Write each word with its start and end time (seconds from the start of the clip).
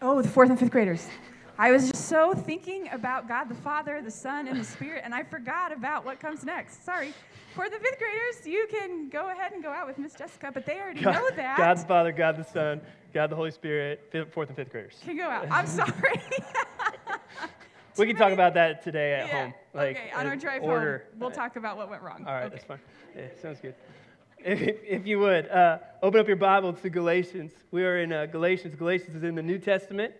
Oh, 0.00 0.22
the 0.22 0.28
fourth 0.28 0.50
and 0.50 0.58
fifth 0.58 0.70
graders. 0.70 1.08
I 1.58 1.72
was 1.72 1.90
just 1.90 2.08
so 2.08 2.34
thinking 2.34 2.88
about 2.92 3.26
God 3.26 3.48
the 3.48 3.54
Father, 3.56 4.00
the 4.00 4.12
Son, 4.12 4.46
and 4.46 4.60
the 4.60 4.64
Spirit, 4.64 5.02
and 5.04 5.12
I 5.12 5.24
forgot 5.24 5.72
about 5.72 6.04
what 6.04 6.20
comes 6.20 6.44
next. 6.44 6.84
Sorry. 6.84 7.12
For 7.54 7.68
the 7.68 7.78
fifth 7.78 7.98
graders, 7.98 8.46
you 8.46 8.68
can 8.70 9.08
go 9.08 9.30
ahead 9.30 9.52
and 9.52 9.60
go 9.60 9.70
out 9.70 9.88
with 9.88 9.98
Miss 9.98 10.14
Jessica, 10.14 10.52
but 10.54 10.64
they 10.64 10.78
already 10.78 11.00
God, 11.00 11.14
know 11.14 11.30
that. 11.34 11.58
God 11.58 11.78
the 11.78 11.84
Father, 11.84 12.12
God 12.12 12.36
the 12.36 12.44
Son, 12.44 12.80
God 13.12 13.30
the 13.30 13.34
Holy 13.34 13.50
Spirit, 13.50 14.06
fifth, 14.12 14.32
fourth 14.32 14.48
and 14.48 14.56
fifth 14.56 14.70
graders. 14.70 14.94
Can 15.04 15.16
go 15.16 15.24
out. 15.24 15.48
I'm 15.50 15.66
sorry. 15.66 16.22
We 17.96 18.06
can 18.06 18.14
talk 18.14 18.32
about 18.32 18.54
that 18.54 18.84
today 18.84 19.14
at 19.14 19.26
yeah. 19.26 19.42
home. 19.42 19.54
Like 19.74 19.96
okay, 19.96 20.10
on 20.14 20.28
our 20.28 20.36
drive 20.36 20.62
order. 20.62 21.06
home, 21.10 21.20
we'll 21.20 21.30
talk 21.32 21.56
about 21.56 21.76
what 21.76 21.90
went 21.90 22.02
wrong. 22.02 22.24
All 22.24 22.32
right, 22.32 22.44
okay. 22.44 22.54
that's 22.54 22.64
fine. 22.64 22.78
Yeah, 23.16 23.26
sounds 23.42 23.58
good. 23.60 23.74
If, 24.40 24.78
if 24.84 25.06
you 25.06 25.18
would, 25.18 25.48
uh, 25.48 25.78
open 26.02 26.20
up 26.20 26.28
your 26.28 26.36
Bible 26.36 26.72
to 26.72 26.90
Galatians. 26.90 27.50
We 27.70 27.84
are 27.84 27.98
in 27.98 28.12
uh, 28.12 28.26
Galatians. 28.26 28.74
Galatians 28.76 29.16
is 29.16 29.22
in 29.24 29.34
the 29.34 29.42
New 29.42 29.58
Testament. 29.58 30.14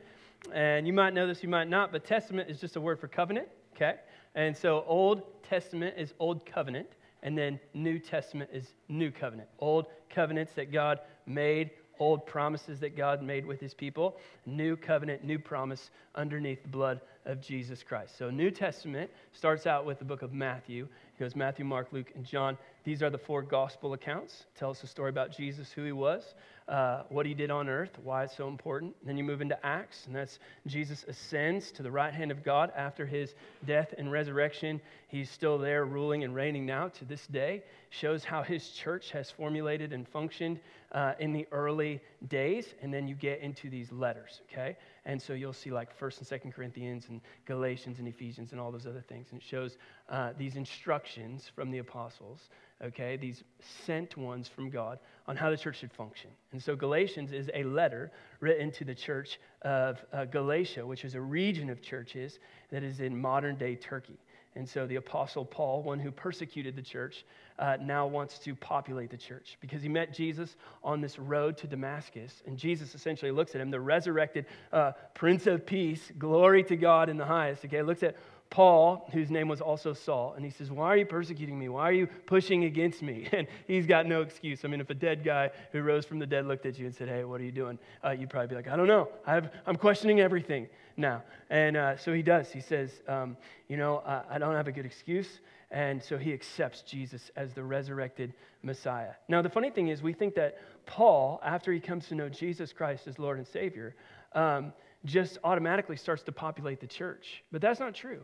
And 0.53 0.87
you 0.87 0.93
might 0.93 1.15
know 1.15 1.27
this, 1.27 1.43
you 1.43 1.49
might 1.49 1.69
not, 1.69 1.93
but 1.93 2.05
testament 2.05 2.51
is 2.51 2.61
just 2.61 2.77
a 2.77 2.81
word 2.81 3.01
for 3.01 3.09
covenant, 3.09 3.49
okay? 3.75 3.97
And 4.35 4.57
so 4.57 4.85
Old 4.87 5.43
Testament 5.43 5.95
is 5.99 6.15
Old 6.21 6.47
Covenant, 6.47 6.89
and 7.23 7.37
then 7.37 7.59
New 7.75 7.99
Testament 7.99 8.51
is 8.53 8.75
New 8.89 9.11
Covenant. 9.11 9.49
Old 9.59 9.87
covenants 10.11 10.53
that 10.55 10.73
God 10.73 11.01
made, 11.27 11.71
old 11.99 12.25
promises 12.27 12.79
that 12.81 12.97
God 12.97 13.23
made 13.23 13.45
with 13.45 13.61
his 13.61 13.75
people, 13.75 14.17
new 14.47 14.77
covenant, 14.77 15.25
new 15.25 15.39
promise 15.39 15.91
underneath 16.15 16.63
the 16.63 16.69
blood 16.69 17.01
of 17.27 17.41
Jesus 17.41 17.83
Christ. 17.83 18.17
So 18.17 18.31
New 18.31 18.51
Testament 18.51 19.11
starts 19.33 19.67
out 19.67 19.85
with 19.85 19.99
the 19.99 20.05
book 20.05 20.23
of 20.23 20.33
Matthew. 20.33 20.89
It 21.19 21.25
goes 21.25 21.35
Matthew, 21.35 21.65
Mark, 21.65 21.89
Luke, 21.91 22.13
and 22.15 22.25
John. 22.25 22.57
These 22.85 23.03
are 23.03 23.11
the 23.11 23.19
four 23.19 23.43
gospel 23.43 23.93
accounts. 23.93 24.45
Tell 24.57 24.71
us 24.71 24.81
the 24.81 24.87
story 24.87 25.11
about 25.11 25.37
Jesus, 25.37 25.73
who 25.73 25.83
he 25.83 25.91
was, 25.91 26.23
uh, 26.69 27.03
what 27.09 27.27
he 27.27 27.35
did 27.35 27.51
on 27.51 27.69
earth, 27.69 27.91
why 28.05 28.23
it's 28.23 28.37
so 28.37 28.47
important. 28.47 28.95
Then 29.05 29.17
you 29.17 29.25
move 29.25 29.41
into 29.41 29.59
Acts, 29.67 30.07
and 30.07 30.15
that's 30.15 30.39
Jesus 30.69 31.05
ascends 31.09 31.73
to 31.73 31.83
the 31.83 31.91
right 31.91 32.15
hand 32.15 32.31
of 32.31 32.45
God 32.45 32.71
after 32.77 33.05
his 33.05 33.35
death 33.67 33.95
and 33.99 34.13
resurrection. 34.13 34.81
He's 35.09 35.29
still 35.29 35.59
there 35.59 35.87
ruling 35.87 36.23
and 36.23 36.37
reigning 36.37 36.65
now 36.65 36.87
to 36.87 37.05
this 37.05 37.27
day. 37.27 37.65
Shows 37.91 38.23
how 38.23 38.45
his 38.45 38.69
church 38.71 39.11
has 39.11 39.29
formulated 39.29 39.93
and 39.93 40.07
functioned 40.07 40.61
uh, 40.93 41.15
in 41.19 41.33
the 41.33 41.49
early 41.51 42.01
days. 42.29 42.75
And 42.81 42.95
then 42.95 43.09
you 43.09 43.17
get 43.17 43.41
into 43.41 43.69
these 43.69 43.91
letters, 43.91 44.41
okay? 44.53 44.77
And 45.09 45.21
so 45.21 45.33
you'll 45.33 45.55
see 45.55 45.71
like 45.71 45.99
1st 45.99 46.19
and 46.19 46.43
2nd 46.43 46.55
Corinthians 46.55 47.07
and 47.09 47.23
Galatians 47.47 47.99
and 47.99 48.07
Ephesians 48.07 48.53
and 48.53 48.61
all 48.61 48.71
those 48.71 48.87
other 48.87 49.01
things. 49.01 49.29
And 49.31 49.41
it 49.41 49.45
shows 49.45 49.79
uh, 50.11 50.33
these 50.37 50.57
instructions 50.57 51.51
from 51.55 51.71
the 51.71 51.79
apostles, 51.79 52.51
okay, 52.85 53.17
these 53.17 53.43
sent 53.87 54.19
ones 54.19 54.49
from 54.49 54.69
God 54.69 54.99
on 55.27 55.35
how 55.35 55.49
the 55.49 55.57
church 55.57 55.79
should 55.79 55.95
function. 55.95 56.29
And 56.53 56.63
so 56.63 56.77
Galatians 56.77 57.33
is 57.33 57.49
a 57.55 57.65
letter 57.65 58.13
written 58.41 58.71
to 58.73 58.85
the 58.85 58.95
church 58.95 59.41
of 59.63 59.97
uh, 60.13 60.27
Galatia, 60.27 60.87
which 60.87 61.07
is 61.07 61.15
a 61.15 61.21
region 61.23 61.71
of 61.71 61.81
churches 61.81 62.39
that 62.71 62.83
is 62.83 63.01
in 63.01 63.19
modern 63.19 63.57
day 63.57 63.77
Turkey. 63.77 64.19
And 64.59 64.69
so 64.69 64.89
the 64.89 64.97
Apostle 64.97 65.45
Paul, 65.45 65.85
one 65.85 66.01
who 66.01 66.11
persecuted 66.11 66.75
the 66.75 66.83
church, 66.83 67.25
uh, 67.61 67.77
now 67.81 68.09
wants 68.09 68.41
to 68.41 68.57
populate 68.57 69.09
the 69.09 69.17
church 69.17 69.57
because 69.61 69.83
he 69.83 69.89
met 69.89 70.13
Jesus 70.13 70.57
on 70.83 71.01
this 71.01 71.17
road 71.17 71.57
to 71.59 71.69
Damascus. 71.69 72.43
And 72.45 72.59
Jesus 72.59 72.93
essentially 72.97 73.31
looks 73.31 73.55
at 73.55 73.61
him, 73.61 73.71
the 73.71 73.79
resurrected 73.79 74.47
uh, 74.73 74.93
Prince 75.15 75.47
of 75.47 75.65
Peace, 75.65 76.11
glory 76.19 76.65
to 76.65 76.77
God 76.77 77.09
in 77.09 77.17
the 77.17 77.25
highest. 77.25 77.65
Okay, 77.65 77.83
looks 77.83 78.03
at 78.03 78.17
Paul, 78.51 79.09
whose 79.13 79.31
name 79.31 79.47
was 79.47 79.61
also 79.61 79.93
Saul, 79.93 80.33
and 80.35 80.45
he 80.45 80.51
says, 80.51 80.71
Why 80.71 80.87
are 80.87 80.97
you 80.97 81.05
persecuting 81.05 81.59
me? 81.59 81.69
Why 81.69 81.83
are 81.83 81.93
you 81.93 82.07
pushing 82.07 82.65
against 82.65 83.03
me? 83.03 83.29
And 83.39 83.47
he's 83.67 83.87
got 83.87 84.07
no 84.07 84.23
excuse. 84.23 84.65
I 84.65 84.69
mean, 84.69 84.81
if 84.81 84.91
a 84.91 84.95
dead 84.95 85.23
guy 85.23 85.51
who 85.71 85.83
rose 85.83 86.05
from 86.07 86.19
the 86.19 86.27
dead 86.27 86.47
looked 86.47 86.67
at 86.67 86.79
you 86.79 86.87
and 86.87 86.95
said, 86.95 87.09
Hey, 87.09 87.25
what 87.25 87.41
are 87.41 87.45
you 87.45 87.53
doing? 87.53 87.79
Uh, 88.05 88.11
you'd 88.11 88.31
probably 88.31 88.49
be 88.49 88.55
like, 88.55 88.69
I 88.69 88.77
don't 88.77 88.87
know. 88.87 89.09
I 89.27 89.43
I'm 89.67 89.77
questioning 89.77 90.21
everything 90.21 90.69
now. 90.97 91.23
And 91.51 91.77
uh, 91.77 91.97
so 91.97 92.13
he 92.13 92.23
does. 92.23 92.51
He 92.51 92.61
says, 92.61 92.91
um, 93.07 93.37
You 93.69 93.77
know, 93.77 93.99
uh, 93.99 94.25
I 94.31 94.39
don't 94.39 94.55
have 94.55 94.69
a 94.69 94.73
good 94.73 94.87
excuse. 94.87 95.41
And 95.71 96.03
so 96.03 96.17
he 96.17 96.33
accepts 96.33 96.81
Jesus 96.83 97.31
as 97.37 97.53
the 97.53 97.63
resurrected 97.63 98.33
Messiah. 98.63 99.13
Now, 99.29 99.43
the 99.43 99.51
funny 99.51 99.71
thing 99.71 99.89
is, 99.89 100.03
we 100.03 100.15
think 100.15 100.35
that 100.37 100.59
Paul, 100.87 101.41
after 101.45 101.73
he 101.73 101.81
comes 101.81 102.09
to 102.09 102.15
know 102.15 102.31
Jesus 102.31 102.73
Christ 102.73 103.07
as 103.07 103.19
Lord 103.19 103.37
and 103.37 103.47
Savior, 103.47 103.95
um, 104.33 104.73
just 105.05 105.39
automatically 105.45 105.97
starts 105.97 106.23
to 106.25 106.33
populate 106.33 106.81
the 106.81 106.87
church. 106.87 107.45
But 107.53 107.61
that's 107.61 107.81
not 107.81 107.95
true. 107.95 108.23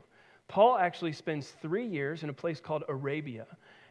Paul 0.48 0.76
actually 0.76 1.12
spends 1.12 1.50
three 1.62 1.86
years 1.86 2.22
in 2.22 2.28
a 2.28 2.32
place 2.32 2.60
called 2.60 2.84
Arabia. 2.88 3.46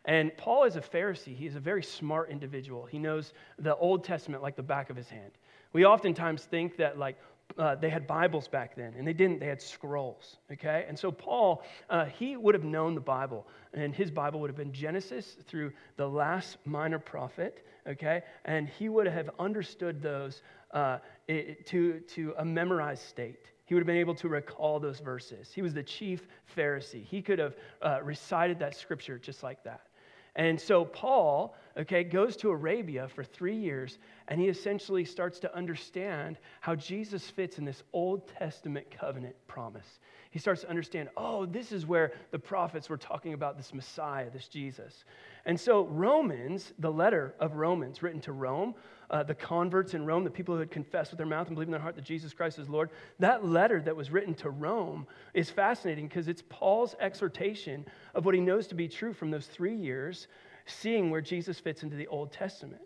And 0.05 0.35
Paul 0.37 0.65
is 0.65 0.75
a 0.75 0.81
Pharisee. 0.81 1.35
He 1.35 1.47
is 1.47 1.55
a 1.55 1.59
very 1.59 1.83
smart 1.83 2.29
individual. 2.29 2.85
He 2.85 2.99
knows 2.99 3.33
the 3.57 3.75
Old 3.75 4.03
Testament 4.03 4.43
like 4.43 4.55
the 4.55 4.63
back 4.63 4.89
of 4.89 4.95
his 4.95 5.09
hand. 5.09 5.31
We 5.71 5.85
oftentimes 5.85 6.43
think 6.43 6.77
that, 6.77 6.99
like, 6.99 7.17
uh, 7.57 7.75
they 7.75 7.89
had 7.89 8.07
Bibles 8.07 8.47
back 8.47 8.75
then, 8.75 8.93
and 8.97 9.07
they 9.07 9.13
didn't. 9.13 9.39
They 9.39 9.47
had 9.47 9.61
scrolls, 9.61 10.37
okay? 10.51 10.85
And 10.87 10.97
so 10.97 11.11
Paul, 11.11 11.63
uh, 11.89 12.05
he 12.05 12.35
would 12.35 12.55
have 12.55 12.63
known 12.63 12.95
the 12.95 13.01
Bible, 13.01 13.47
and 13.73 13.93
his 13.93 14.11
Bible 14.11 14.39
would 14.39 14.49
have 14.49 14.57
been 14.57 14.73
Genesis 14.73 15.37
through 15.47 15.71
the 15.97 16.07
last 16.07 16.57
minor 16.65 16.99
prophet, 16.99 17.65
okay? 17.87 18.23
And 18.45 18.67
he 18.67 18.89
would 18.89 19.07
have 19.07 19.29
understood 19.39 20.01
those 20.01 20.41
uh, 20.71 20.97
it, 21.27 21.65
to, 21.67 21.99
to 21.99 22.33
a 22.37 22.45
memorized 22.45 23.03
state. 23.03 23.47
He 23.73 23.75
would 23.75 23.81
have 23.81 23.87
been 23.87 23.97
able 23.97 24.13
to 24.13 24.29
recall 24.29 24.79
those 24.79 24.99
verses. 24.99 25.51
He 25.51 25.63
was 25.63 25.73
the 25.73 25.81
chief 25.81 26.27
Pharisee. 26.55 27.03
He 27.03 27.23
could 27.23 27.39
have 27.39 27.55
uh, 27.81 28.03
recited 28.03 28.59
that 28.59 28.75
scripture 28.75 29.17
just 29.17 29.41
like 29.41 29.63
that. 29.63 29.87
And 30.35 30.61
so 30.61 30.85
Paul, 30.85 31.55
okay, 31.75 32.03
goes 32.03 32.37
to 32.37 32.51
Arabia 32.51 33.07
for 33.07 33.23
three 33.23 33.55
years, 33.55 33.97
and 34.27 34.39
he 34.39 34.47
essentially 34.47 35.03
starts 35.05 35.39
to 35.39 35.55
understand 35.55 36.37
how 36.61 36.75
Jesus 36.75 37.27
fits 37.31 37.57
in 37.57 37.65
this 37.65 37.81
Old 37.93 38.27
Testament 38.27 38.85
covenant 38.91 39.35
promise. 39.47 39.97
He 40.33 40.39
starts 40.39 40.61
to 40.61 40.69
understand, 40.69 41.09
oh, 41.15 41.45
this 41.45 41.71
is 41.71 41.85
where 41.85 42.11
the 42.31 42.39
prophets 42.39 42.89
were 42.89 42.97
talking 42.97 43.35
about 43.35 43.55
this 43.55 43.71
Messiah, 43.71 44.31
this 44.31 44.47
Jesus. 44.47 45.05
And 45.45 45.59
so, 45.59 45.85
Romans, 45.85 46.73
the 46.79 46.91
letter 46.91 47.35
of 47.39 47.53
Romans 47.53 48.01
written 48.01 48.19
to 48.21 48.31
Rome, 48.31 48.73
uh, 49.11 49.21
the 49.21 49.35
converts 49.35 49.93
in 49.93 50.07
Rome, 50.07 50.23
the 50.23 50.31
people 50.31 50.55
who 50.55 50.61
had 50.61 50.71
confessed 50.71 51.11
with 51.11 51.19
their 51.19 51.27
mouth 51.27 51.45
and 51.45 51.55
believed 51.55 51.67
in 51.67 51.71
their 51.73 51.79
heart 51.79 51.95
that 51.97 52.03
Jesus 52.03 52.33
Christ 52.33 52.57
is 52.57 52.67
Lord, 52.67 52.89
that 53.19 53.45
letter 53.45 53.79
that 53.83 53.95
was 53.95 54.09
written 54.09 54.33
to 54.33 54.49
Rome 54.49 55.05
is 55.35 55.51
fascinating 55.51 56.07
because 56.07 56.27
it's 56.27 56.41
Paul's 56.49 56.95
exhortation 56.99 57.85
of 58.15 58.25
what 58.25 58.33
he 58.33 58.41
knows 58.41 58.65
to 58.69 58.75
be 58.75 58.87
true 58.87 59.13
from 59.13 59.29
those 59.29 59.45
three 59.45 59.75
years, 59.75 60.27
seeing 60.65 61.11
where 61.11 61.21
Jesus 61.21 61.59
fits 61.59 61.83
into 61.83 61.95
the 61.95 62.07
Old 62.07 62.31
Testament. 62.31 62.81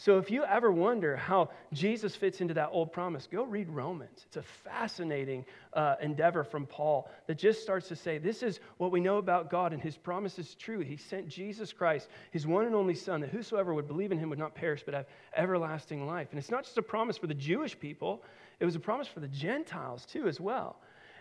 So 0.00 0.16
if 0.18 0.30
you 0.30 0.44
ever 0.44 0.70
wonder 0.70 1.16
how 1.16 1.50
Jesus 1.72 2.14
fits 2.14 2.40
into 2.40 2.54
that 2.54 2.68
old 2.70 2.92
promise, 2.92 3.26
go 3.26 3.42
read 3.42 3.68
Romans. 3.68 4.26
It's 4.28 4.36
a 4.36 4.42
fascinating 4.42 5.44
uh, 5.72 5.96
endeavor 6.00 6.44
from 6.44 6.66
Paul 6.66 7.10
that 7.26 7.36
just 7.36 7.62
starts 7.62 7.88
to 7.88 7.96
say, 7.96 8.16
this 8.16 8.44
is 8.44 8.60
what 8.76 8.92
we 8.92 9.00
know 9.00 9.16
about 9.18 9.50
God, 9.50 9.72
and 9.72 9.82
his 9.82 9.96
promise 9.96 10.38
is 10.38 10.54
true. 10.54 10.78
He 10.78 10.96
sent 10.96 11.28
Jesus 11.28 11.72
Christ, 11.72 12.08
his 12.30 12.46
one 12.46 12.64
and 12.64 12.76
only 12.76 12.94
Son, 12.94 13.20
that 13.22 13.30
whosoever 13.30 13.74
would 13.74 13.88
believe 13.88 14.12
in 14.12 14.18
him 14.18 14.30
would 14.30 14.38
not 14.38 14.54
perish 14.54 14.84
but 14.84 14.94
have 14.94 15.06
everlasting 15.36 16.06
life. 16.06 16.28
And 16.30 16.38
it's 16.38 16.50
not 16.50 16.62
just 16.62 16.78
a 16.78 16.82
promise 16.82 17.18
for 17.18 17.26
the 17.26 17.34
Jewish 17.34 17.76
people, 17.76 18.22
it 18.60 18.64
was 18.64 18.76
a 18.76 18.80
promise 18.80 19.08
for 19.08 19.18
the 19.18 19.26
Gentiles 19.26 20.06
too, 20.06 20.28
as 20.28 20.38
well. 20.38 20.76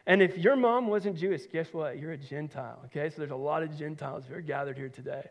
And 0.06 0.22
if 0.22 0.38
your 0.38 0.56
mom 0.56 0.88
wasn't 0.88 1.18
Jewish, 1.18 1.48
guess 1.52 1.74
what? 1.74 1.98
You're 1.98 2.12
a 2.12 2.18
Gentile, 2.18 2.80
okay? 2.86 3.10
So 3.10 3.16
there's 3.18 3.32
a 3.32 3.36
lot 3.36 3.64
of 3.64 3.76
Gentiles 3.76 4.24
who 4.30 4.36
are 4.36 4.42
gathered 4.42 4.78
here 4.78 4.88
today. 4.88 5.28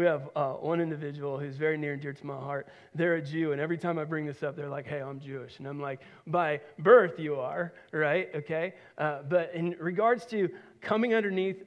We 0.00 0.06
have 0.06 0.30
uh, 0.34 0.52
one 0.52 0.80
individual 0.80 1.38
who's 1.38 1.56
very 1.56 1.76
near 1.76 1.92
and 1.92 2.00
dear 2.00 2.14
to 2.14 2.26
my 2.26 2.38
heart. 2.38 2.68
They're 2.94 3.16
a 3.16 3.22
Jew, 3.22 3.52
and 3.52 3.60
every 3.60 3.76
time 3.76 3.98
I 3.98 4.04
bring 4.04 4.24
this 4.24 4.42
up, 4.42 4.56
they're 4.56 4.70
like, 4.70 4.86
hey, 4.86 5.02
I'm 5.02 5.20
Jewish. 5.20 5.58
And 5.58 5.68
I'm 5.68 5.78
like, 5.78 6.00
by 6.26 6.62
birth, 6.78 7.18
you 7.18 7.34
are, 7.34 7.74
right? 7.92 8.30
Okay? 8.34 8.72
Uh, 8.96 9.18
but 9.28 9.54
in 9.54 9.76
regards 9.78 10.24
to 10.28 10.48
coming 10.80 11.12
underneath, 11.12 11.62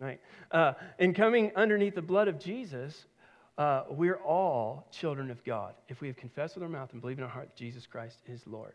right? 0.00 0.18
Uh, 0.50 0.72
in 0.98 1.12
coming 1.12 1.52
underneath 1.54 1.94
the 1.94 2.00
blood 2.00 2.28
of 2.28 2.40
Jesus, 2.40 3.04
uh, 3.58 3.84
we're 3.88 4.16
all 4.16 4.86
children 4.90 5.30
of 5.30 5.42
God 5.44 5.74
if 5.88 6.00
we 6.00 6.08
have 6.08 6.16
confessed 6.16 6.56
with 6.56 6.62
our 6.62 6.68
mouth 6.68 6.92
and 6.92 7.00
believe 7.00 7.18
in 7.18 7.24
our 7.24 7.30
heart 7.30 7.48
that 7.48 7.56
Jesus 7.56 7.86
Christ 7.86 8.18
is 8.26 8.46
Lord. 8.46 8.72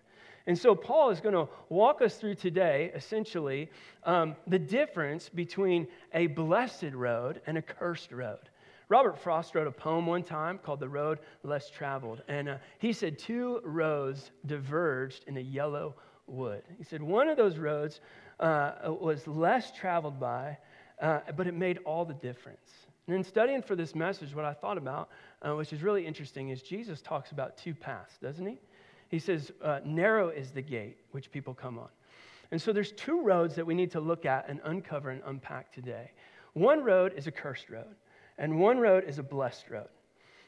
And 0.47 0.57
so 0.57 0.73
Paul 0.73 1.11
is 1.11 1.21
going 1.21 1.35
to 1.35 1.47
walk 1.69 2.01
us 2.01 2.15
through 2.15 2.35
today, 2.35 2.91
essentially, 2.95 3.69
um, 4.03 4.35
the 4.47 4.57
difference 4.57 5.29
between 5.29 5.87
a 6.13 6.27
blessed 6.27 6.93
road 6.93 7.41
and 7.45 7.57
a 7.57 7.61
cursed 7.61 8.11
road. 8.11 8.49
Robert 8.89 9.17
Frost 9.17 9.55
wrote 9.55 9.67
a 9.67 9.71
poem 9.71 10.05
one 10.05 10.23
time 10.23 10.57
called 10.57 10.79
The 10.79 10.89
Road 10.89 11.19
Less 11.43 11.69
Traveled. 11.69 12.23
And 12.27 12.49
uh, 12.49 12.57
he 12.79 12.91
said 12.91 13.17
two 13.17 13.61
roads 13.63 14.31
diverged 14.47 15.23
in 15.27 15.37
a 15.37 15.41
yellow 15.41 15.95
wood. 16.27 16.63
He 16.77 16.83
said 16.83 17.01
one 17.01 17.29
of 17.29 17.37
those 17.37 17.57
roads 17.57 18.01
uh, 18.39 18.73
was 18.87 19.27
less 19.27 19.71
traveled 19.71 20.19
by, 20.19 20.57
uh, 21.01 21.19
but 21.37 21.47
it 21.47 21.53
made 21.53 21.77
all 21.85 22.03
the 22.03 22.15
difference. 22.15 22.69
And 23.07 23.15
in 23.15 23.23
studying 23.23 23.61
for 23.61 23.75
this 23.75 23.95
message, 23.95 24.35
what 24.35 24.45
I 24.45 24.53
thought 24.53 24.77
about, 24.77 25.09
uh, 25.41 25.55
which 25.55 25.73
is 25.73 25.81
really 25.81 26.05
interesting, 26.05 26.49
is 26.49 26.61
Jesus 26.61 27.01
talks 27.01 27.31
about 27.31 27.57
two 27.57 27.73
paths, 27.73 28.17
doesn't 28.21 28.45
he? 28.45 28.59
He 29.09 29.19
says, 29.19 29.51
uh, 29.61 29.79
narrow 29.83 30.29
is 30.29 30.51
the 30.51 30.61
gate 30.61 30.97
which 31.11 31.31
people 31.31 31.53
come 31.53 31.77
on. 31.77 31.89
And 32.51 32.61
so 32.61 32.71
there's 32.71 32.91
two 32.91 33.21
roads 33.21 33.55
that 33.55 33.65
we 33.65 33.73
need 33.73 33.91
to 33.91 33.99
look 33.99 34.25
at 34.25 34.47
and 34.47 34.59
uncover 34.63 35.09
and 35.09 35.21
unpack 35.25 35.71
today. 35.71 36.11
One 36.53 36.83
road 36.83 37.13
is 37.15 37.27
a 37.27 37.31
cursed 37.31 37.69
road, 37.69 37.95
and 38.37 38.59
one 38.59 38.77
road 38.77 39.05
is 39.07 39.19
a 39.19 39.23
blessed 39.23 39.69
road. 39.69 39.89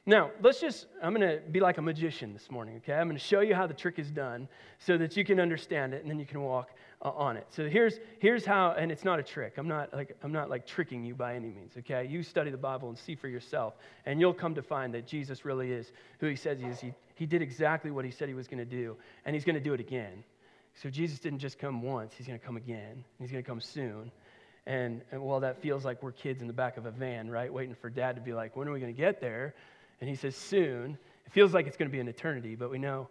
Now, 0.06 0.32
let's 0.42 0.60
just, 0.60 0.88
I'm 1.02 1.14
going 1.14 1.28
to 1.28 1.42
be 1.50 1.62
like 1.62 1.78
a 1.78 1.82
magician 1.82 2.34
this 2.34 2.52
morning, 2.52 2.76
okay? 2.78 2.94
I'm 2.94 3.08
going 3.08 3.18
to 3.18 3.24
show 3.24 3.40
you 3.40 3.56
how 3.56 3.68
the 3.68 3.74
trick 3.74 4.00
is 4.00 4.12
done 4.12 4.50
so 4.78 4.98
that 4.98 5.16
you 5.16 5.24
can 5.24 5.40
understand 5.40 5.94
it 5.94 6.02
and 6.02 6.12
then 6.12 6.20
you 6.20 6.26
can 6.26 6.42
walk 6.42 6.72
uh, 7.02 7.12
on 7.12 7.38
it. 7.38 7.48
So 7.52 7.70
here's, 7.70 8.00
here's 8.20 8.44
how, 8.44 8.72
and 8.78 8.92
it's 8.92 9.06
not 9.06 9.20
a 9.20 9.24
trick. 9.24 9.54
I'm 9.58 9.68
not, 9.70 9.94
like, 9.94 10.18
I'm 10.22 10.34
not 10.34 10.50
like 10.50 10.68
tricking 10.68 11.06
you 11.06 11.16
by 11.16 11.36
any 11.36 11.48
means, 11.48 11.78
okay? 11.78 12.06
You 12.06 12.22
study 12.22 12.52
the 12.52 12.58
Bible 12.58 12.90
and 12.90 12.98
see 12.98 13.16
for 13.16 13.30
yourself, 13.30 13.76
and 14.06 14.20
you'll 14.20 14.34
come 14.34 14.54
to 14.56 14.62
find 14.62 14.94
that 14.94 15.08
Jesus 15.08 15.46
really 15.46 15.72
is 15.72 15.94
who 16.20 16.28
he 16.28 16.36
says 16.36 16.60
he 16.60 16.66
is. 16.66 16.82
He, 16.82 16.94
he 17.16 17.26
did 17.26 17.42
exactly 17.42 17.90
what 17.90 18.04
he 18.04 18.12
said 18.12 18.28
he 18.28 18.34
was 18.34 18.50
going 18.50 18.60
to 18.60 18.66
do, 18.66 18.98
and 19.24 19.34
he's 19.34 19.46
going 19.46 19.56
to 19.56 19.62
do 19.62 19.74
it 19.74 19.80
again. 19.80 20.26
So 20.82 20.90
Jesus 20.90 21.20
didn't 21.20 21.40
just 21.40 21.58
come 21.58 21.82
once, 21.82 22.14
he's 22.18 22.28
going 22.28 22.38
to 22.38 22.46
come 22.46 22.58
again. 22.58 23.06
He's 23.20 23.32
going 23.32 23.42
to 23.42 23.48
come 23.48 23.62
soon. 23.62 24.12
And, 24.66 25.02
and 25.12 25.22
while 25.22 25.42
that 25.42 25.62
feels 25.62 25.84
like 25.86 26.02
we're 26.02 26.14
kids 26.14 26.42
in 26.42 26.48
the 26.48 26.54
back 26.54 26.78
of 26.78 26.86
a 26.86 26.92
van, 26.92 27.30
right, 27.30 27.52
waiting 27.52 27.76
for 27.76 27.90
dad 27.90 28.16
to 28.16 28.22
be 28.22 28.34
like, 28.34 28.56
when 28.56 28.68
are 28.68 28.72
we 28.72 28.80
going 28.80 28.94
to 28.94 28.98
get 28.98 29.20
there? 29.20 29.56
And 30.04 30.10
he 30.10 30.18
says, 30.18 30.36
soon. 30.36 30.98
It 31.26 31.32
feels 31.32 31.54
like 31.54 31.66
it's 31.66 31.78
going 31.78 31.90
to 31.90 31.92
be 31.94 32.02
an 32.02 32.10
eternity, 32.10 32.56
but 32.56 32.70
we 32.70 32.78
know 32.78 33.08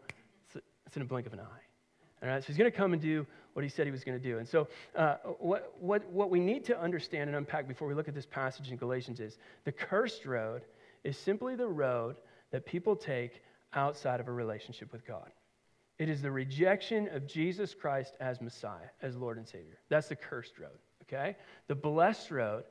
it's, 0.55 0.95
in 0.95 1.01
a 1.01 1.07
blink 1.07 1.27
of 1.27 1.33
an 1.33 1.41
eye. 1.41 2.23
All 2.23 2.29
right, 2.29 2.43
so 2.43 2.49
he's 2.49 2.59
going 2.59 2.71
to 2.71 2.77
come 2.77 2.93
and 2.93 3.01
do 3.01 3.27
what 3.55 3.63
he 3.63 3.71
said 3.71 3.87
he 3.87 3.91
was 3.91 4.05
going 4.05 4.21
to 4.21 4.23
do. 4.23 4.37
And 4.37 4.47
so, 4.47 4.69
uh, 4.95 5.15
what, 5.39 5.73
what, 5.81 6.07
what 6.11 6.29
we 6.29 6.39
need 6.39 6.67
to 6.67 6.79
understand 6.79 7.31
and 7.31 7.37
unpack 7.39 7.67
before 7.67 7.89
we 7.89 7.95
look 7.95 8.09
at 8.09 8.15
this 8.15 8.27
passage 8.27 8.71
in 8.71 8.77
Galatians 8.77 9.21
is 9.21 9.39
the 9.65 9.73
cursed 9.73 10.27
road 10.27 10.65
is 11.03 11.17
simply 11.17 11.57
the 11.57 11.67
road 11.67 12.17
that 12.51 12.67
people 12.67 12.95
take 12.95 13.41
outside 13.73 14.21
of 14.21 14.29
a 14.29 14.33
relationship 14.33 14.93
with 14.93 15.07
God. 15.07 15.31
It 15.99 16.11
is 16.11 16.21
the 16.21 16.31
rejection 16.31 17.09
of 17.09 17.27
Jesus 17.27 17.73
Christ 17.73 18.17
as 18.21 18.43
Messiah, 18.43 18.91
as 19.01 19.17
Lord 19.17 19.39
and 19.39 19.49
Savior. 19.49 19.79
That's 19.89 20.09
the 20.09 20.17
cursed 20.17 20.59
road, 20.59 20.77
okay? 21.05 21.39
The 21.69 21.75
blessed 21.75 22.31
road 22.31 22.65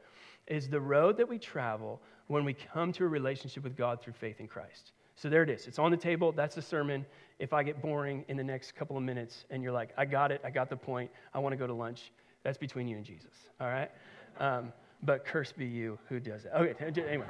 is 0.45 0.69
the 0.69 0.79
road 0.79 1.17
that 1.17 1.27
we 1.27 1.39
travel 1.39 2.03
when 2.27 2.45
we 2.45 2.53
come 2.53 2.91
to 2.93 3.03
a 3.03 3.07
relationship 3.07 3.63
with 3.63 3.75
God 3.75 4.01
through 4.01 4.13
faith 4.13 4.39
in 4.39 4.47
Christ. 4.47 4.91
So 5.15 5.29
there 5.29 5.43
it 5.43 5.49
is. 5.49 5.67
It's 5.67 5.79
on 5.79 5.91
the 5.91 5.97
table. 5.97 6.31
That's 6.31 6.55
the 6.55 6.61
sermon. 6.61 7.05
If 7.39 7.53
I 7.53 7.63
get 7.63 7.81
boring 7.81 8.25
in 8.27 8.37
the 8.37 8.43
next 8.43 8.75
couple 8.75 8.97
of 8.97 9.03
minutes 9.03 9.45
and 9.49 9.61
you're 9.61 9.71
like, 9.71 9.89
I 9.97 10.05
got 10.05 10.31
it, 10.31 10.41
I 10.43 10.49
got 10.49 10.69
the 10.69 10.77
point, 10.77 11.11
I 11.33 11.39
want 11.39 11.53
to 11.53 11.57
go 11.57 11.67
to 11.67 11.73
lunch, 11.73 12.11
that's 12.43 12.57
between 12.57 12.87
you 12.87 12.97
and 12.97 13.05
Jesus, 13.05 13.33
all 13.59 13.67
right? 13.67 13.91
Um, 14.39 14.73
but 15.03 15.25
curse 15.25 15.51
be 15.51 15.65
you 15.65 15.99
who 16.09 16.19
does 16.19 16.45
it. 16.45 16.51
Okay, 16.55 17.01
anyway. 17.07 17.25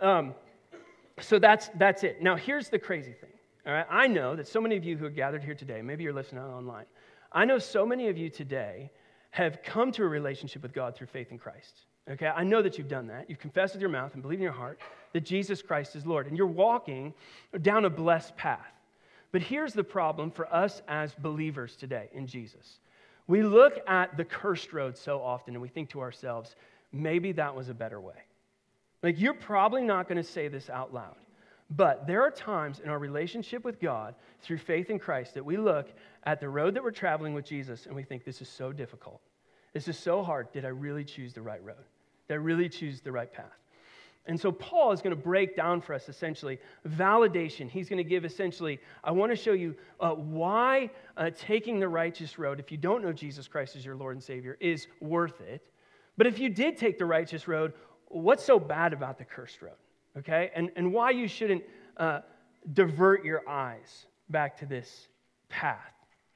Um, 0.00 0.34
so 1.20 1.38
that's, 1.38 1.70
that's 1.76 2.02
it. 2.02 2.22
Now, 2.22 2.36
here's 2.36 2.68
the 2.68 2.78
crazy 2.78 3.12
thing, 3.12 3.30
all 3.66 3.72
right? 3.72 3.86
I 3.90 4.06
know 4.06 4.34
that 4.34 4.48
so 4.48 4.60
many 4.60 4.76
of 4.76 4.84
you 4.84 4.96
who 4.96 5.06
are 5.06 5.10
gathered 5.10 5.44
here 5.44 5.54
today, 5.54 5.82
maybe 5.82 6.02
you're 6.02 6.12
listening 6.12 6.42
online, 6.42 6.86
I 7.30 7.44
know 7.44 7.58
so 7.58 7.84
many 7.84 8.08
of 8.08 8.16
you 8.16 8.30
today 8.30 8.90
have 9.30 9.62
come 9.64 9.90
to 9.92 10.02
a 10.04 10.08
relationship 10.08 10.62
with 10.62 10.72
God 10.72 10.94
through 10.94 11.08
faith 11.08 11.32
in 11.32 11.38
Christ. 11.38 11.80
Okay, 12.10 12.26
I 12.26 12.44
know 12.44 12.60
that 12.60 12.76
you've 12.76 12.88
done 12.88 13.06
that. 13.06 13.30
You've 13.30 13.38
confessed 13.38 13.74
with 13.74 13.80
your 13.80 13.90
mouth 13.90 14.12
and 14.12 14.22
believed 14.22 14.40
in 14.40 14.44
your 14.44 14.52
heart 14.52 14.78
that 15.14 15.24
Jesus 15.24 15.62
Christ 15.62 15.96
is 15.96 16.04
Lord, 16.04 16.26
and 16.26 16.36
you're 16.36 16.46
walking 16.46 17.14
down 17.62 17.86
a 17.86 17.90
blessed 17.90 18.36
path. 18.36 18.72
But 19.32 19.42
here's 19.42 19.72
the 19.72 19.84
problem 19.84 20.30
for 20.30 20.52
us 20.54 20.82
as 20.86 21.14
believers 21.14 21.76
today 21.76 22.10
in 22.12 22.26
Jesus. 22.26 22.78
We 23.26 23.42
look 23.42 23.80
at 23.88 24.16
the 24.16 24.24
cursed 24.24 24.72
road 24.72 24.98
so 24.98 25.20
often 25.22 25.54
and 25.54 25.62
we 25.62 25.68
think 25.68 25.88
to 25.90 26.00
ourselves, 26.00 26.56
maybe 26.92 27.32
that 27.32 27.54
was 27.54 27.70
a 27.70 27.74
better 27.74 28.00
way. 28.00 28.14
Like, 29.02 29.18
you're 29.18 29.34
probably 29.34 29.82
not 29.82 30.06
going 30.06 30.22
to 30.22 30.28
say 30.28 30.48
this 30.48 30.68
out 30.68 30.92
loud, 30.92 31.16
but 31.70 32.06
there 32.06 32.22
are 32.22 32.30
times 32.30 32.80
in 32.80 32.90
our 32.90 32.98
relationship 32.98 33.64
with 33.64 33.80
God 33.80 34.14
through 34.42 34.58
faith 34.58 34.90
in 34.90 34.98
Christ 34.98 35.34
that 35.34 35.44
we 35.44 35.56
look 35.56 35.88
at 36.24 36.38
the 36.38 36.48
road 36.48 36.74
that 36.74 36.84
we're 36.84 36.90
traveling 36.90 37.32
with 37.32 37.46
Jesus 37.46 37.86
and 37.86 37.96
we 37.96 38.02
think, 38.02 38.24
this 38.24 38.42
is 38.42 38.48
so 38.48 38.72
difficult. 38.72 39.20
This 39.72 39.88
is 39.88 39.98
so 39.98 40.22
hard. 40.22 40.52
Did 40.52 40.64
I 40.64 40.68
really 40.68 41.04
choose 41.04 41.32
the 41.32 41.42
right 41.42 41.62
road? 41.64 41.84
I 42.30 42.34
really 42.34 42.68
choose 42.68 43.00
the 43.00 43.12
right 43.12 43.32
path? 43.32 43.58
And 44.26 44.40
so 44.40 44.50
Paul 44.50 44.92
is 44.92 45.02
going 45.02 45.14
to 45.14 45.22
break 45.22 45.54
down 45.54 45.82
for 45.82 45.92
us 45.92 46.08
essentially 46.08 46.58
validation. 46.88 47.68
He's 47.68 47.88
going 47.90 48.02
to 48.02 48.08
give 48.08 48.24
essentially, 48.24 48.80
I 49.02 49.10
want 49.10 49.30
to 49.30 49.36
show 49.36 49.52
you 49.52 49.74
uh, 50.00 50.12
why 50.12 50.90
uh, 51.16 51.30
taking 51.38 51.78
the 51.78 51.88
righteous 51.88 52.38
road, 52.38 52.58
if 52.58 52.72
you 52.72 52.78
don't 52.78 53.02
know 53.02 53.12
Jesus 53.12 53.46
Christ 53.46 53.76
as 53.76 53.84
your 53.84 53.96
Lord 53.96 54.16
and 54.16 54.22
Savior, 54.22 54.56
is 54.60 54.86
worth 55.00 55.40
it. 55.42 55.68
But 56.16 56.26
if 56.26 56.38
you 56.38 56.48
did 56.48 56.78
take 56.78 56.98
the 56.98 57.04
righteous 57.04 57.46
road, 57.46 57.74
what's 58.08 58.44
so 58.44 58.58
bad 58.58 58.94
about 58.94 59.18
the 59.18 59.24
cursed 59.24 59.60
road? 59.60 59.76
Okay? 60.16 60.50
And, 60.54 60.70
and 60.76 60.92
why 60.92 61.10
you 61.10 61.28
shouldn't 61.28 61.62
uh, 61.98 62.20
divert 62.72 63.24
your 63.26 63.46
eyes 63.46 64.06
back 64.30 64.56
to 64.58 64.66
this 64.66 65.08
path. 65.50 65.92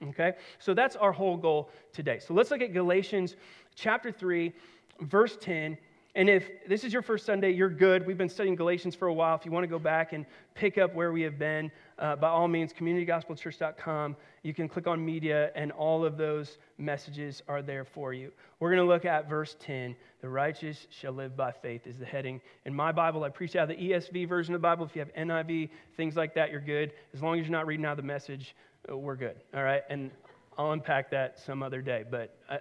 Okay? 0.08 0.34
So 0.58 0.74
that's 0.74 0.94
our 0.94 1.12
whole 1.12 1.38
goal 1.38 1.70
today. 1.92 2.18
So 2.18 2.34
let's 2.34 2.50
look 2.50 2.60
at 2.60 2.74
Galatians 2.74 3.36
chapter 3.74 4.12
3 4.12 4.52
verse 5.00 5.36
10. 5.40 5.78
And 6.14 6.28
if 6.28 6.48
this 6.66 6.82
is 6.82 6.92
your 6.92 7.02
first 7.02 7.26
Sunday, 7.26 7.52
you're 7.52 7.68
good. 7.68 8.04
We've 8.04 8.18
been 8.18 8.28
studying 8.28 8.56
Galatians 8.56 8.96
for 8.96 9.06
a 9.08 9.14
while. 9.14 9.36
If 9.36 9.44
you 9.44 9.52
want 9.52 9.62
to 9.62 9.68
go 9.68 9.78
back 9.78 10.12
and 10.12 10.26
pick 10.54 10.76
up 10.76 10.94
where 10.94 11.12
we 11.12 11.22
have 11.22 11.38
been, 11.38 11.70
uh, 11.98 12.16
by 12.16 12.28
all 12.28 12.48
means, 12.48 12.72
communitygospelchurch.com. 12.72 14.16
You 14.42 14.54
can 14.54 14.68
click 14.68 14.86
on 14.86 15.04
media, 15.04 15.52
and 15.54 15.70
all 15.70 16.04
of 16.04 16.16
those 16.16 16.58
messages 16.78 17.42
are 17.46 17.62
there 17.62 17.84
for 17.84 18.12
you. 18.12 18.32
We're 18.58 18.70
going 18.70 18.84
to 18.84 18.92
look 18.92 19.04
at 19.04 19.28
verse 19.28 19.54
10. 19.60 19.94
The 20.20 20.28
righteous 20.28 20.86
shall 20.90 21.12
live 21.12 21.36
by 21.36 21.52
faith 21.52 21.86
is 21.86 21.98
the 21.98 22.06
heading. 22.06 22.40
In 22.64 22.74
my 22.74 22.90
Bible, 22.90 23.22
I 23.22 23.28
preach 23.28 23.54
out 23.54 23.70
of 23.70 23.76
the 23.76 23.90
ESV 23.90 24.28
version 24.28 24.54
of 24.54 24.60
the 24.60 24.66
Bible. 24.66 24.86
If 24.86 24.96
you 24.96 25.00
have 25.00 25.14
NIV, 25.14 25.70
things 25.96 26.16
like 26.16 26.34
that, 26.34 26.50
you're 26.50 26.60
good. 26.60 26.92
As 27.14 27.22
long 27.22 27.38
as 27.38 27.46
you're 27.46 27.56
not 27.56 27.66
reading 27.66 27.86
out 27.86 27.96
the 27.96 28.02
message, 28.02 28.56
uh, 28.90 28.96
we're 28.96 29.14
good. 29.14 29.36
All 29.54 29.62
right? 29.62 29.82
And 29.88 30.10
I'll 30.56 30.72
unpack 30.72 31.10
that 31.10 31.38
some 31.38 31.62
other 31.62 31.80
day. 31.80 32.04
But 32.10 32.36
I, 32.50 32.58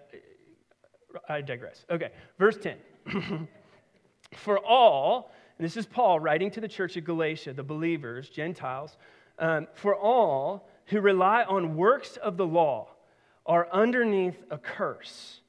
I 1.30 1.42
digress. 1.42 1.86
Okay, 1.90 2.12
verse 2.38 2.58
10. 2.58 2.78
For 4.34 4.60
all, 4.60 5.32
and 5.58 5.66
this 5.66 5.78
is 5.78 5.86
Paul 5.86 6.20
writing 6.20 6.52
to 6.52 6.62
the 6.62 6.68
church 6.68 6.98
of 6.98 7.06
Galatia, 7.06 7.54
the 7.54 7.64
believers, 7.64 8.30
Gentiles, 8.30 8.98
um, 9.40 9.68
for 9.74 9.96
all 9.96 10.68
who 10.88 11.00
rely 11.00 11.44
on 11.44 11.76
works 11.76 12.18
of 12.18 12.38
the 12.38 12.46
law 12.46 12.90
are 13.46 13.68
underneath 13.72 14.38
a 14.52 14.58
curse. 14.58 15.42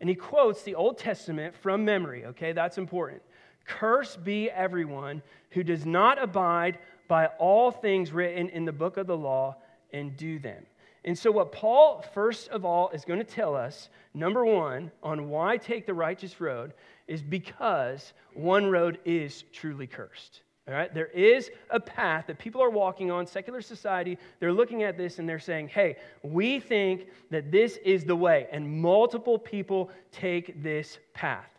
And 0.00 0.08
he 0.08 0.14
quotes 0.14 0.62
the 0.62 0.74
Old 0.74 0.98
Testament 0.98 1.54
from 1.54 1.84
memory, 1.84 2.26
okay? 2.26 2.52
That's 2.52 2.78
important. 2.78 3.22
Curse 3.64 4.16
be 4.16 4.50
everyone 4.50 5.22
who 5.50 5.62
does 5.62 5.86
not 5.86 6.22
abide 6.22 6.78
by 7.08 7.26
all 7.38 7.70
things 7.70 8.12
written 8.12 8.48
in 8.48 8.64
the 8.64 8.72
book 8.72 8.96
of 8.96 9.06
the 9.06 9.16
law 9.16 9.56
and 9.92 10.16
do 10.16 10.38
them. 10.38 10.66
And 11.04 11.18
so, 11.18 11.30
what 11.30 11.52
Paul, 11.52 12.04
first 12.14 12.48
of 12.48 12.64
all, 12.64 12.88
is 12.90 13.04
going 13.04 13.18
to 13.18 13.24
tell 13.24 13.54
us, 13.54 13.90
number 14.14 14.44
one, 14.44 14.90
on 15.02 15.28
why 15.28 15.58
take 15.58 15.86
the 15.86 15.92
righteous 15.92 16.40
road, 16.40 16.72
is 17.06 17.22
because 17.22 18.14
one 18.32 18.70
road 18.70 18.98
is 19.04 19.44
truly 19.52 19.86
cursed. 19.86 20.40
All 20.66 20.72
right? 20.72 20.92
There 20.94 21.08
is 21.08 21.50
a 21.68 21.78
path 21.78 22.26
that 22.28 22.38
people 22.38 22.62
are 22.62 22.70
walking 22.70 23.10
on, 23.10 23.26
secular 23.26 23.60
society. 23.60 24.16
They're 24.40 24.52
looking 24.52 24.82
at 24.82 24.96
this 24.96 25.18
and 25.18 25.28
they're 25.28 25.38
saying, 25.38 25.68
hey, 25.68 25.96
we 26.22 26.58
think 26.58 27.08
that 27.30 27.50
this 27.52 27.76
is 27.84 28.04
the 28.04 28.16
way. 28.16 28.46
And 28.50 28.80
multiple 28.80 29.38
people 29.38 29.90
take 30.10 30.62
this 30.62 30.98
path. 31.12 31.50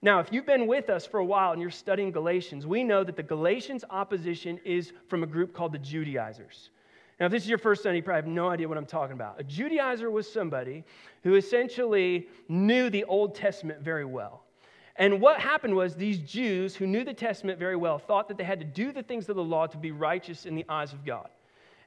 Now, 0.00 0.20
if 0.20 0.30
you've 0.30 0.46
been 0.46 0.68
with 0.68 0.90
us 0.90 1.04
for 1.04 1.18
a 1.18 1.24
while 1.24 1.52
and 1.52 1.60
you're 1.60 1.70
studying 1.70 2.12
Galatians, 2.12 2.66
we 2.66 2.84
know 2.84 3.02
that 3.02 3.16
the 3.16 3.22
Galatians 3.22 3.84
opposition 3.90 4.60
is 4.64 4.92
from 5.08 5.24
a 5.24 5.26
group 5.26 5.52
called 5.52 5.72
the 5.72 5.78
Judaizers. 5.78 6.70
Now, 7.18 7.26
if 7.26 7.32
this 7.32 7.44
is 7.44 7.48
your 7.48 7.58
first 7.58 7.82
Sunday, 7.82 7.98
you 7.98 8.02
probably 8.02 8.22
have 8.22 8.26
no 8.26 8.50
idea 8.50 8.68
what 8.68 8.76
I'm 8.76 8.86
talking 8.86 9.14
about. 9.14 9.40
A 9.40 9.44
Judaizer 9.44 10.10
was 10.10 10.30
somebody 10.30 10.84
who 11.22 11.34
essentially 11.34 12.28
knew 12.48 12.90
the 12.90 13.04
Old 13.04 13.34
Testament 13.34 13.80
very 13.80 14.04
well. 14.04 14.42
And 14.96 15.20
what 15.20 15.40
happened 15.40 15.74
was 15.74 15.94
these 15.94 16.18
Jews 16.18 16.74
who 16.76 16.86
knew 16.86 17.04
the 17.04 17.14
Testament 17.14 17.58
very 17.58 17.76
well 17.76 17.98
thought 17.98 18.28
that 18.28 18.36
they 18.36 18.44
had 18.44 18.60
to 18.60 18.66
do 18.66 18.92
the 18.92 19.02
things 19.02 19.28
of 19.28 19.36
the 19.36 19.44
law 19.44 19.66
to 19.66 19.76
be 19.76 19.90
righteous 19.90 20.46
in 20.46 20.54
the 20.54 20.64
eyes 20.68 20.92
of 20.92 21.04
God. 21.04 21.28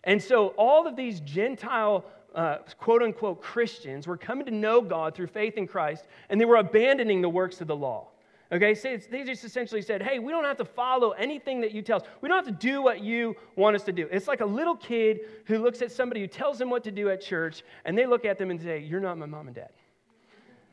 And 0.03 0.21
so 0.21 0.49
all 0.49 0.87
of 0.87 0.95
these 0.95 1.19
Gentile, 1.19 2.05
uh, 2.33 2.57
quote 2.77 3.01
unquote, 3.01 3.41
Christians 3.41 4.07
were 4.07 4.17
coming 4.17 4.45
to 4.45 4.51
know 4.51 4.81
God 4.81 5.15
through 5.15 5.27
faith 5.27 5.57
in 5.57 5.67
Christ, 5.67 6.05
and 6.29 6.39
they 6.39 6.45
were 6.45 6.57
abandoning 6.57 7.21
the 7.21 7.29
works 7.29 7.61
of 7.61 7.67
the 7.67 7.75
law. 7.75 8.07
Okay, 8.51 8.73
so 8.73 8.97
they 9.11 9.23
just 9.23 9.43
essentially 9.43 9.81
said, 9.81 10.01
hey, 10.01 10.17
we 10.17 10.31
don't 10.31 10.43
have 10.43 10.57
to 10.57 10.65
follow 10.65 11.11
anything 11.11 11.61
that 11.61 11.71
you 11.71 11.83
tell 11.83 11.97
us. 11.97 12.03
We 12.21 12.29
don't 12.29 12.43
have 12.43 12.53
to 12.53 12.67
do 12.67 12.81
what 12.81 13.03
you 13.03 13.35
want 13.55 13.75
us 13.75 13.83
to 13.83 13.91
do. 13.91 14.07
It's 14.11 14.27
like 14.27 14.41
a 14.41 14.45
little 14.45 14.75
kid 14.75 15.19
who 15.45 15.59
looks 15.59 15.83
at 15.83 15.91
somebody 15.91 16.21
who 16.21 16.27
tells 16.27 16.57
them 16.57 16.71
what 16.71 16.83
to 16.85 16.91
do 16.91 17.09
at 17.09 17.21
church, 17.21 17.63
and 17.85 17.95
they 17.95 18.07
look 18.07 18.25
at 18.25 18.39
them 18.39 18.49
and 18.49 18.59
say, 18.59 18.79
You're 18.79 19.01
not 19.01 19.19
my 19.19 19.27
mom 19.27 19.47
and 19.47 19.55
dad. 19.55 19.69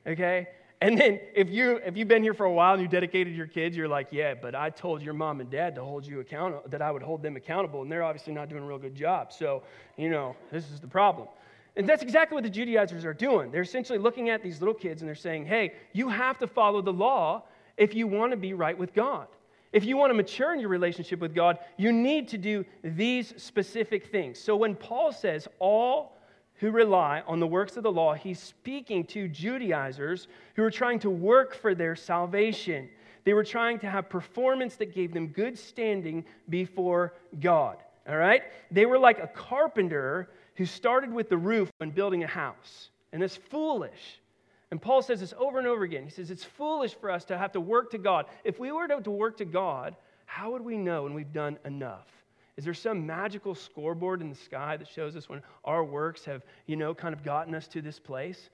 Okay? 0.07 0.49
And 0.81 0.99
then 0.99 1.21
if 1.35 1.51
you 1.51 1.81
if 1.85 1.97
you've 1.97 2.09
been 2.09 2.23
here 2.23 2.35
for 2.35 2.45
a 2.45 2.53
while 2.53 2.75
and 2.75 2.83
you 2.83 2.89
dedicated 2.89 3.35
your 3.35 3.47
kids, 3.47 3.77
you're 3.77 3.89
like, 3.89 4.09
yeah, 4.11 4.35
but 4.35 4.55
I 4.55 4.69
told 4.69 5.03
your 5.03 5.15
mom 5.15 5.41
and 5.41 5.51
dad 5.51 5.75
to 5.77 5.83
hold 5.83 6.07
you 6.07 6.21
accountable, 6.21 6.63
that 6.69 6.83
I 6.83 6.91
would 6.91 7.03
hold 7.03 7.23
them 7.23 7.37
accountable, 7.37 7.83
and 7.83 7.91
they're 7.91 8.03
obviously 8.03 8.35
not 8.35 8.49
doing 8.51 8.63
a 8.63 8.67
real 8.67 8.79
good 8.79 8.95
job. 8.95 9.33
So, 9.33 9.63
you 9.97 10.11
know, 10.11 10.37
this 10.53 10.71
is 10.71 10.81
the 10.81 10.87
problem. 10.87 11.29
And 11.77 11.87
that's 11.87 12.03
exactly 12.03 12.35
what 12.35 12.45
the 12.45 12.51
Judaizers 12.51 13.05
are 13.05 13.15
doing. 13.15 13.51
They're 13.51 13.63
essentially 13.63 13.99
looking 13.99 14.31
at 14.31 14.43
these 14.43 14.61
little 14.61 14.75
kids 14.75 15.03
and 15.03 15.09
they're 15.09 15.15
saying, 15.15 15.45
hey, 15.45 15.75
you 15.93 16.09
have 16.09 16.39
to 16.39 16.47
follow 16.47 16.81
the 16.81 16.93
law 16.93 17.45
if 17.77 17.95
you 17.95 18.07
want 18.07 18.33
to 18.33 18.37
be 18.37 18.55
right 18.55 18.77
with 18.77 18.95
God. 18.95 19.29
If 19.73 19.85
you 19.85 19.97
want 19.97 20.11
to 20.11 20.15
mature 20.15 20.55
in 20.55 20.61
your 20.61 20.69
relationship 20.69 21.21
with 21.21 21.35
God, 21.35 21.59
you 21.77 21.93
need 21.93 22.29
to 22.29 22.39
do 22.39 22.65
these 22.83 23.35
specific 23.37 24.07
things. 24.07 24.39
So 24.39 24.57
when 24.57 24.75
Paul 24.75 25.13
says 25.13 25.49
all 25.59 26.17
who 26.55 26.71
rely 26.71 27.23
on 27.27 27.41
the 27.41 27.47
works 27.47 27.77
of 27.77 27.83
the 27.83 27.93
law, 27.93 28.15
he's 28.15 28.41
speaking 28.41 29.05
to 29.05 29.29
Judaizers 29.29 30.29
who 30.55 30.63
are 30.63 30.71
trying 30.71 30.99
to 31.01 31.11
work 31.11 31.55
for 31.55 31.75
their 31.75 31.95
salvation. 31.95 32.89
They 33.25 33.35
were 33.35 33.45
trying 33.45 33.79
to 33.81 33.91
have 33.91 34.09
performance 34.09 34.77
that 34.77 34.95
gave 34.95 35.13
them 35.13 35.29
good 35.29 35.59
standing 35.59 36.25
before 36.49 37.15
God. 37.41 37.77
All 38.09 38.17
right? 38.17 38.45
They 38.71 38.87
were 38.87 38.99
like 38.99 39.19
a 39.19 39.27
carpenter 39.27 40.31
who 40.55 40.65
started 40.65 41.13
with 41.13 41.29
the 41.29 41.37
roof 41.37 41.71
when 41.79 41.91
building 41.91 42.25
a 42.25 42.29
house. 42.29 42.91
And 43.13 43.23
it's 43.23 43.37
foolish. 43.37 44.21
And 44.71 44.83
Paul 44.83 45.03
says 45.03 45.21
this 45.21 45.33
over 45.39 45.59
and 45.59 45.67
over 45.67 45.85
again. 45.85 46.05
He 46.05 46.11
says, 46.11 46.31
It's 46.31 46.45
foolish 46.45 46.95
for 46.95 47.11
us 47.11 47.25
to 47.27 47.39
have 47.39 47.53
to 47.53 47.61
work 47.61 47.91
to 47.93 47.99
God. 47.99 48.27
If 48.45 48.59
we 48.59 48.73
were 48.73 48.89
to 48.89 49.11
work 49.11 49.37
to 49.39 49.45
God, 49.45 49.97
how 50.25 50.51
would 50.53 50.63
we 50.63 50.77
know 50.77 51.05
when 51.05 51.15
we've 51.15 51.33
done 51.33 51.59
enough? 51.65 52.09
Is 52.57 52.65
there 52.65 52.75
some 52.75 53.07
magical 53.07 53.55
scoreboard 53.55 54.23
in 54.23 54.31
the 54.31 54.37
sky 54.37 54.77
that 54.77 54.89
shows 54.89 55.15
us 55.15 55.29
when 55.29 55.43
our 55.65 55.85
works 55.85 56.25
have, 56.25 56.43
you 56.67 56.77
know, 56.77 56.95
kind 56.95 57.15
of 57.15 57.23
gotten 57.23 57.55
us 57.55 57.69
to 57.69 57.83
this 57.83 57.99
place? 57.99 58.51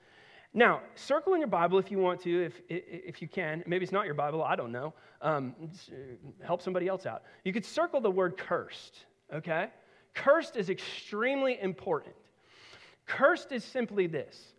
Now, 0.53 0.81
circle 0.93 1.33
in 1.33 1.39
your 1.39 1.47
Bible 1.47 1.79
if 1.79 1.89
you 1.89 1.97
want 1.97 2.21
to, 2.21 2.45
if, 2.45 2.61
if 2.69 3.21
you 3.21 3.27
can. 3.27 3.63
Maybe 3.65 3.83
it's 3.83 3.93
not 3.93 4.05
your 4.05 4.13
Bible, 4.13 4.43
I 4.43 4.55
don't 4.55 4.71
know. 4.71 4.93
Um, 5.21 5.55
uh, 5.61 6.45
help 6.45 6.61
somebody 6.61 6.87
else 6.87 7.05
out. 7.05 7.23
You 7.43 7.53
could 7.53 7.65
circle 7.65 8.01
the 8.01 8.11
word 8.11 8.37
cursed, 8.37 9.05
okay? 9.33 9.69
Cursed 10.13 10.57
is 10.57 10.69
extremely 10.69 11.59
important. 11.59 12.13
Cursed 13.07 13.51
is 13.51 13.63
simply 13.63 14.05
this 14.05 14.53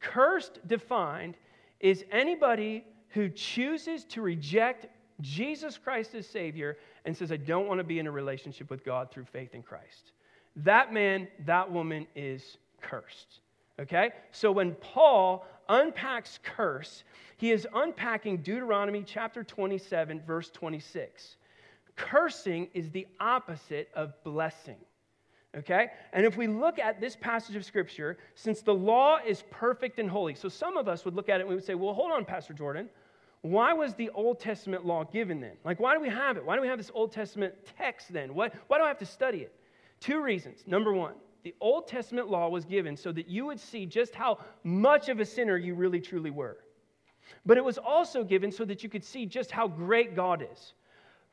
cursed, 0.00 0.60
defined, 0.66 1.36
is 1.80 2.04
anybody 2.10 2.84
who 3.08 3.28
chooses 3.28 4.04
to 4.04 4.22
reject 4.22 4.86
Jesus 5.20 5.78
Christ 5.78 6.14
as 6.14 6.26
Savior 6.26 6.76
and 7.04 7.16
says, 7.16 7.32
I 7.32 7.36
don't 7.36 7.66
want 7.66 7.78
to 7.78 7.84
be 7.84 7.98
in 7.98 8.06
a 8.06 8.10
relationship 8.10 8.70
with 8.70 8.84
God 8.84 9.10
through 9.10 9.24
faith 9.24 9.54
in 9.54 9.62
Christ. 9.62 10.12
That 10.56 10.92
man, 10.92 11.28
that 11.44 11.70
woman 11.70 12.06
is 12.14 12.58
cursed. 12.80 13.40
Okay? 13.80 14.10
So 14.32 14.52
when 14.52 14.72
Paul 14.74 15.46
unpacks 15.68 16.38
curse, 16.42 17.04
he 17.36 17.52
is 17.52 17.66
unpacking 17.74 18.38
Deuteronomy 18.38 19.02
chapter 19.06 19.44
27, 19.44 20.22
verse 20.26 20.50
26. 20.50 21.36
Cursing 21.96 22.68
is 22.74 22.90
the 22.90 23.06
opposite 23.20 23.88
of 23.94 24.12
blessing. 24.24 24.76
Okay? 25.56 25.88
And 26.12 26.26
if 26.26 26.36
we 26.36 26.46
look 26.46 26.78
at 26.78 27.00
this 27.00 27.16
passage 27.16 27.56
of 27.56 27.64
Scripture, 27.64 28.18
since 28.34 28.60
the 28.60 28.74
law 28.74 29.18
is 29.26 29.42
perfect 29.50 29.98
and 29.98 30.10
holy, 30.10 30.34
so 30.34 30.48
some 30.48 30.76
of 30.76 30.86
us 30.88 31.04
would 31.04 31.14
look 31.14 31.28
at 31.28 31.36
it 31.36 31.40
and 31.40 31.48
we 31.48 31.54
would 31.54 31.64
say, 31.64 31.74
well, 31.74 31.94
hold 31.94 32.12
on, 32.12 32.24
Pastor 32.24 32.52
Jordan. 32.52 32.88
Why 33.42 33.72
was 33.72 33.94
the 33.94 34.10
Old 34.10 34.40
Testament 34.40 34.84
law 34.84 35.04
given 35.04 35.40
then? 35.40 35.52
Like, 35.64 35.78
why 35.78 35.94
do 35.94 36.00
we 36.00 36.08
have 36.08 36.36
it? 36.36 36.44
Why 36.44 36.56
do 36.56 36.62
we 36.62 36.68
have 36.68 36.78
this 36.78 36.90
Old 36.92 37.12
Testament 37.12 37.54
text 37.78 38.12
then? 38.12 38.34
What, 38.34 38.54
why 38.66 38.78
do 38.78 38.84
I 38.84 38.88
have 38.88 38.98
to 38.98 39.06
study 39.06 39.38
it? 39.38 39.54
Two 40.00 40.20
reasons. 40.22 40.64
Number 40.66 40.92
one, 40.92 41.14
the 41.42 41.54
Old 41.60 41.86
Testament 41.86 42.28
law 42.28 42.48
was 42.48 42.64
given 42.64 42.96
so 42.96 43.12
that 43.12 43.28
you 43.28 43.46
would 43.46 43.60
see 43.60 43.86
just 43.86 44.14
how 44.14 44.38
much 44.64 45.08
of 45.08 45.20
a 45.20 45.24
sinner 45.24 45.56
you 45.56 45.74
really 45.74 46.00
truly 46.00 46.30
were. 46.30 46.58
But 47.44 47.56
it 47.56 47.64
was 47.64 47.78
also 47.78 48.24
given 48.24 48.50
so 48.50 48.64
that 48.64 48.82
you 48.82 48.88
could 48.88 49.04
see 49.04 49.26
just 49.26 49.52
how 49.52 49.68
great 49.68 50.16
God 50.16 50.46
is. 50.52 50.74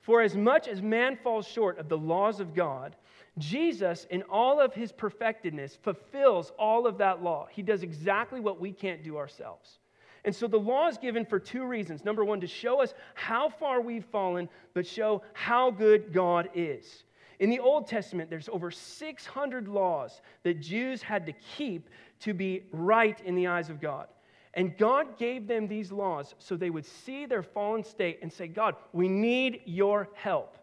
For 0.02 0.22
as 0.22 0.36
much 0.36 0.68
as 0.68 0.82
man 0.82 1.18
falls 1.24 1.48
short 1.48 1.80
of 1.80 1.90
the 1.90 1.98
laws 1.98 2.40
of 2.40 2.54
God, 2.54 2.96
Jesus, 3.38 4.06
in 4.10 4.22
all 4.24 4.60
of 4.60 4.74
his 4.74 4.92
perfectedness, 4.92 5.78
fulfills 5.82 6.52
all 6.60 6.86
of 6.86 7.00
that 7.00 7.24
law. 7.24 7.48
He 7.50 7.62
does 7.62 7.82
exactly 7.82 8.40
what 8.40 8.60
we 8.60 8.72
can't 8.72 9.04
do 9.04 9.18
ourselves. 9.18 9.80
And 10.26 10.36
so 10.36 10.48
the 10.48 10.60
law 10.60 10.88
is 10.88 10.98
given 10.98 11.26
for 11.26 11.40
two 11.40 11.66
reasons. 11.66 12.06
Number 12.06 12.24
one, 12.24 12.40
to 12.42 12.48
show 12.48 12.82
us 12.82 12.94
how 13.16 13.50
far 13.50 13.82
we've 13.82 14.06
fallen, 14.06 14.48
but 14.74 14.88
show 14.88 15.24
how 15.34 15.72
good 15.72 16.14
God 16.14 16.50
is. 16.54 17.04
In 17.40 17.50
the 17.50 17.60
Old 17.60 17.88
Testament, 17.88 18.30
there's 18.30 18.48
over 18.50 18.72
600 18.72 19.68
laws 19.68 20.22
that 20.44 20.62
Jews 20.62 21.02
had 21.02 21.26
to 21.26 21.34
keep 21.58 21.90
to 22.22 22.34
be 22.34 22.64
right 22.72 23.20
in 23.26 23.36
the 23.36 23.48
eyes 23.48 23.70
of 23.70 23.82
God. 23.82 24.08
And 24.54 24.78
God 24.78 25.18
gave 25.18 25.48
them 25.48 25.68
these 25.68 25.92
laws 25.92 26.36
so 26.38 26.56
they 26.56 26.70
would 26.70 26.86
see 26.86 27.26
their 27.26 27.44
fallen 27.44 27.84
state 27.84 28.20
and 28.22 28.32
say, 28.32 28.48
God, 28.48 28.76
we 28.94 29.10
need 29.10 29.62
your 29.66 30.10
help. 30.14 30.58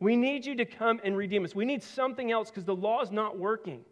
We 0.00 0.16
need 0.16 0.46
you 0.46 0.54
to 0.56 0.64
come 0.64 1.00
and 1.04 1.16
redeem 1.16 1.44
us. 1.44 1.54
We 1.54 1.66
need 1.66 1.82
something 1.82 2.32
else 2.32 2.50
because 2.50 2.64
the 2.64 2.74
law 2.74 3.02
is 3.02 3.10
not 3.10 3.38
working. 3.38 3.84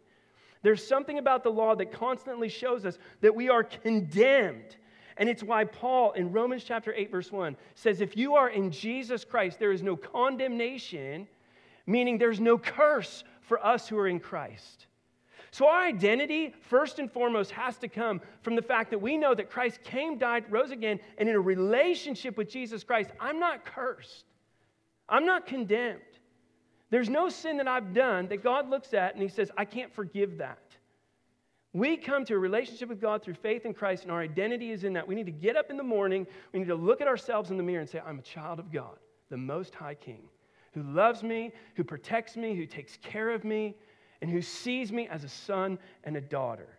There's 0.63 0.85
something 0.85 1.19
about 1.19 1.43
the 1.43 1.51
law 1.51 1.75
that 1.75 1.91
constantly 1.91 2.49
shows 2.49 2.83
us 2.83 2.97
that 3.21 3.33
we 3.33 3.47
are 3.47 3.63
condemned. 3.63 4.75
And 5.17 5.29
it's 5.29 5.43
why 5.43 5.65
Paul 5.65 6.11
in 6.13 6.31
Romans 6.31 6.63
chapter 6.63 6.93
8, 6.93 7.11
verse 7.11 7.31
1 7.31 7.55
says, 7.75 8.01
If 8.01 8.17
you 8.17 8.35
are 8.35 8.49
in 8.49 8.71
Jesus 8.71 9.23
Christ, 9.23 9.59
there 9.59 9.71
is 9.71 9.83
no 9.83 9.95
condemnation, 9.95 11.27
meaning 11.85 12.17
there's 12.17 12.39
no 12.39 12.57
curse 12.57 13.23
for 13.41 13.63
us 13.63 13.87
who 13.87 13.97
are 13.97 14.07
in 14.07 14.19
Christ. 14.19 14.87
So, 15.51 15.67
our 15.67 15.81
identity, 15.81 16.53
first 16.61 16.99
and 16.99 17.11
foremost, 17.11 17.51
has 17.51 17.77
to 17.79 17.87
come 17.87 18.21
from 18.43 18.55
the 18.55 18.61
fact 18.61 18.91
that 18.91 18.99
we 18.99 19.17
know 19.17 19.33
that 19.33 19.49
Christ 19.49 19.81
came, 19.83 20.17
died, 20.17 20.45
rose 20.49 20.71
again, 20.71 20.99
and 21.17 21.27
in 21.27 21.35
a 21.35 21.39
relationship 21.39 22.37
with 22.37 22.49
Jesus 22.49 22.83
Christ, 22.83 23.09
I'm 23.19 23.39
not 23.39 23.65
cursed. 23.65 24.25
I'm 25.09 25.25
not 25.25 25.45
condemned. 25.45 26.01
There's 26.89 27.09
no 27.09 27.29
sin 27.29 27.57
that 27.57 27.67
I've 27.67 27.93
done 27.93 28.27
that 28.29 28.43
God 28.43 28.69
looks 28.69 28.93
at 28.93 29.13
and 29.13 29.21
He 29.21 29.29
says, 29.29 29.51
I 29.57 29.65
can't 29.65 29.93
forgive 29.93 30.37
that. 30.37 30.59
We 31.71 31.97
come 31.97 32.25
to 32.25 32.33
a 32.33 32.39
relationship 32.39 32.89
with 32.89 32.99
God 32.99 33.23
through 33.23 33.35
faith 33.35 33.65
in 33.65 33.75
Christ, 33.75 34.03
and 34.03 34.11
our 34.11 34.21
identity 34.21 34.71
is 34.71 34.83
in 34.83 34.93
that. 34.93 35.07
We 35.07 35.13
need 35.13 35.27
to 35.27 35.31
get 35.31 35.55
up 35.55 35.69
in 35.69 35.77
the 35.77 35.83
morning, 35.83 36.25
we 36.51 36.59
need 36.59 36.67
to 36.67 36.75
look 36.75 36.99
at 36.99 37.07
ourselves 37.07 37.51
in 37.51 37.57
the 37.57 37.63
mirror 37.63 37.81
and 37.81 37.89
say, 37.89 38.01
I'm 38.03 38.17
a 38.17 38.23
child 38.23 38.57
of 38.59 38.71
God, 38.71 38.97
the 39.29 39.37
Most 39.37 39.75
High 39.75 39.93
King, 39.93 40.23
who 40.73 40.81
loves 40.81 41.21
me, 41.21 41.53
who 41.75 41.83
protects 41.83 42.35
me, 42.35 42.55
who 42.55 42.65
takes 42.65 42.97
care 42.97 43.29
of 43.29 43.43
me, 43.43 43.75
and 44.21 44.31
who 44.31 44.41
sees 44.41 44.91
me 44.91 45.07
as 45.09 45.23
a 45.23 45.29
son 45.29 45.77
and 46.03 46.17
a 46.17 46.21
daughter. 46.21 46.78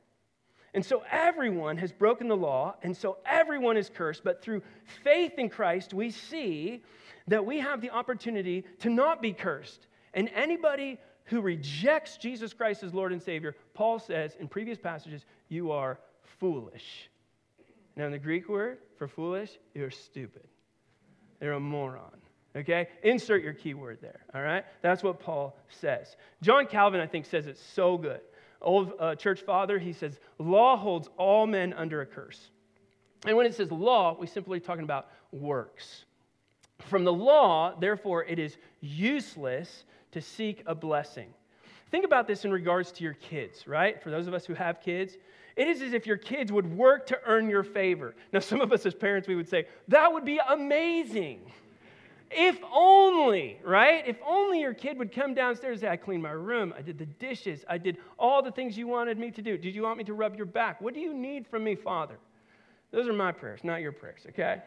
And 0.73 0.85
so 0.85 1.03
everyone 1.11 1.77
has 1.79 1.91
broken 1.91 2.29
the 2.29 2.37
law, 2.37 2.77
and 2.83 2.97
so 2.97 3.19
everyone 3.27 3.77
is 3.77 3.91
cursed, 3.93 4.23
but 4.23 4.41
through 4.41 4.63
faith 5.03 5.33
in 5.37 5.49
Christ, 5.49 5.93
we 5.93 6.11
see 6.11 6.83
that 7.27 7.45
we 7.45 7.59
have 7.59 7.81
the 7.81 7.91
opportunity 7.91 8.65
to 8.81 8.91
not 8.91 9.21
be 9.21 9.33
cursed. 9.33 9.89
And 10.15 10.31
anybody 10.35 10.99
who 11.25 11.41
rejects 11.41 12.17
Jesus 12.17 12.53
Christ 12.53 12.83
as 12.83 12.95
Lord 12.95 13.13
and 13.13 13.23
Savior, 13.23 13.57
Paul 13.75 13.99
says 13.99 14.37
in 14.39 14.49
previous 14.49 14.79
passages, 14.79 15.25
you 15.49 15.73
are 15.73 15.99
foolish. 16.39 17.09
Now, 17.97 18.07
in 18.07 18.13
the 18.13 18.19
Greek 18.19 18.49
word 18.49 18.79
for 18.97 19.09
foolish, 19.09 19.51
you're 19.75 19.91
stupid. 19.91 20.47
You're 21.41 21.53
a 21.55 21.61
moron. 21.61 22.17
Okay? 22.57 22.89
Insert 23.03 23.43
your 23.43 23.53
keyword 23.53 23.99
there, 24.01 24.21
all 24.35 24.43
right? 24.43 24.65
That's 24.83 25.03
what 25.03 25.21
Paul 25.21 25.57
says. 25.69 26.17
John 26.43 26.67
Calvin, 26.67 27.01
I 27.01 27.07
think, 27.07 27.27
says 27.27 27.47
it 27.47 27.59
so 27.59 27.97
good. 27.97 28.21
Old 28.61 28.93
uh, 28.99 29.15
church 29.15 29.41
father, 29.41 29.79
he 29.79 29.93
says, 29.93 30.21
law 30.39 30.77
holds 30.77 31.09
all 31.17 31.47
men 31.47 31.73
under 31.73 32.03
a 32.03 32.07
curse. 32.07 32.51
And 33.27 33.37
when 33.37 33.47
it 33.47 33.55
says 33.55 33.71
law, 33.71 34.17
we're 34.19 34.27
simply 34.27 34.61
talking 34.61 34.85
about 34.85 35.09
works. 35.33 36.05
From 36.89 37.05
the 37.05 37.13
law, 37.13 37.75
therefore, 37.79 38.25
it 38.25 38.39
is 38.39 38.57
useless 38.81 39.85
to 40.13 40.21
seek 40.21 40.63
a 40.67 40.75
blessing. 40.75 41.29
Think 41.91 42.05
about 42.05 42.27
this 42.27 42.45
in 42.45 42.53
regards 42.53 42.93
to 42.93 43.05
your 43.05 43.15
kids, 43.15 43.67
right? 43.67 44.01
For 44.03 44.11
those 44.11 44.27
of 44.27 44.35
us 44.35 44.47
who 44.47 44.55
have 44.55 44.81
kids, 44.81 45.17
it 45.57 45.69
is 45.69 45.83
as 45.83 45.93
if 45.93 46.07
your 46.07 46.17
kids 46.17 46.53
would 46.53 46.77
work 46.77 47.07
to 47.07 47.19
earn 47.27 47.51
your 47.51 47.65
favor. 47.65 48.15
Now, 48.33 48.39
some 48.41 48.61
of 48.61 48.73
us 48.73 48.87
as 48.87 48.95
parents, 48.95 49.29
we 49.29 49.35
would 49.35 49.49
say, 49.49 49.67
that 49.89 50.13
would 50.13 50.25
be 50.25 50.41
amazing. 50.49 51.41
If 52.31 52.59
only, 52.73 53.59
right? 53.65 54.05
If 54.07 54.17
only 54.25 54.61
your 54.61 54.73
kid 54.73 54.99
would 54.99 55.13
come 55.13 55.35
downstairs 55.35 55.75
and 55.75 55.81
say, 55.81 55.89
I 55.89 55.97
cleaned 55.97 56.23
my 56.23 56.31
room, 56.31 56.73
I 56.77 56.83
did 56.83 56.97
the 56.97 57.07
dishes, 57.07 57.65
I 57.69 57.77
did 57.77 57.97
all 58.19 58.41
the 58.41 58.53
things 58.53 58.79
you 58.79 58.87
wanted 58.87 59.19
me 59.19 59.33
to 59.33 59.43
do. 59.43 59.59
Did 59.59 59.75
you 59.75 59.83
want 59.83 59.99
me 59.99 60.05
to 60.05 60.15
rub 60.15 60.37
your 60.37 60.47
back? 60.47 60.81
What 60.81 60.95
do 60.95 61.01
you 61.01 61.13
need 61.13 61.47
from 61.47 61.65
me, 61.65 61.75
Father? 61.75 62.19
Those 62.93 63.09
are 63.09 63.13
my 63.13 63.33
prayers, 63.33 63.65
not 63.65 63.81
your 63.81 63.91
prayers, 63.91 64.23
okay? 64.29 64.63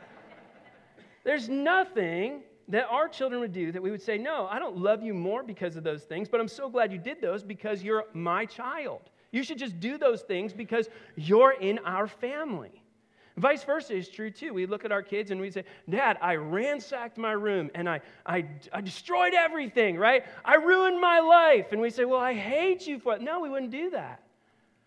There's 1.23 1.47
nothing 1.47 2.41
that 2.67 2.87
our 2.89 3.07
children 3.07 3.39
would 3.39 3.53
do 3.53 3.71
that 3.71 3.81
we 3.81 3.91
would 3.91 4.01
say, 4.01 4.17
No, 4.17 4.47
I 4.49 4.59
don't 4.59 4.77
love 4.77 5.01
you 5.01 5.13
more 5.13 5.43
because 5.43 5.75
of 5.75 5.83
those 5.83 6.03
things, 6.03 6.27
but 6.27 6.41
I'm 6.41 6.47
so 6.47 6.69
glad 6.69 6.91
you 6.91 6.97
did 6.97 7.21
those 7.21 7.43
because 7.43 7.81
you're 7.81 8.05
my 8.13 8.45
child. 8.45 9.09
You 9.31 9.43
should 9.43 9.57
just 9.57 9.79
do 9.79 9.97
those 9.97 10.21
things 10.21 10.53
because 10.53 10.89
you're 11.15 11.53
in 11.53 11.79
our 11.79 12.07
family. 12.07 12.82
Vice 13.37 13.63
versa 13.63 13.95
is 13.95 14.09
true 14.09 14.29
too. 14.29 14.53
We 14.53 14.65
look 14.67 14.85
at 14.85 14.91
our 14.91 15.01
kids 15.01 15.31
and 15.31 15.41
we 15.41 15.49
say, 15.49 15.63
Dad, 15.89 16.17
I 16.21 16.35
ransacked 16.35 17.17
my 17.17 17.31
room 17.31 17.71
and 17.73 17.89
I, 17.89 18.01
I, 18.25 18.45
I 18.71 18.81
destroyed 18.81 19.33
everything, 19.33 19.97
right? 19.97 20.23
I 20.45 20.55
ruined 20.55 21.01
my 21.01 21.19
life. 21.19 21.71
And 21.71 21.81
we 21.81 21.89
say, 21.89 22.05
Well, 22.05 22.19
I 22.19 22.33
hate 22.33 22.85
you 22.85 22.99
for 22.99 23.15
it. 23.15 23.21
No, 23.21 23.39
we 23.39 23.49
wouldn't 23.49 23.71
do 23.71 23.89
that. 23.91 24.21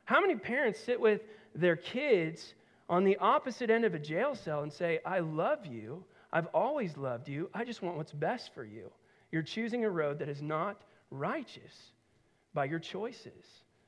How 0.05 0.21
many 0.21 0.37
parents 0.37 0.79
sit 0.79 1.01
with 1.01 1.23
their 1.55 1.77
kids 1.77 2.55
on 2.89 3.05
the 3.05 3.17
opposite 3.17 3.71
end 3.71 3.85
of 3.85 3.95
a 3.95 3.99
jail 3.99 4.35
cell 4.35 4.63
and 4.63 4.73
say, 4.73 5.01
I 5.05 5.19
love 5.19 5.67
you. 5.67 6.05
I've 6.33 6.47
always 6.47 6.97
loved 6.97 7.29
you. 7.29 7.51
I 7.53 7.65
just 7.65 7.83
want 7.83 7.97
what's 7.97 8.13
best 8.13 8.55
for 8.55 8.65
you. 8.65 8.91
You're 9.33 9.43
choosing 9.43 9.85
a 9.85 9.91
road 9.91 10.19
that 10.21 10.29
is 10.29 10.43
not 10.43 10.83
righteous 11.11 11.93
by 12.55 12.67
your 12.67 12.79
choices. 12.79 13.45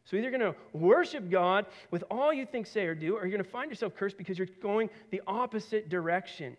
So 0.08 0.16
either 0.16 0.30
you're 0.30 0.38
going 0.38 0.54
to 0.54 0.58
worship 0.72 1.28
God 1.28 1.66
with 1.90 2.02
all 2.10 2.32
you 2.32 2.46
think, 2.46 2.66
say, 2.66 2.86
or 2.86 2.94
do, 2.94 3.14
or 3.14 3.26
you're 3.26 3.30
going 3.30 3.44
to 3.44 3.50
find 3.50 3.70
yourself 3.70 3.94
cursed 3.94 4.16
because 4.16 4.38
you're 4.38 4.48
going 4.62 4.88
the 5.10 5.20
opposite 5.26 5.90
direction. 5.90 6.56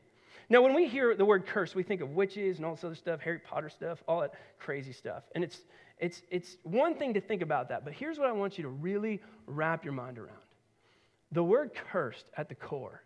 Now, 0.50 0.62
when 0.62 0.76
we 0.76 0.88
hear 0.88 1.16
the 1.16 1.26
word 1.26 1.48
curse, 1.48 1.74
we 1.74 1.82
think 1.82 2.02
of 2.02 2.12
witches 2.12 2.58
and 2.58 2.66
all 2.66 2.76
this 2.76 2.84
other 2.84 2.94
stuff, 2.94 3.22
Harry 3.22 3.40
Potter 3.40 3.70
stuff, 3.70 4.04
all 4.08 4.22
that 4.22 4.36
crazy 4.60 4.94
stuff. 4.94 5.24
And 5.34 5.44
it's, 5.44 5.62
it's, 5.98 6.22
it's 6.30 6.58
one 6.62 6.94
thing 6.94 7.16
to 7.16 7.22
think 7.22 7.42
about 7.42 7.70
that, 7.70 7.84
but 7.84 7.94
here's 7.94 8.20
what 8.20 8.28
I 8.28 8.34
want 8.34 8.60
you 8.60 8.64
to 8.64 8.70
really 8.70 9.20
wrap 9.48 9.84
your 9.84 9.94
mind 9.94 10.20
around. 10.20 10.38
The 11.32 11.44
word 11.44 11.72
cursed 11.92 12.26
at 12.38 12.50
the 12.50 12.56
core 12.56 13.02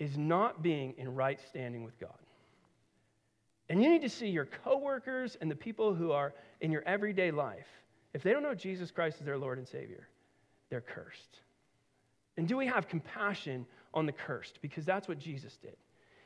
is 0.00 0.18
not 0.18 0.64
being 0.64 0.94
in 0.98 1.14
right 1.14 1.38
standing 1.48 1.84
with 1.84 1.96
God. 2.00 2.10
And 3.68 3.80
you 3.80 3.88
need 3.88 4.02
to 4.02 4.08
see 4.08 4.26
your 4.26 4.46
coworkers 4.46 5.36
and 5.40 5.48
the 5.48 5.54
people 5.54 5.94
who 5.94 6.10
are 6.10 6.34
in 6.60 6.72
your 6.72 6.82
everyday 6.86 7.30
life. 7.30 7.68
If 8.12 8.22
they 8.22 8.32
don't 8.32 8.42
know 8.42 8.54
Jesus 8.54 8.90
Christ 8.90 9.18
as 9.20 9.26
their 9.26 9.38
Lord 9.38 9.58
and 9.58 9.66
Savior, 9.66 10.08
they're 10.68 10.80
cursed. 10.80 11.40
And 12.36 12.48
do 12.48 12.56
we 12.56 12.66
have 12.66 12.88
compassion 12.88 13.66
on 13.92 14.06
the 14.06 14.12
cursed? 14.12 14.58
Because 14.62 14.84
that's 14.84 15.08
what 15.08 15.18
Jesus 15.18 15.56
did. 15.56 15.76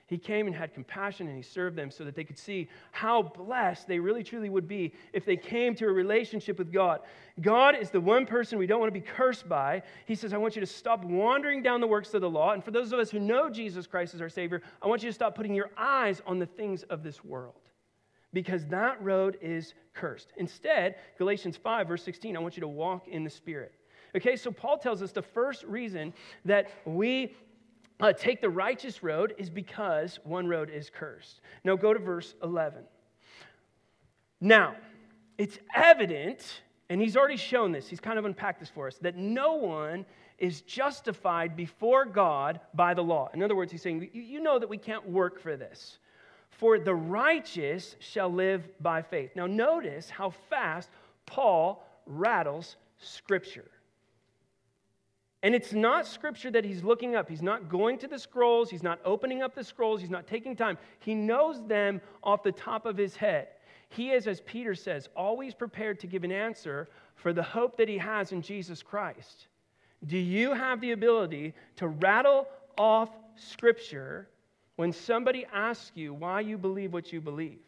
He 0.07 0.19
came 0.19 0.47
and 0.47 0.55
had 0.55 0.75
compassion 0.75 1.29
and 1.29 1.37
he 1.37 1.43
served 1.43 1.77
them 1.77 1.91
so 1.91 2.05
that 2.05 2.15
they 2.15 2.25
could 2.25 2.39
see 2.39 2.69
how 2.93 3.23
blessed 3.23 3.89
they 3.89 3.99
really 3.99 4.23
truly 4.23 4.51
would 4.51 4.69
be 4.69 4.93
if 5.15 5.25
they 5.25 5.37
came 5.37 5.75
to 5.77 5.87
a 5.87 5.93
relationship 5.93 6.59
with 6.59 6.71
God. 6.71 7.01
God 7.41 7.75
is 7.75 7.89
the 7.89 8.03
one 8.03 8.27
person 8.27 8.59
we 8.59 8.67
don't 8.67 8.81
want 8.81 8.93
to 8.93 9.01
be 9.01 9.05
cursed 9.05 9.49
by. 9.49 9.83
He 10.05 10.15
says, 10.15 10.35
I 10.35 10.37
want 10.37 10.57
you 10.57 10.61
to 10.61 10.67
stop 10.67 11.05
wandering 11.05 11.63
down 11.63 11.81
the 11.81 11.87
works 11.87 12.13
of 12.13 12.21
the 12.21 12.29
law. 12.29 12.53
And 12.53 12.63
for 12.63 12.71
those 12.71 12.93
of 12.93 12.99
us 12.99 13.11
who 13.11 13.19
know 13.19 13.49
Jesus 13.49 13.87
Christ 13.87 14.15
as 14.15 14.21
our 14.21 14.29
Savior, 14.29 14.61
I 14.83 14.89
want 14.89 15.03
you 15.03 15.09
to 15.09 15.15
stop 15.15 15.35
putting 15.35 15.55
your 15.55 15.71
eyes 15.77 16.21
on 16.27 16.39
the 16.39 16.47
things 16.47 16.83
of 16.85 17.03
this 17.03 17.25
world 17.25 17.55
because 18.35 18.67
that 18.67 19.03
road 19.03 19.39
is 19.41 19.73
cursed. 19.95 20.33
Instead, 20.37 20.97
Galatians 21.17 21.57
5, 21.57 21.89
verse 21.89 22.03
16, 22.03 22.37
I 22.37 22.41
want 22.41 22.57
you 22.57 22.61
to 22.61 22.69
walk 22.69 23.09
in 23.09 23.25
the 23.25 23.31
Spirit. 23.31 23.73
Okay, 24.17 24.37
so 24.37 24.51
Paul 24.51 24.77
tells 24.77 25.01
us 25.01 25.13
the 25.13 25.23
first 25.23 25.65
reason 25.65 26.13
that 26.45 26.71
we 26.85 27.35
uh, 28.01 28.13
take 28.13 28.41
the 28.41 28.51
righteous 28.51 29.03
road 29.03 29.35
is 29.39 29.49
because 29.49 30.19
one 30.25 30.47
road 30.47 30.69
is 30.69 30.91
cursed. 30.91 31.41
Now 31.65 31.77
go 31.77 31.95
to 31.95 32.01
verse 32.01 32.35
11. 32.43 32.83
Now, 34.41 34.77
it's 35.39 35.59
evident, 35.75 36.63
and 36.91 37.01
he's 37.01 37.17
already 37.17 37.37
shown 37.37 37.73
this, 37.73 37.89
he's 37.89 38.01
kind 38.01 38.19
of 38.19 38.25
unpacked 38.25 38.61
this 38.61 38.69
for 38.69 38.89
us, 38.89 38.99
that 38.99 39.17
no 39.17 39.55
one 39.55 40.05
is 40.39 40.61
justified 40.63 41.57
before 41.57 42.05
God 42.05 42.61
by 42.75 42.95
the 42.95 43.03
law. 43.03 43.31
In 43.33 43.43
other 43.43 43.55
words, 43.55 43.71
he's 43.71 43.83
saying, 43.83 44.11
you 44.13 44.41
know 44.41 44.59
that 44.59 44.69
we 44.69 44.77
can't 44.77 45.09
work 45.09 45.41
for 45.41 45.57
this. 45.57 45.99
For 46.59 46.79
the 46.79 46.95
righteous 46.95 47.97
shall 47.99 48.33
live 48.33 48.69
by 48.81 49.03
faith. 49.03 49.31
Now, 49.35 49.47
notice 49.47 50.11
how 50.11 50.31
fast 50.31 50.89
Paul 51.27 51.85
rattles 52.07 52.77
Scripture. 52.99 53.71
And 55.45 55.55
it's 55.55 55.75
not 55.75 56.07
scripture 56.07 56.51
that 56.53 56.65
he's 56.65 56.83
looking 56.83 57.17
up. 57.17 57.29
He's 57.29 57.43
not 57.43 57.69
going 57.69 57.99
to 57.99 58.09
the 58.09 58.19
scrolls. 58.19 58.71
He's 58.71 58.83
not 58.83 58.99
opening 59.05 59.43
up 59.43 59.55
the 59.55 59.63
scrolls. 59.63 60.01
He's 60.01 60.09
not 60.09 60.27
taking 60.27 60.57
time. 60.57 60.79
He 61.01 61.15
knows 61.15 61.63
them 61.67 62.01
off 62.23 62.43
the 62.43 62.51
top 62.51 62.87
of 62.87 62.97
his 62.97 63.15
head. 63.15 63.49
He 63.91 64.11
is, 64.11 64.27
as 64.27 64.41
Peter 64.41 64.75
says, 64.75 65.11
always 65.15 65.53
prepared 65.53 66.01
to 66.01 66.07
give 66.07 66.25
an 66.25 66.33
answer 66.33 66.89
for 67.15 67.35
the 67.35 67.43
hope 67.43 67.77
that 67.77 67.91
he 67.91 67.99
has 67.99 68.33
in 68.33 68.41
Jesus 68.41 68.83
Christ. 68.83 69.49
Do 70.07 70.17
you 70.17 70.55
have 70.55 70.81
the 70.81 70.93
ability 70.93 71.53
to 71.77 71.89
rattle 71.89 72.47
off 72.79 73.11
scripture 73.37 74.29
when 74.77 74.93
somebody 74.93 75.47
asks 75.53 75.93
you 75.95 76.15
why 76.15 76.41
you 76.41 76.59
believe 76.59 76.93
what 76.93 77.13
you 77.13 77.21
believe? 77.21 77.61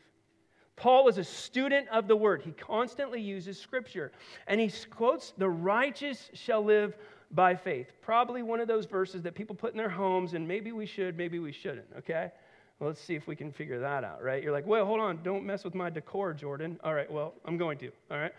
Paul 0.76 1.04
was 1.04 1.16
a 1.16 1.24
student 1.24 1.88
of 1.88 2.06
the 2.06 2.16
word. 2.16 2.42
He 2.42 2.52
constantly 2.52 3.20
uses 3.20 3.58
scripture. 3.58 4.12
And 4.46 4.60
he 4.60 4.70
quotes, 4.90 5.32
The 5.38 5.48
righteous 5.48 6.30
shall 6.34 6.62
live 6.62 6.96
by 7.30 7.54
faith. 7.54 7.92
Probably 8.02 8.42
one 8.42 8.60
of 8.60 8.68
those 8.68 8.84
verses 8.84 9.22
that 9.22 9.34
people 9.34 9.56
put 9.56 9.72
in 9.72 9.78
their 9.78 9.88
homes, 9.88 10.34
and 10.34 10.46
maybe 10.46 10.72
we 10.72 10.86
should, 10.86 11.16
maybe 11.16 11.38
we 11.38 11.50
shouldn't, 11.50 11.86
okay? 11.98 12.30
Well, 12.78 12.88
let's 12.88 13.00
see 13.00 13.14
if 13.14 13.26
we 13.26 13.34
can 13.34 13.50
figure 13.50 13.80
that 13.80 14.04
out, 14.04 14.22
right? 14.22 14.42
You're 14.42 14.52
like, 14.52 14.66
well, 14.66 14.84
hold 14.84 15.00
on, 15.00 15.22
don't 15.22 15.44
mess 15.44 15.64
with 15.64 15.74
my 15.74 15.88
decor, 15.88 16.34
Jordan. 16.34 16.78
All 16.84 16.94
right, 16.94 17.10
well, 17.10 17.32
I'm 17.46 17.56
going 17.56 17.78
to, 17.78 17.90
all 18.10 18.18
right? 18.18 18.32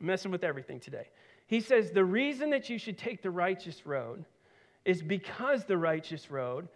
I'm 0.00 0.06
messing 0.06 0.30
with 0.30 0.44
everything 0.44 0.80
today. 0.80 1.08
He 1.46 1.60
says, 1.60 1.90
the 1.90 2.04
reason 2.04 2.48
that 2.50 2.70
you 2.70 2.78
should 2.78 2.96
take 2.96 3.22
the 3.22 3.30
righteous 3.30 3.84
road 3.84 4.24
is 4.86 5.02
because 5.02 5.64
the 5.66 5.76
righteous 5.76 6.30
road 6.30 6.68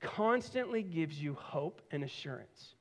constantly 0.00 0.82
gives 0.82 1.20
you 1.20 1.34
hope 1.34 1.82
and 1.90 2.02
assurance. 2.02 2.74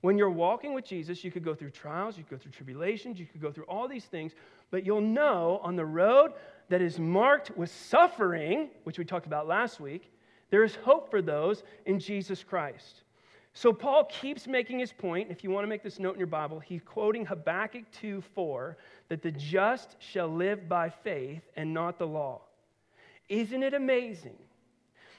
When 0.00 0.16
you're 0.16 0.30
walking 0.30 0.74
with 0.74 0.84
Jesus, 0.84 1.24
you 1.24 1.32
could 1.32 1.44
go 1.44 1.54
through 1.54 1.70
trials, 1.70 2.16
you 2.16 2.24
could 2.24 2.38
go 2.38 2.42
through 2.42 2.52
tribulations, 2.52 3.18
you 3.18 3.26
could 3.26 3.40
go 3.40 3.50
through 3.50 3.64
all 3.64 3.88
these 3.88 4.04
things, 4.04 4.32
but 4.70 4.86
you'll 4.86 5.00
know 5.00 5.60
on 5.62 5.74
the 5.74 5.84
road 5.84 6.32
that 6.68 6.80
is 6.80 6.98
marked 6.98 7.56
with 7.56 7.70
suffering, 7.70 8.68
which 8.84 8.98
we 8.98 9.04
talked 9.04 9.26
about 9.26 9.48
last 9.48 9.80
week, 9.80 10.12
there 10.50 10.62
is 10.62 10.76
hope 10.76 11.10
for 11.10 11.20
those 11.20 11.62
in 11.86 11.98
Jesus 11.98 12.44
Christ. 12.44 13.02
So 13.54 13.72
Paul 13.72 14.04
keeps 14.04 14.46
making 14.46 14.78
his 14.78 14.92
point. 14.92 15.30
If 15.30 15.42
you 15.42 15.50
want 15.50 15.64
to 15.64 15.68
make 15.68 15.82
this 15.82 15.98
note 15.98 16.12
in 16.12 16.18
your 16.18 16.28
Bible, 16.28 16.60
he's 16.60 16.82
quoting 16.84 17.26
Habakkuk 17.26 17.90
2 17.90 18.20
4 18.20 18.76
that 19.08 19.20
the 19.20 19.32
just 19.32 19.96
shall 19.98 20.28
live 20.28 20.68
by 20.68 20.88
faith 20.88 21.42
and 21.56 21.74
not 21.74 21.98
the 21.98 22.06
law. 22.06 22.42
Isn't 23.28 23.64
it 23.64 23.74
amazing 23.74 24.36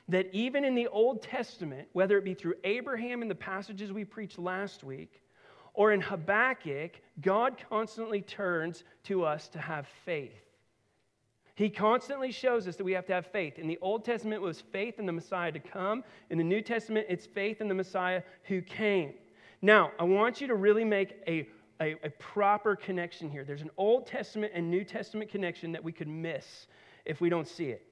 that 0.09 0.27
even 0.33 0.65
in 0.65 0.75
the 0.75 0.87
Old 0.87 1.21
Testament, 1.21 1.87
whether 1.93 2.17
it 2.17 2.25
be 2.25 2.33
through 2.33 2.55
Abraham 2.63 3.21
in 3.21 3.27
the 3.27 3.35
passages 3.35 3.93
we 3.93 4.03
preached 4.03 4.39
last 4.39 4.83
week, 4.83 5.21
or 5.73 5.93
in 5.93 6.01
Habakkuk, 6.01 6.99
God 7.21 7.55
constantly 7.69 8.21
turns 8.21 8.83
to 9.03 9.23
us 9.23 9.47
to 9.49 9.59
have 9.59 9.87
faith. 10.05 10.33
He 11.53 11.69
constantly 11.69 12.31
shows 12.31 12.67
us 12.67 12.75
that 12.77 12.83
we 12.83 12.93
have 12.93 13.05
to 13.07 13.13
have 13.13 13.27
faith. 13.27 13.59
In 13.59 13.67
the 13.67 13.77
Old 13.81 14.03
Testament, 14.03 14.41
it 14.41 14.45
was 14.45 14.61
faith 14.61 14.97
in 14.97 15.05
the 15.05 15.11
Messiah 15.11 15.51
to 15.51 15.59
come. 15.59 16.03
In 16.29 16.37
the 16.37 16.43
New 16.43 16.61
Testament, 16.61 17.05
it's 17.09 17.25
faith 17.25 17.61
in 17.61 17.67
the 17.67 17.75
Messiah 17.75 18.23
who 18.43 18.61
came. 18.61 19.13
Now, 19.61 19.91
I 19.99 20.05
want 20.05 20.41
you 20.41 20.47
to 20.47 20.55
really 20.55 20.85
make 20.85 21.17
a, 21.27 21.47
a, 21.81 21.97
a 22.03 22.09
proper 22.11 22.75
connection 22.75 23.29
here. 23.29 23.43
There's 23.43 23.61
an 23.61 23.71
Old 23.77 24.07
Testament 24.07 24.53
and 24.55 24.71
New 24.71 24.85
Testament 24.85 25.29
connection 25.29 25.73
that 25.73 25.83
we 25.83 25.91
could 25.91 26.07
miss 26.07 26.67
if 27.05 27.21
we 27.21 27.29
don't 27.29 27.47
see 27.47 27.65
it. 27.65 27.88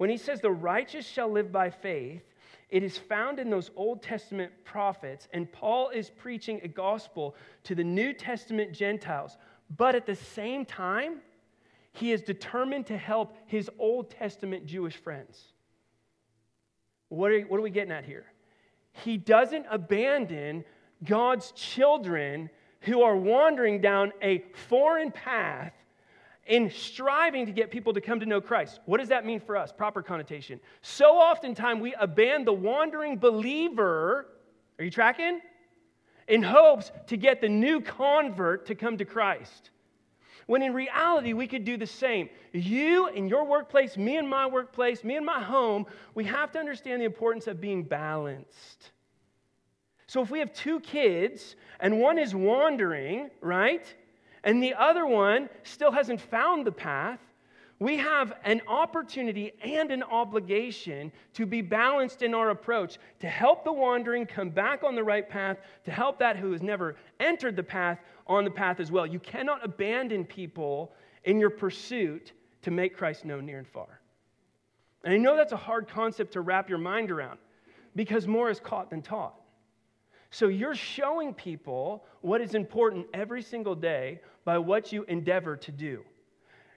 When 0.00 0.08
he 0.08 0.16
says 0.16 0.40
the 0.40 0.50
righteous 0.50 1.06
shall 1.06 1.30
live 1.30 1.52
by 1.52 1.68
faith, 1.68 2.22
it 2.70 2.82
is 2.82 2.96
found 2.96 3.38
in 3.38 3.50
those 3.50 3.70
Old 3.76 4.02
Testament 4.02 4.50
prophets, 4.64 5.28
and 5.34 5.52
Paul 5.52 5.90
is 5.90 6.08
preaching 6.08 6.58
a 6.62 6.68
gospel 6.68 7.36
to 7.64 7.74
the 7.74 7.84
New 7.84 8.14
Testament 8.14 8.72
Gentiles. 8.72 9.36
But 9.76 9.94
at 9.94 10.06
the 10.06 10.14
same 10.14 10.64
time, 10.64 11.20
he 11.92 12.12
is 12.12 12.22
determined 12.22 12.86
to 12.86 12.96
help 12.96 13.36
his 13.44 13.68
Old 13.78 14.08
Testament 14.08 14.64
Jewish 14.64 14.96
friends. 14.96 15.52
What 17.10 17.30
are, 17.32 17.40
what 17.42 17.58
are 17.58 17.62
we 17.62 17.68
getting 17.68 17.92
at 17.92 18.06
here? 18.06 18.24
He 19.04 19.18
doesn't 19.18 19.66
abandon 19.70 20.64
God's 21.04 21.52
children 21.52 22.48
who 22.80 23.02
are 23.02 23.16
wandering 23.16 23.82
down 23.82 24.14
a 24.22 24.46
foreign 24.66 25.10
path 25.10 25.74
in 26.50 26.68
striving 26.68 27.46
to 27.46 27.52
get 27.52 27.70
people 27.70 27.94
to 27.94 28.00
come 28.00 28.18
to 28.18 28.26
know 28.26 28.40
Christ. 28.40 28.80
What 28.84 28.98
does 28.98 29.08
that 29.10 29.24
mean 29.24 29.38
for 29.38 29.56
us? 29.56 29.72
Proper 29.72 30.02
connotation. 30.02 30.60
So 30.82 31.12
oftentimes 31.12 31.80
we 31.80 31.94
abandon 31.94 32.44
the 32.44 32.52
wandering 32.52 33.18
believer. 33.18 34.26
Are 34.78 34.84
you 34.84 34.90
tracking? 34.90 35.40
In 36.26 36.42
hopes 36.42 36.90
to 37.06 37.16
get 37.16 37.40
the 37.40 37.48
new 37.48 37.80
convert 37.80 38.66
to 38.66 38.74
come 38.74 38.98
to 38.98 39.04
Christ. 39.04 39.70
When 40.46 40.62
in 40.62 40.74
reality, 40.74 41.34
we 41.34 41.46
could 41.46 41.64
do 41.64 41.76
the 41.76 41.86
same. 41.86 42.28
You 42.52 43.06
in 43.06 43.28
your 43.28 43.44
workplace, 43.44 43.96
me 43.96 44.16
in 44.16 44.26
my 44.26 44.48
workplace, 44.48 45.04
me 45.04 45.16
in 45.16 45.24
my 45.24 45.40
home, 45.40 45.86
we 46.16 46.24
have 46.24 46.50
to 46.52 46.58
understand 46.58 47.00
the 47.00 47.06
importance 47.06 47.46
of 47.46 47.60
being 47.60 47.84
balanced. 47.84 48.90
So 50.08 50.20
if 50.20 50.32
we 50.32 50.40
have 50.40 50.52
two 50.52 50.80
kids 50.80 51.54
and 51.78 52.00
one 52.00 52.18
is 52.18 52.34
wandering, 52.34 53.30
right? 53.40 53.86
And 54.44 54.62
the 54.62 54.74
other 54.74 55.06
one 55.06 55.48
still 55.62 55.92
hasn't 55.92 56.20
found 56.20 56.66
the 56.66 56.72
path, 56.72 57.20
we 57.80 57.96
have 57.96 58.34
an 58.44 58.60
opportunity 58.68 59.54
and 59.62 59.90
an 59.90 60.02
obligation 60.02 61.10
to 61.32 61.46
be 61.46 61.62
balanced 61.62 62.22
in 62.22 62.34
our 62.34 62.50
approach, 62.50 62.98
to 63.20 63.26
help 63.26 63.64
the 63.64 63.72
wandering 63.72 64.26
come 64.26 64.50
back 64.50 64.82
on 64.82 64.94
the 64.94 65.02
right 65.02 65.26
path, 65.26 65.56
to 65.84 65.90
help 65.90 66.18
that 66.18 66.36
who 66.36 66.52
has 66.52 66.62
never 66.62 66.96
entered 67.20 67.56
the 67.56 67.62
path 67.62 67.98
on 68.26 68.44
the 68.44 68.50
path 68.50 68.80
as 68.80 68.92
well. 68.92 69.06
You 69.06 69.18
cannot 69.18 69.64
abandon 69.64 70.26
people 70.26 70.92
in 71.24 71.40
your 71.40 71.48
pursuit 71.48 72.32
to 72.62 72.70
make 72.70 72.94
Christ 72.94 73.24
known 73.24 73.46
near 73.46 73.58
and 73.58 73.66
far. 73.66 74.00
And 75.02 75.14
I 75.14 75.16
know 75.16 75.34
that's 75.34 75.52
a 75.52 75.56
hard 75.56 75.88
concept 75.88 76.34
to 76.34 76.42
wrap 76.42 76.68
your 76.68 76.78
mind 76.78 77.10
around 77.10 77.38
because 77.96 78.26
more 78.26 78.50
is 78.50 78.60
caught 78.60 78.90
than 78.90 79.00
taught. 79.00 79.40
So 80.30 80.48
you're 80.48 80.74
showing 80.74 81.32
people 81.32 82.04
what 82.20 82.42
is 82.42 82.54
important 82.54 83.06
every 83.14 83.42
single 83.42 83.74
day 83.74 84.20
by 84.44 84.58
what 84.58 84.92
you 84.92 85.04
endeavor 85.04 85.56
to 85.56 85.72
do. 85.72 86.04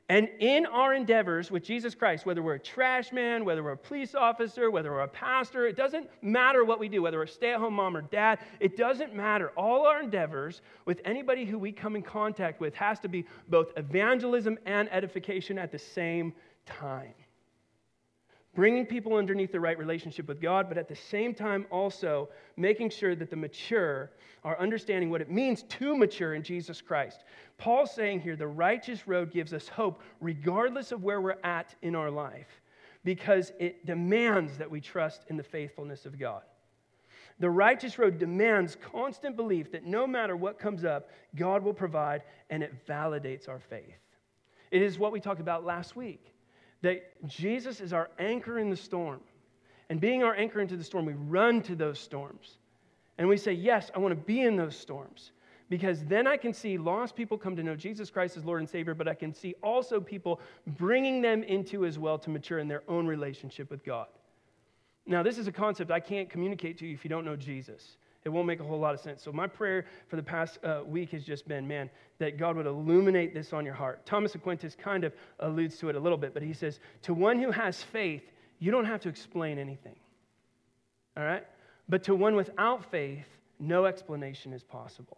And 0.09 0.27
in 0.39 0.65
our 0.65 0.93
endeavors 0.93 1.49
with 1.49 1.63
Jesus 1.63 1.95
Christ, 1.95 2.25
whether 2.25 2.43
we're 2.43 2.55
a 2.55 2.59
trash 2.59 3.13
man, 3.13 3.45
whether 3.45 3.63
we're 3.63 3.71
a 3.71 3.77
police 3.77 4.15
officer, 4.15 4.69
whether 4.69 4.91
we're 4.91 4.99
a 4.99 5.07
pastor, 5.07 5.65
it 5.65 5.77
doesn't 5.77 6.09
matter 6.21 6.65
what 6.65 6.77
we 6.77 6.89
do, 6.89 7.01
whether 7.01 7.17
we're 7.17 7.23
a 7.23 7.27
stay 7.27 7.53
at 7.53 7.59
home 7.59 7.75
mom 7.75 7.95
or 7.95 8.01
dad, 8.01 8.39
it 8.59 8.75
doesn't 8.75 9.15
matter. 9.15 9.49
All 9.55 9.87
our 9.87 10.01
endeavors 10.01 10.61
with 10.85 10.99
anybody 11.05 11.45
who 11.45 11.57
we 11.57 11.71
come 11.71 11.95
in 11.95 12.01
contact 12.01 12.59
with 12.59 12.75
has 12.75 12.99
to 12.99 13.07
be 13.07 13.25
both 13.47 13.71
evangelism 13.77 14.59
and 14.65 14.91
edification 14.91 15.57
at 15.57 15.71
the 15.71 15.79
same 15.79 16.33
time 16.65 17.13
bringing 18.55 18.85
people 18.85 19.15
underneath 19.15 19.51
the 19.51 19.59
right 19.59 19.77
relationship 19.77 20.27
with 20.27 20.41
God, 20.41 20.67
but 20.69 20.77
at 20.77 20.87
the 20.87 20.95
same 20.95 21.33
time 21.33 21.65
also 21.71 22.29
making 22.55 22.89
sure 22.89 23.15
that 23.15 23.29
the 23.29 23.35
mature 23.35 24.11
are 24.43 24.59
understanding 24.59 25.09
what 25.09 25.21
it 25.21 25.31
means 25.31 25.63
to 25.63 25.97
mature 25.97 26.35
in 26.35 26.43
Jesus 26.43 26.81
Christ. 26.81 27.23
Paul's 27.57 27.91
saying 27.91 28.21
here 28.21 28.35
the 28.35 28.47
righteous 28.47 29.07
road 29.07 29.31
gives 29.31 29.53
us 29.53 29.67
hope 29.67 30.01
regardless 30.19 30.91
of 30.91 31.03
where 31.03 31.21
we're 31.21 31.37
at 31.43 31.73
in 31.81 31.95
our 31.95 32.11
life 32.11 32.61
because 33.03 33.51
it 33.59 33.85
demands 33.85 34.57
that 34.57 34.69
we 34.69 34.79
trust 34.79 35.23
in 35.29 35.37
the 35.37 35.43
faithfulness 35.43 36.05
of 36.05 36.19
God. 36.19 36.43
The 37.39 37.49
righteous 37.49 37.97
road 37.97 38.19
demands 38.19 38.77
constant 38.93 39.35
belief 39.35 39.71
that 39.71 39.85
no 39.85 40.05
matter 40.05 40.35
what 40.35 40.59
comes 40.59 40.85
up, 40.85 41.09
God 41.35 41.63
will 41.63 41.73
provide, 41.73 42.23
and 42.49 42.61
it 42.61 42.85
validates 42.87 43.49
our 43.49 43.59
faith. 43.59 43.97
It 44.71 44.81
is 44.81 44.99
what 44.99 45.11
we 45.11 45.19
talked 45.19 45.41
about 45.41 45.65
last 45.65 45.95
week 45.95 46.32
that 46.83 47.27
Jesus 47.27 47.81
is 47.81 47.91
our 47.91 48.09
anchor 48.19 48.59
in 48.59 48.69
the 48.69 48.75
storm. 48.75 49.21
And 49.89 49.99
being 49.99 50.21
our 50.21 50.35
anchor 50.35 50.61
into 50.61 50.77
the 50.77 50.83
storm, 50.83 51.05
we 51.05 51.13
run 51.13 51.61
to 51.63 51.75
those 51.75 51.99
storms. 51.99 52.57
And 53.17 53.27
we 53.27 53.37
say, 53.37 53.53
Yes, 53.53 53.89
I 53.95 53.99
want 53.99 54.11
to 54.11 54.25
be 54.25 54.41
in 54.41 54.55
those 54.55 54.75
storms. 54.75 55.31
Because 55.69 56.05
then 56.05 56.27
I 56.27 56.37
can 56.37 56.53
see 56.53 56.77
lost 56.77 57.15
people 57.15 57.37
come 57.37 57.55
to 57.55 57.63
know 57.63 57.75
Jesus 57.75 58.11
Christ 58.11 58.37
as 58.37 58.45
Lord 58.45 58.59
and 58.59 58.69
Savior, 58.69 58.93
but 58.93 59.07
I 59.07 59.15
can 59.15 59.33
see 59.33 59.55
also 59.63 59.99
people 59.99 60.39
bringing 60.67 61.21
them 61.21 61.41
into 61.41 61.85
as 61.85 61.97
well 61.97 62.19
to 62.19 62.29
mature 62.29 62.59
in 62.59 62.67
their 62.67 62.83
own 62.87 63.07
relationship 63.07 63.71
with 63.71 63.83
God. 63.83 64.07
Now, 65.05 65.23
this 65.23 65.37
is 65.37 65.47
a 65.47 65.51
concept 65.51 65.89
I 65.89 65.99
can't 65.99 66.29
communicate 66.29 66.77
to 66.79 66.85
you 66.85 66.93
if 66.93 67.03
you 67.03 67.09
don't 67.09 67.25
know 67.25 67.35
Jesus 67.35 67.97
it 68.25 68.29
won't 68.29 68.47
make 68.47 68.59
a 68.59 68.63
whole 68.63 68.79
lot 68.79 68.93
of 68.93 68.99
sense. 68.99 69.21
So, 69.21 69.31
my 69.31 69.47
prayer 69.47 69.85
for 70.07 70.15
the 70.15 70.23
past 70.23 70.59
uh, 70.63 70.81
week 70.85 71.11
has 71.11 71.23
just 71.23 71.47
been, 71.47 71.67
man, 71.67 71.89
that 72.19 72.37
God 72.37 72.55
would 72.55 72.65
illuminate 72.65 73.33
this 73.33 73.53
on 73.53 73.65
your 73.65 73.73
heart. 73.73 74.05
Thomas 74.05 74.33
Aquinas 74.35 74.75
kind 74.75 75.03
of 75.03 75.13
alludes 75.39 75.77
to 75.79 75.89
it 75.89 75.95
a 75.95 75.99
little 75.99 76.17
bit, 76.17 76.33
but 76.33 76.43
he 76.43 76.53
says, 76.53 76.79
To 77.03 77.13
one 77.13 77.39
who 77.39 77.51
has 77.51 77.83
faith, 77.83 78.23
you 78.59 78.71
don't 78.71 78.85
have 78.85 79.01
to 79.01 79.09
explain 79.09 79.59
anything. 79.59 79.95
All 81.17 81.23
right? 81.23 81.45
But 81.89 82.03
to 82.05 82.15
one 82.15 82.35
without 82.35 82.89
faith, 82.89 83.25
no 83.59 83.85
explanation 83.85 84.53
is 84.53 84.63
possible. 84.63 85.17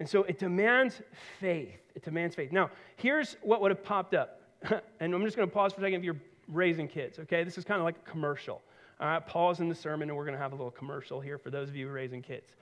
And 0.00 0.08
so 0.08 0.24
it 0.24 0.38
demands 0.38 1.02
faith. 1.40 1.80
It 1.94 2.02
demands 2.02 2.34
faith. 2.34 2.52
Now, 2.52 2.70
here's 2.96 3.36
what 3.42 3.60
would 3.60 3.70
have 3.70 3.84
popped 3.84 4.14
up. 4.14 4.40
and 5.00 5.14
I'm 5.14 5.24
just 5.24 5.36
going 5.36 5.48
to 5.48 5.54
pause 5.54 5.72
for 5.72 5.80
a 5.80 5.84
second 5.84 5.98
if 5.98 6.04
you're 6.04 6.20
raising 6.48 6.88
kids, 6.88 7.18
okay? 7.18 7.44
This 7.44 7.58
is 7.58 7.64
kind 7.64 7.80
of 7.80 7.84
like 7.84 7.96
a 7.96 8.10
commercial. 8.10 8.62
All 9.00 9.08
right, 9.08 9.26
pause 9.26 9.60
in 9.60 9.68
the 9.68 9.74
sermon, 9.74 10.08
and 10.08 10.16
we're 10.16 10.24
going 10.24 10.36
to 10.36 10.42
have 10.42 10.52
a 10.52 10.56
little 10.56 10.70
commercial 10.70 11.20
here 11.20 11.38
for 11.38 11.50
those 11.50 11.68
of 11.68 11.76
you 11.76 11.88
raising 11.88 12.22
kids. 12.22 12.54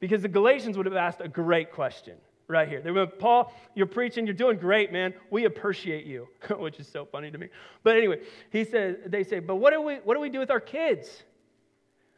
Because 0.00 0.22
the 0.22 0.28
Galatians 0.28 0.76
would 0.76 0.86
have 0.86 0.96
asked 0.96 1.20
a 1.20 1.28
great 1.28 1.72
question 1.72 2.16
right 2.48 2.68
here. 2.68 2.80
They 2.80 2.90
went, 2.90 3.18
Paul, 3.18 3.52
you're 3.74 3.86
preaching, 3.86 4.26
you're 4.26 4.34
doing 4.34 4.58
great, 4.58 4.92
man. 4.92 5.14
We 5.30 5.44
appreciate 5.44 6.04
you, 6.04 6.28
which 6.50 6.78
is 6.78 6.88
so 6.88 7.04
funny 7.04 7.30
to 7.30 7.38
me. 7.38 7.48
But 7.82 7.96
anyway, 7.96 8.20
he 8.50 8.64
said, 8.64 9.10
they 9.10 9.24
say, 9.24 9.38
but 9.38 9.56
what 9.56 9.72
do 9.72 9.80
we 9.80 9.96
what 9.96 10.14
do 10.14 10.20
we 10.20 10.28
do 10.28 10.38
with 10.38 10.50
our 10.50 10.60
kids? 10.60 11.22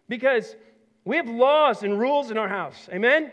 Because 0.09 0.57
we 1.05 1.17
have 1.17 1.29
laws 1.29 1.83
and 1.83 1.99
rules 1.99 2.31
in 2.31 2.39
our 2.39 2.49
house. 2.49 2.89
Amen? 2.93 3.33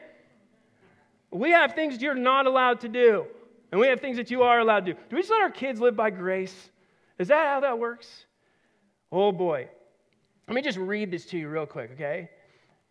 We 1.31 1.51
have 1.51 1.73
things 1.73 2.01
you're 2.01 2.15
not 2.15 2.45
allowed 2.45 2.81
to 2.81 2.87
do, 2.87 3.25
and 3.71 3.81
we 3.81 3.87
have 3.87 3.99
things 3.99 4.17
that 4.17 4.31
you 4.31 4.43
are 4.43 4.59
allowed 4.59 4.85
to 4.85 4.93
do. 4.93 4.99
Do 5.09 5.15
we 5.15 5.21
just 5.21 5.31
let 5.31 5.41
our 5.41 5.49
kids 5.49 5.81
live 5.81 5.95
by 5.95 6.09
grace? 6.09 6.69
Is 7.17 7.29
that 7.29 7.47
how 7.47 7.59
that 7.61 7.79
works? 7.79 8.25
Oh 9.11 9.31
boy. 9.31 9.69
Let 10.47 10.55
me 10.55 10.61
just 10.61 10.77
read 10.77 11.11
this 11.11 11.25
to 11.27 11.37
you 11.37 11.49
real 11.49 11.65
quick, 11.65 11.91
okay? 11.93 12.29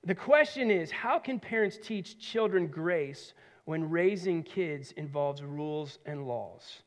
The 0.04 0.14
question 0.14 0.70
is 0.70 0.90
how 0.90 1.18
can 1.18 1.38
parents 1.38 1.78
teach 1.82 2.18
children 2.18 2.66
grace 2.66 3.32
when 3.64 3.88
raising 3.88 4.42
kids 4.42 4.92
involves 4.92 5.42
rules 5.42 5.98
and 6.04 6.26
laws? 6.26 6.82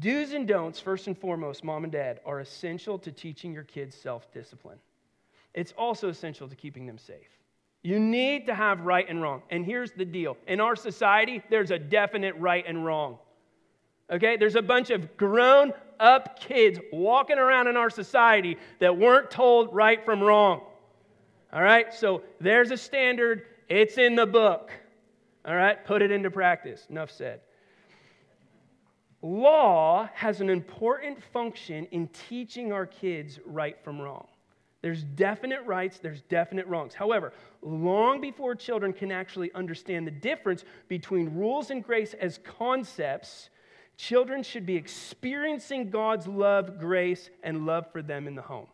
Do's 0.00 0.32
and 0.32 0.46
don'ts, 0.46 0.80
first 0.80 1.06
and 1.06 1.16
foremost, 1.16 1.64
mom 1.64 1.84
and 1.84 1.92
dad, 1.92 2.20
are 2.26 2.40
essential 2.40 2.98
to 2.98 3.12
teaching 3.12 3.52
your 3.52 3.62
kids 3.62 3.94
self 3.94 4.30
discipline. 4.32 4.78
It's 5.54 5.72
also 5.78 6.08
essential 6.08 6.48
to 6.48 6.56
keeping 6.56 6.86
them 6.86 6.98
safe. 6.98 7.38
You 7.82 7.98
need 8.00 8.46
to 8.46 8.54
have 8.54 8.80
right 8.80 9.08
and 9.08 9.22
wrong. 9.22 9.42
And 9.48 9.64
here's 9.64 9.92
the 9.92 10.04
deal 10.04 10.36
in 10.48 10.60
our 10.60 10.76
society, 10.76 11.42
there's 11.48 11.70
a 11.70 11.78
definite 11.78 12.34
right 12.36 12.64
and 12.66 12.84
wrong. 12.84 13.18
Okay? 14.10 14.36
There's 14.36 14.56
a 14.56 14.62
bunch 14.62 14.90
of 14.90 15.16
grown 15.16 15.72
up 15.98 16.38
kids 16.38 16.78
walking 16.92 17.38
around 17.38 17.68
in 17.68 17.76
our 17.76 17.90
society 17.90 18.58
that 18.80 18.96
weren't 18.96 19.30
told 19.30 19.74
right 19.74 20.04
from 20.04 20.22
wrong. 20.22 20.62
All 21.52 21.62
right? 21.62 21.92
So 21.92 22.22
there's 22.40 22.70
a 22.70 22.76
standard, 22.76 23.42
it's 23.68 23.98
in 23.98 24.14
the 24.14 24.26
book. 24.26 24.70
All 25.44 25.54
right? 25.54 25.84
Put 25.84 26.02
it 26.02 26.10
into 26.10 26.30
practice. 26.30 26.86
Enough 26.90 27.10
said. 27.10 27.40
Law 29.22 30.08
has 30.14 30.40
an 30.40 30.50
important 30.50 31.22
function 31.32 31.86
in 31.86 32.08
teaching 32.08 32.72
our 32.72 32.86
kids 32.86 33.40
right 33.44 33.76
from 33.82 34.00
wrong. 34.00 34.26
There's 34.82 35.02
definite 35.02 35.62
rights, 35.64 35.98
there's 35.98 36.22
definite 36.22 36.66
wrongs. 36.68 36.94
However, 36.94 37.32
long 37.60 38.20
before 38.20 38.54
children 38.54 38.92
can 38.92 39.10
actually 39.10 39.50
understand 39.52 40.06
the 40.06 40.12
difference 40.12 40.64
between 40.86 41.34
rules 41.34 41.70
and 41.70 41.82
grace 41.82 42.14
as 42.14 42.38
concepts, 42.44 43.50
Children 43.96 44.42
should 44.42 44.66
be 44.66 44.76
experiencing 44.76 45.90
God's 45.90 46.26
love, 46.26 46.78
grace, 46.78 47.30
and 47.42 47.64
love 47.66 47.90
for 47.90 48.02
them 48.02 48.28
in 48.28 48.34
the 48.34 48.42
home. 48.42 48.66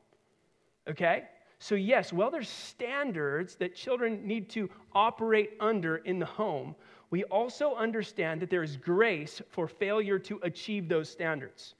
Okay? 0.88 1.24
So, 1.58 1.76
yes, 1.76 2.12
well, 2.12 2.30
there's 2.30 2.48
standards 2.48 3.54
that 3.56 3.76
children 3.76 4.26
need 4.26 4.50
to 4.50 4.68
operate 4.94 5.52
under 5.60 5.98
in 5.98 6.18
the 6.18 6.26
home. 6.26 6.74
We 7.10 7.22
also 7.24 7.76
understand 7.76 8.42
that 8.42 8.50
there 8.50 8.64
is 8.64 8.76
grace 8.76 9.40
for 9.50 9.68
failure 9.68 10.18
to 10.18 10.40
achieve 10.42 10.88
those 10.88 11.08
standards. 11.08 11.74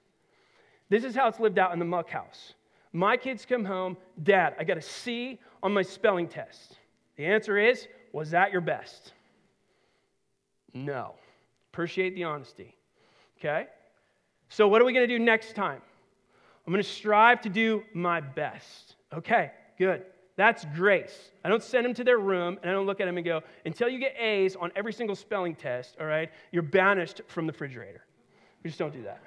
This 0.89 1.03
is 1.03 1.15
how 1.15 1.27
it's 1.27 1.39
lived 1.39 1.59
out 1.59 1.73
in 1.73 1.79
the 1.79 1.85
muck 1.85 2.09
house. 2.09 2.53
My 2.93 3.17
kids 3.17 3.45
come 3.45 3.65
home, 3.65 3.97
Dad, 4.21 4.55
I 4.57 4.63
got 4.63 4.77
a 4.77 4.81
C 4.81 5.39
on 5.61 5.73
my 5.73 5.81
spelling 5.81 6.27
test. 6.27 6.77
The 7.17 7.25
answer 7.25 7.57
is, 7.57 7.87
was 8.13 8.31
that 8.31 8.51
your 8.51 8.61
best? 8.61 9.11
No. 10.73 11.15
Appreciate 11.73 12.15
the 12.15 12.23
honesty. 12.23 12.75
Okay? 13.43 13.67
So, 14.49 14.67
what 14.67 14.81
are 14.81 14.85
we 14.85 14.93
going 14.93 15.07
to 15.07 15.17
do 15.17 15.23
next 15.23 15.53
time? 15.55 15.81
I'm 16.65 16.71
going 16.71 16.81
to 16.81 16.89
strive 16.89 17.41
to 17.41 17.49
do 17.49 17.83
my 17.93 18.21
best. 18.21 18.95
Okay, 19.13 19.51
good. 19.77 20.03
That's 20.35 20.65
grace. 20.75 21.31
I 21.43 21.49
don't 21.49 21.61
send 21.61 21.85
them 21.85 21.93
to 21.95 22.03
their 22.03 22.17
room 22.17 22.57
and 22.61 22.71
I 22.71 22.73
don't 22.73 22.85
look 22.85 23.01
at 23.01 23.05
them 23.05 23.17
and 23.17 23.25
go, 23.25 23.41
until 23.65 23.89
you 23.89 23.99
get 23.99 24.15
A's 24.17 24.55
on 24.55 24.71
every 24.75 24.93
single 24.93 25.15
spelling 25.15 25.55
test, 25.55 25.97
all 25.99 26.07
right, 26.07 26.31
you're 26.51 26.63
banished 26.63 27.21
from 27.27 27.45
the 27.45 27.51
refrigerator. 27.51 28.03
We 28.63 28.69
just 28.69 28.79
don't 28.79 28.93
do 28.93 29.03
that. 29.03 29.19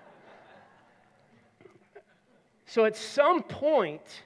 So 2.64 2.84
at 2.84 2.96
some 2.96 3.42
point, 3.42 4.22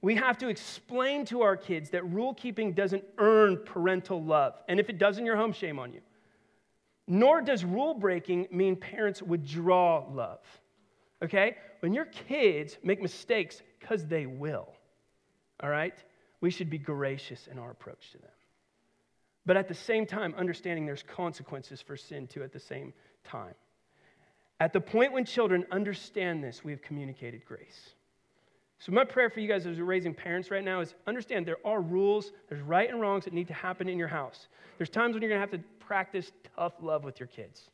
we 0.00 0.16
have 0.16 0.38
to 0.38 0.48
explain 0.48 1.24
to 1.26 1.42
our 1.42 1.56
kids 1.56 1.90
that 1.90 2.04
rule 2.10 2.34
keeping 2.34 2.72
doesn't 2.72 3.04
earn 3.18 3.58
parental 3.58 4.22
love. 4.22 4.54
And 4.68 4.80
if 4.80 4.88
it 4.88 4.98
does 4.98 5.18
in 5.18 5.26
your 5.26 5.36
home, 5.36 5.52
shame 5.52 5.78
on 5.78 5.92
you. 5.92 6.00
Nor 7.06 7.40
does 7.42 7.64
rule 7.64 7.94
breaking 7.94 8.48
mean 8.50 8.76
parents 8.76 9.22
withdraw 9.22 10.04
love. 10.10 10.40
Okay? 11.22 11.56
When 11.80 11.92
your 11.92 12.06
kids 12.06 12.78
make 12.82 13.00
mistakes, 13.00 13.62
because 13.78 14.06
they 14.06 14.26
will, 14.26 14.68
all 15.60 15.70
right, 15.70 15.94
we 16.40 16.50
should 16.50 16.68
be 16.68 16.78
gracious 16.78 17.48
in 17.50 17.58
our 17.58 17.70
approach 17.70 18.10
to 18.12 18.18
them. 18.18 18.30
But 19.46 19.56
at 19.56 19.68
the 19.68 19.74
same 19.74 20.06
time, 20.06 20.34
understanding 20.36 20.86
there's 20.86 21.04
consequences 21.04 21.80
for 21.80 21.96
sin 21.96 22.26
too 22.26 22.42
at 22.42 22.52
the 22.52 22.60
same 22.60 22.92
time. 23.24 23.54
At 24.58 24.72
the 24.72 24.80
point 24.80 25.12
when 25.12 25.24
children 25.24 25.64
understand 25.70 26.42
this, 26.42 26.64
we 26.64 26.72
have 26.72 26.82
communicated 26.82 27.44
grace. 27.44 27.90
So, 28.78 28.92
my 28.92 29.04
prayer 29.04 29.30
for 29.30 29.40
you 29.40 29.48
guys 29.48 29.66
as 29.66 29.76
you're 29.76 29.86
raising 29.86 30.12
parents 30.12 30.50
right 30.50 30.64
now 30.64 30.80
is 30.80 30.94
understand 31.06 31.46
there 31.46 31.56
are 31.64 31.80
rules, 31.80 32.32
there's 32.48 32.62
right 32.62 32.88
and 32.90 33.00
wrongs 33.00 33.24
that 33.24 33.32
need 33.32 33.48
to 33.48 33.54
happen 33.54 33.88
in 33.88 33.98
your 33.98 34.08
house. 34.08 34.48
There's 34.76 34.90
times 34.90 35.14
when 35.14 35.22
you're 35.22 35.30
going 35.30 35.40
to 35.40 35.50
have 35.50 35.60
to 35.60 35.66
practice 35.78 36.32
tough 36.56 36.74
love 36.82 37.04
with 37.04 37.18
your 37.18 37.26
kids. 37.28 37.70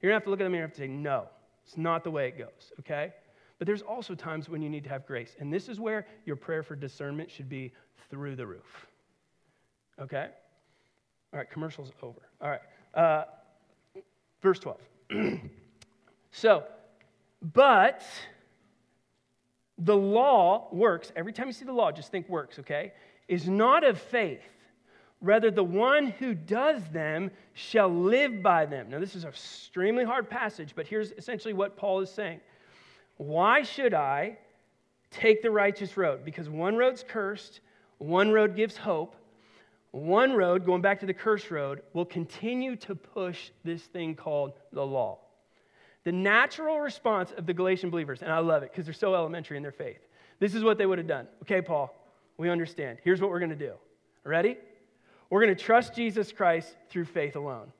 You're 0.00 0.10
going 0.10 0.20
to 0.20 0.22
have 0.22 0.24
to 0.24 0.30
look 0.30 0.40
at 0.40 0.44
them 0.44 0.52
and 0.52 0.58
you 0.58 0.62
have 0.62 0.72
to 0.72 0.78
say, 0.78 0.88
no, 0.88 1.28
it's 1.64 1.78
not 1.78 2.04
the 2.04 2.10
way 2.10 2.28
it 2.28 2.36
goes, 2.36 2.72
okay? 2.80 3.12
But 3.58 3.66
there's 3.66 3.82
also 3.82 4.14
times 4.14 4.48
when 4.48 4.60
you 4.60 4.68
need 4.68 4.84
to 4.84 4.90
have 4.90 5.06
grace. 5.06 5.36
And 5.38 5.52
this 5.52 5.68
is 5.68 5.78
where 5.80 6.06
your 6.26 6.36
prayer 6.36 6.62
for 6.62 6.74
discernment 6.74 7.30
should 7.30 7.48
be 7.48 7.72
through 8.10 8.36
the 8.36 8.46
roof, 8.46 8.86
okay? 10.00 10.28
All 11.32 11.38
right, 11.38 11.48
commercial's 11.48 11.92
over. 12.02 12.20
All 12.40 12.50
right, 12.50 12.60
uh, 12.94 13.24
verse 14.42 14.58
12. 14.58 14.80
so, 16.32 16.64
but 17.54 18.04
the 19.78 19.96
law 19.96 20.68
works. 20.72 21.12
Every 21.16 21.32
time 21.32 21.46
you 21.46 21.52
see 21.52 21.64
the 21.64 21.72
law, 21.72 21.92
just 21.92 22.10
think 22.10 22.28
works, 22.28 22.58
okay? 22.58 22.92
Is 23.28 23.48
not 23.48 23.84
of 23.84 24.00
faith 24.00 24.42
Rather, 25.22 25.52
the 25.52 25.62
one 25.62 26.08
who 26.08 26.34
does 26.34 26.82
them 26.88 27.30
shall 27.54 27.88
live 27.88 28.42
by 28.42 28.66
them. 28.66 28.90
Now, 28.90 28.98
this 28.98 29.14
is 29.14 29.22
an 29.22 29.30
extremely 29.30 30.04
hard 30.04 30.28
passage, 30.28 30.72
but 30.74 30.88
here's 30.88 31.12
essentially 31.12 31.54
what 31.54 31.76
Paul 31.76 32.00
is 32.00 32.10
saying. 32.10 32.40
Why 33.18 33.62
should 33.62 33.94
I 33.94 34.36
take 35.12 35.40
the 35.40 35.52
righteous 35.52 35.96
road? 35.96 36.24
Because 36.24 36.48
one 36.48 36.76
road's 36.76 37.04
cursed, 37.06 37.60
one 37.98 38.32
road 38.32 38.56
gives 38.56 38.76
hope, 38.76 39.14
one 39.92 40.32
road, 40.32 40.66
going 40.66 40.82
back 40.82 40.98
to 41.00 41.06
the 41.06 41.14
curse 41.14 41.52
road, 41.52 41.82
will 41.92 42.04
continue 42.04 42.74
to 42.76 42.96
push 42.96 43.50
this 43.62 43.82
thing 43.82 44.16
called 44.16 44.54
the 44.72 44.84
law. 44.84 45.20
The 46.04 46.12
natural 46.12 46.80
response 46.80 47.32
of 47.36 47.46
the 47.46 47.54
Galatian 47.54 47.90
believers, 47.90 48.22
and 48.22 48.32
I 48.32 48.38
love 48.38 48.62
it 48.62 48.72
because 48.72 48.86
they're 48.86 48.94
so 48.94 49.14
elementary 49.14 49.56
in 49.56 49.62
their 49.62 49.72
faith, 49.72 50.00
this 50.40 50.54
is 50.54 50.64
what 50.64 50.78
they 50.78 50.86
would 50.86 50.98
have 50.98 51.06
done. 51.06 51.28
Okay, 51.42 51.62
Paul, 51.62 51.94
we 52.36 52.50
understand. 52.50 52.98
Here's 53.04 53.20
what 53.20 53.30
we're 53.30 53.38
going 53.38 53.50
to 53.50 53.56
do. 53.56 53.74
Ready? 54.24 54.56
We're 55.30 55.42
going 55.44 55.56
to 55.56 55.64
trust 55.64 55.94
Jesus 55.94 56.32
Christ 56.32 56.74
through 56.90 57.04
faith 57.06 57.36
alone, 57.36 57.72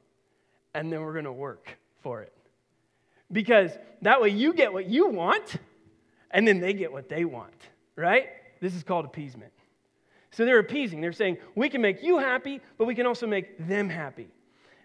and 0.74 0.92
then 0.92 1.02
we're 1.02 1.12
going 1.12 1.24
to 1.24 1.32
work 1.32 1.76
for 2.02 2.22
it. 2.22 2.32
Because 3.30 3.72
that 4.02 4.22
way 4.22 4.28
you 4.28 4.54
get 4.54 4.72
what 4.72 4.86
you 4.86 5.08
want, 5.08 5.56
and 6.30 6.46
then 6.46 6.60
they 6.60 6.72
get 6.72 6.92
what 6.92 7.08
they 7.08 7.24
want, 7.24 7.54
right? 7.96 8.28
This 8.60 8.74
is 8.74 8.82
called 8.82 9.04
appeasement. 9.04 9.52
So 10.30 10.44
they're 10.44 10.60
appeasing. 10.60 11.00
They're 11.00 11.12
saying, 11.12 11.38
we 11.54 11.68
can 11.68 11.82
make 11.82 12.02
you 12.02 12.18
happy, 12.18 12.60
but 12.78 12.86
we 12.86 12.94
can 12.94 13.06
also 13.06 13.26
make 13.26 13.66
them 13.66 13.88
happy. 13.88 14.28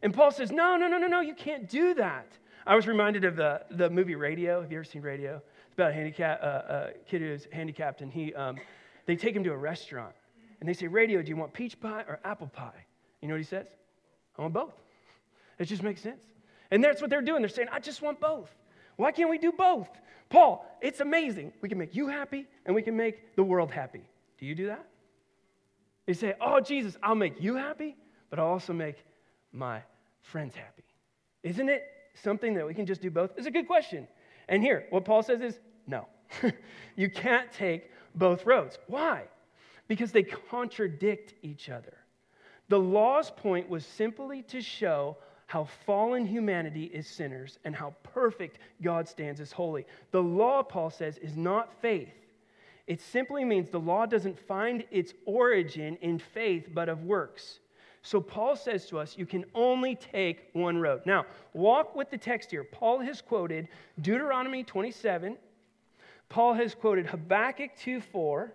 And 0.02 0.14
Paul 0.14 0.32
says, 0.32 0.52
no, 0.52 0.76
no, 0.76 0.88
no, 0.88 0.98
no, 0.98 1.08
no, 1.08 1.22
you 1.22 1.34
can't 1.34 1.70
do 1.70 1.94
that. 1.94 2.28
I 2.68 2.76
was 2.76 2.86
reminded 2.86 3.24
of 3.24 3.38
the, 3.38 3.62
the 3.72 3.90
movie 3.90 4.16
Radio. 4.16 4.62
Have 4.62 4.74
you 4.74 4.78
ever 4.80 4.84
seen 4.84 5.02
Radio? 5.02 5.42
It's 5.68 5.74
about 5.74 5.92
a 5.92 5.94
handicap, 5.94 6.42
uh, 6.44 6.46
uh, 6.46 6.90
kid 7.08 7.22
who's 7.22 7.48
handicapped, 7.50 8.02
and 8.02 8.12
he, 8.12 8.34
um, 8.34 8.58
they 9.06 9.16
take 9.16 9.34
him 9.34 9.44
to 9.46 9.54
a 9.54 9.58
restaurant. 9.58 10.14
And 10.60 10.68
they 10.68 10.74
say, 10.74 10.88
Radio, 10.88 11.22
do 11.22 11.30
you 11.30 11.38
want 11.38 11.54
peach 11.54 11.80
pie 11.80 12.04
or 12.06 12.20
apple 12.26 12.48
pie? 12.48 12.86
You 13.22 13.30
know 13.30 13.36
what 13.36 13.40
he 13.40 13.46
says? 13.46 13.68
I 14.38 14.42
want 14.42 14.54
both. 14.54 14.74
It 15.60 15.66
just 15.66 15.82
makes 15.82 16.02
sense. 16.02 16.26
And 16.70 16.84
that's 16.84 17.00
what 17.00 17.10
they're 17.10 17.22
doing. 17.22 17.42
They're 17.42 17.48
saying, 17.48 17.70
I 17.72 17.80
just 17.80 18.02
want 18.02 18.20
both. 18.20 18.54
Why 18.98 19.14
can't 19.14 19.30
we 19.30 19.38
do 19.38 19.54
both? 19.54 19.88
Paul, 20.30 20.66
it's 20.82 21.00
amazing. 21.00 21.54
We 21.62 21.70
can 21.70 21.78
make 21.78 21.96
you 21.96 22.10
happy 22.10 22.48
and 22.66 22.76
we 22.76 22.82
can 22.82 22.98
make 22.98 23.38
the 23.38 23.44
world 23.44 23.72
happy. 23.72 24.04
Do 24.40 24.46
you 24.46 24.56
do 24.56 24.68
that? 24.68 24.86
They 26.06 26.14
say, 26.14 26.34
Oh, 26.42 26.60
Jesus, 26.60 26.98
I'll 27.02 27.16
make 27.16 27.42
you 27.42 27.56
happy, 27.56 27.96
but 28.30 28.40
I'll 28.40 28.48
also 28.48 28.74
make 28.74 28.98
my 29.54 29.84
friends 30.22 30.54
happy. 30.54 30.84
Isn't 31.44 31.70
it 31.70 31.84
something 32.24 32.54
that 32.56 32.66
we 32.66 32.74
can 32.74 32.86
just 32.86 33.02
do 33.02 33.12
both? 33.12 33.32
It's 33.38 33.48
a 33.48 33.52
good 33.52 33.68
question. 33.68 34.08
And 34.48 34.64
here, 34.64 34.86
what 34.90 35.06
Paul 35.06 35.24
says 35.24 35.42
is 35.42 35.60
no. 35.88 36.08
you 36.96 37.10
can't 37.10 37.52
take 37.52 37.92
both 38.16 38.46
roads. 38.46 38.78
Why? 38.88 39.24
Because 39.88 40.12
they 40.12 40.24
contradict 40.24 41.34
each 41.42 41.70
other. 41.70 41.98
The 42.70 42.80
law's 42.80 43.32
point 43.32 43.70
was 43.70 43.86
simply 43.86 44.42
to 44.44 44.62
show 44.62 45.18
how 45.46 45.64
fallen 45.86 46.26
humanity 46.26 46.86
is 46.86 47.08
sinners 47.08 47.58
and 47.64 47.74
how 47.74 47.96
perfect 48.04 48.60
God 48.82 49.08
stands 49.08 49.40
as 49.40 49.54
holy. 49.54 49.86
The 50.12 50.22
law, 50.22 50.62
Paul 50.62 50.90
says, 50.90 51.18
is 51.20 51.38
not 51.38 51.74
faith. 51.82 52.14
It 52.86 53.02
simply 53.02 53.46
means 53.46 53.70
the 53.70 53.80
law 53.80 54.06
doesn't 54.06 54.38
find 54.38 54.84
its 54.92 55.14
origin 55.26 55.98
in 56.02 56.20
faith, 56.20 56.70
but 56.74 56.90
of 56.90 57.04
works. 57.04 57.60
So 58.08 58.22
Paul 58.22 58.56
says 58.56 58.86
to 58.86 59.00
us, 59.00 59.18
you 59.18 59.26
can 59.26 59.44
only 59.54 59.96
take 59.96 60.48
one 60.54 60.78
road. 60.78 61.02
Now, 61.06 61.26
walk 61.52 61.94
with 61.94 62.10
the 62.10 62.18
text 62.18 62.52
here. 62.52 62.64
Paul 62.64 63.00
has 63.00 63.20
quoted 63.22 63.68
Deuteronomy 64.00 64.64
27. 64.64 65.36
Paul 66.30 66.54
has 66.54 66.74
quoted 66.74 67.06
Habakkuk 67.06 67.72
2 67.78 68.00
4. 68.00 68.54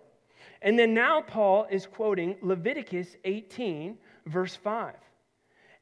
And 0.63 0.79
then 0.79 0.95
now 0.95 1.21
Paul 1.21 1.67
is 1.69 1.85
quoting 1.85 2.35
Leviticus 2.41 3.15
18, 3.25 3.95
verse 4.25 4.55
5. 4.55 4.95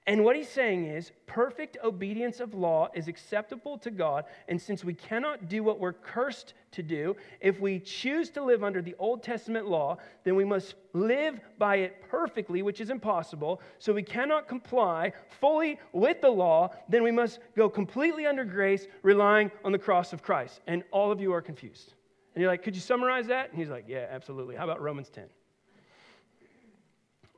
And 0.08 0.24
what 0.24 0.36
he's 0.36 0.50
saying 0.50 0.86
is 0.86 1.12
perfect 1.28 1.78
obedience 1.84 2.40
of 2.40 2.56
law 2.56 2.90
is 2.96 3.08
acceptable 3.08 3.78
to 3.80 3.92
God. 3.92 4.26
And 4.48 4.60
since 4.60 4.84
we 4.84 4.96
cannot 4.96 5.48
do 5.48 5.62
what 5.62 5.80
we're 5.80 5.94
cursed 5.94 6.56
to 6.72 6.82
do, 6.82 7.16
if 7.40 7.60
we 7.60 7.80
choose 7.80 8.32
to 8.32 8.44
live 8.44 8.64
under 8.64 8.82
the 8.82 8.96
Old 8.98 9.22
Testament 9.22 9.68
law, 9.68 9.98
then 10.24 10.36
we 10.36 10.44
must 10.44 10.74
live 10.94 11.40
by 11.60 11.78
it 11.78 12.02
perfectly, 12.10 12.64
which 12.64 12.82
is 12.82 12.90
impossible. 12.90 13.62
So 13.78 13.94
we 13.94 14.02
cannot 14.02 14.48
comply 14.48 15.14
fully 15.40 15.80
with 15.94 16.20
the 16.20 16.32
law, 16.32 16.72
then 16.90 17.04
we 17.04 17.12
must 17.12 17.40
go 17.56 17.70
completely 17.70 18.26
under 18.26 18.44
grace, 18.44 18.88
relying 19.04 19.52
on 19.64 19.72
the 19.72 19.80
cross 19.80 20.14
of 20.14 20.24
Christ. 20.24 20.62
And 20.66 20.84
all 20.90 21.12
of 21.12 21.22
you 21.22 21.32
are 21.32 21.42
confused. 21.44 21.94
And 22.34 22.42
you're 22.42 22.50
like, 22.50 22.64
could 22.64 22.74
you 22.74 22.82
summarize 22.82 23.28
that? 23.28 23.52
And 23.52 23.60
he's 23.60 23.70
like, 23.70 23.86
yeah, 23.88 24.08
absolutely. 24.10 24.56
How 24.56 24.64
about 24.64 24.82
Romans 24.82 25.10
10? 25.10 25.26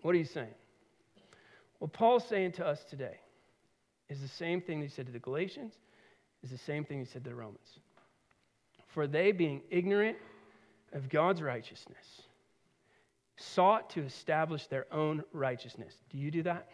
What 0.01 0.15
are 0.15 0.17
you 0.17 0.25
saying? 0.25 0.53
What 1.83 1.91
Paul's 1.91 2.25
saying 2.25 2.53
to 2.53 2.65
us 2.65 2.81
today 2.85 3.17
is 4.07 4.21
the 4.21 4.27
same 4.29 4.61
thing 4.61 4.81
he 4.81 4.87
said 4.87 5.05
to 5.07 5.11
the 5.11 5.19
Galatians, 5.19 5.73
is 6.41 6.49
the 6.49 6.57
same 6.57 6.85
thing 6.85 6.99
he 6.99 7.03
said 7.03 7.25
to 7.25 7.29
the 7.29 7.35
Romans. 7.35 7.77
For 8.87 9.05
they, 9.05 9.33
being 9.33 9.59
ignorant 9.69 10.15
of 10.93 11.09
God's 11.09 11.41
righteousness, 11.41 12.21
sought 13.35 13.89
to 13.89 14.01
establish 14.01 14.67
their 14.67 14.85
own 14.93 15.25
righteousness. 15.33 15.93
Do 16.09 16.17
you 16.17 16.31
do 16.31 16.43
that? 16.43 16.69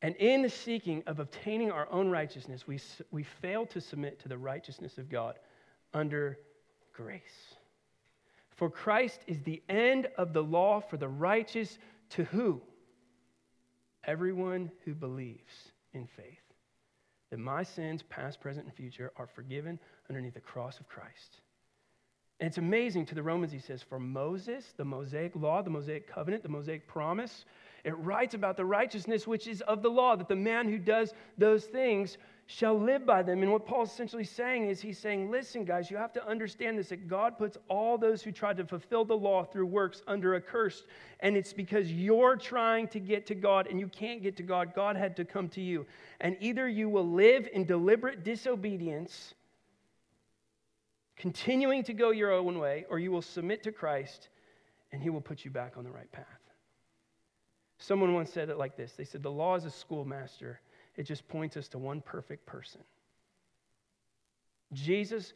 And 0.00 0.16
in 0.16 0.40
the 0.40 0.48
seeking 0.48 1.02
of 1.06 1.20
obtaining 1.20 1.70
our 1.70 1.86
own 1.90 2.08
righteousness, 2.08 2.66
we, 2.66 2.80
we 3.10 3.24
fail 3.24 3.66
to 3.66 3.80
submit 3.82 4.20
to 4.20 4.28
the 4.30 4.38
righteousness 4.38 4.96
of 4.96 5.10
God 5.10 5.38
under 5.92 6.38
grace. 6.94 7.20
For 8.56 8.70
Christ 8.70 9.20
is 9.26 9.42
the 9.42 9.62
end 9.68 10.08
of 10.16 10.32
the 10.32 10.42
law 10.42 10.80
for 10.80 10.96
the 10.96 11.08
righteous 11.08 11.78
to 12.12 12.24
who? 12.24 12.60
Everyone 14.04 14.70
who 14.84 14.94
believes 14.94 15.52
in 15.92 16.06
faith 16.06 16.40
that 17.30 17.38
my 17.38 17.62
sins, 17.62 18.02
past, 18.02 18.40
present, 18.40 18.66
and 18.66 18.74
future, 18.74 19.12
are 19.16 19.26
forgiven 19.26 19.78
underneath 20.08 20.34
the 20.34 20.40
cross 20.40 20.78
of 20.80 20.88
Christ. 20.88 21.40
And 22.40 22.48
it's 22.48 22.58
amazing 22.58 23.06
to 23.06 23.14
the 23.14 23.22
Romans, 23.22 23.52
he 23.52 23.58
says, 23.58 23.82
for 23.82 23.98
Moses, 23.98 24.74
the 24.76 24.84
Mosaic 24.84 25.36
law, 25.36 25.62
the 25.62 25.70
Mosaic 25.70 26.08
covenant, 26.08 26.42
the 26.42 26.48
Mosaic 26.48 26.86
promise, 26.88 27.44
it 27.84 27.96
writes 27.96 28.34
about 28.34 28.56
the 28.56 28.64
righteousness 28.64 29.26
which 29.26 29.46
is 29.46 29.60
of 29.62 29.80
the 29.80 29.88
law, 29.88 30.16
that 30.16 30.28
the 30.28 30.36
man 30.36 30.68
who 30.68 30.78
does 30.78 31.14
those 31.38 31.64
things 31.64 32.18
shall 32.46 32.78
live 32.78 33.06
by 33.06 33.22
them. 33.22 33.42
And 33.42 33.52
what 33.52 33.66
Paul's 33.66 33.92
essentially 33.92 34.24
saying 34.24 34.68
is 34.68 34.80
he's 34.80 34.98
saying, 34.98 35.30
listen, 35.30 35.64
guys, 35.64 35.90
you 35.90 35.96
have 35.96 36.12
to 36.14 36.26
understand 36.26 36.78
this 36.78 36.88
that 36.88 37.08
God 37.08 37.38
puts 37.38 37.56
all 37.68 37.96
those 37.96 38.22
who 38.22 38.32
try 38.32 38.52
to 38.52 38.64
fulfill 38.64 39.04
the 39.04 39.16
law 39.16 39.44
through 39.44 39.66
works 39.66 40.02
under 40.06 40.34
a 40.34 40.40
curse. 40.40 40.84
And 41.20 41.36
it's 41.36 41.52
because 41.52 41.90
you're 41.90 42.36
trying 42.36 42.88
to 42.88 43.00
get 43.00 43.26
to 43.26 43.34
God 43.34 43.68
and 43.68 43.78
you 43.78 43.88
can't 43.88 44.22
get 44.22 44.36
to 44.36 44.42
God. 44.42 44.74
God 44.74 44.96
had 44.96 45.16
to 45.16 45.24
come 45.24 45.48
to 45.50 45.60
you. 45.60 45.86
And 46.20 46.36
either 46.40 46.68
you 46.68 46.88
will 46.88 47.08
live 47.08 47.48
in 47.52 47.64
deliberate 47.64 48.24
disobedience, 48.24 49.34
continuing 51.16 51.84
to 51.84 51.94
go 51.94 52.10
your 52.10 52.32
own 52.32 52.58
way, 52.58 52.84
or 52.90 52.98
you 52.98 53.12
will 53.12 53.22
submit 53.22 53.62
to 53.62 53.72
Christ 53.72 54.28
and 54.92 55.02
he 55.02 55.10
will 55.10 55.20
put 55.20 55.44
you 55.44 55.50
back 55.50 55.76
on 55.76 55.84
the 55.84 55.90
right 55.90 56.10
path. 56.12 56.26
Someone 57.78 58.14
once 58.14 58.30
said 58.30 58.48
it 58.48 58.58
like 58.58 58.76
this 58.76 58.92
They 58.92 59.04
said, 59.04 59.22
The 59.22 59.30
law 59.30 59.56
is 59.56 59.64
a 59.64 59.70
schoolmaster, 59.70 60.60
it 60.96 61.04
just 61.04 61.26
points 61.28 61.56
us 61.56 61.68
to 61.68 61.78
one 61.78 62.00
perfect 62.00 62.46
person. 62.46 62.80
Jesus 64.72 65.32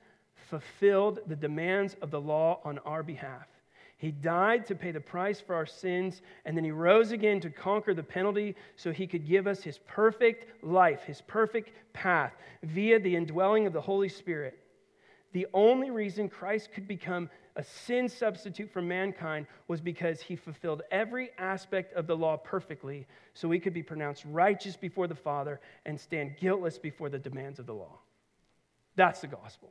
fulfilled 0.51 1.21
the 1.27 1.37
demands 1.37 1.97
of 2.03 2.11
the 2.11 2.21
law 2.21 2.61
on 2.65 2.79
our 2.81 3.03
behalf. 3.03 3.47
He 3.99 4.11
died 4.11 4.67
to 4.67 4.75
pay 4.75 4.91
the 4.91 5.01
price 5.01 5.41
for 5.41 5.55
our 5.55 5.65
sins, 5.65 6.21
and 6.45 6.55
then 6.57 6.65
he 6.65 6.71
rose 6.71 7.13
again 7.13 7.41
to 7.41 7.51
conquer 7.51 7.95
the 7.95 8.03
penalty 8.03 8.55
so 8.77 8.93
he 8.93 9.07
could 9.07 9.27
give 9.27 9.47
us 9.47 9.63
his 9.63 9.79
perfect 9.87 10.63
life, 10.63 11.05
his 11.05 11.23
perfect 11.23 11.71
path 11.95 12.35
via 12.63 13.01
the 13.01 13.17
indwelling 13.17 13.67
of 13.67 13.73
the 13.73 13.81
Holy 13.81 14.11
Spirit. 14.11 14.59
The 15.33 15.47
only 15.55 15.91
reason 15.91 16.29
Christ 16.29 16.73
could 16.73 16.87
become 16.87 17.31
a 17.57 17.65
sin 17.65 18.09
substitute 18.09 18.71
for 18.71 18.83
mankind 18.83 19.47
was 19.67 19.81
because 19.81 20.21
he 20.21 20.37
fulfilled 20.37 20.83
every 20.91 21.31
aspect 21.39 21.95
of 21.95 22.07
the 22.07 22.17
law 22.17 22.37
perfectly 22.37 23.07
so 23.33 23.49
we 23.49 23.59
could 23.59 23.73
be 23.73 23.83
pronounced 23.83 24.25
righteous 24.27 24.77
before 24.77 25.07
the 25.07 25.15
Father 25.15 25.61
and 25.87 25.99
stand 25.99 26.37
guiltless 26.39 26.79
before 26.79 27.09
the 27.09 27.19
demands 27.19 27.59
of 27.59 27.67
the 27.67 27.73
law. 27.73 27.99
That's 28.95 29.21
the 29.21 29.27
gospel. 29.27 29.71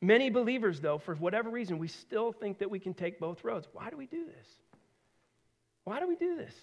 Many 0.00 0.30
believers, 0.30 0.80
though, 0.80 0.98
for 0.98 1.14
whatever 1.14 1.48
reason, 1.48 1.78
we 1.78 1.88
still 1.88 2.32
think 2.32 2.58
that 2.58 2.70
we 2.70 2.78
can 2.78 2.94
take 2.94 3.18
both 3.18 3.42
roads. 3.44 3.68
Why 3.72 3.90
do 3.90 3.96
we 3.96 4.06
do 4.06 4.24
this? 4.26 4.46
Why 5.84 6.00
do 6.00 6.08
we 6.08 6.16
do 6.16 6.36
this? 6.36 6.54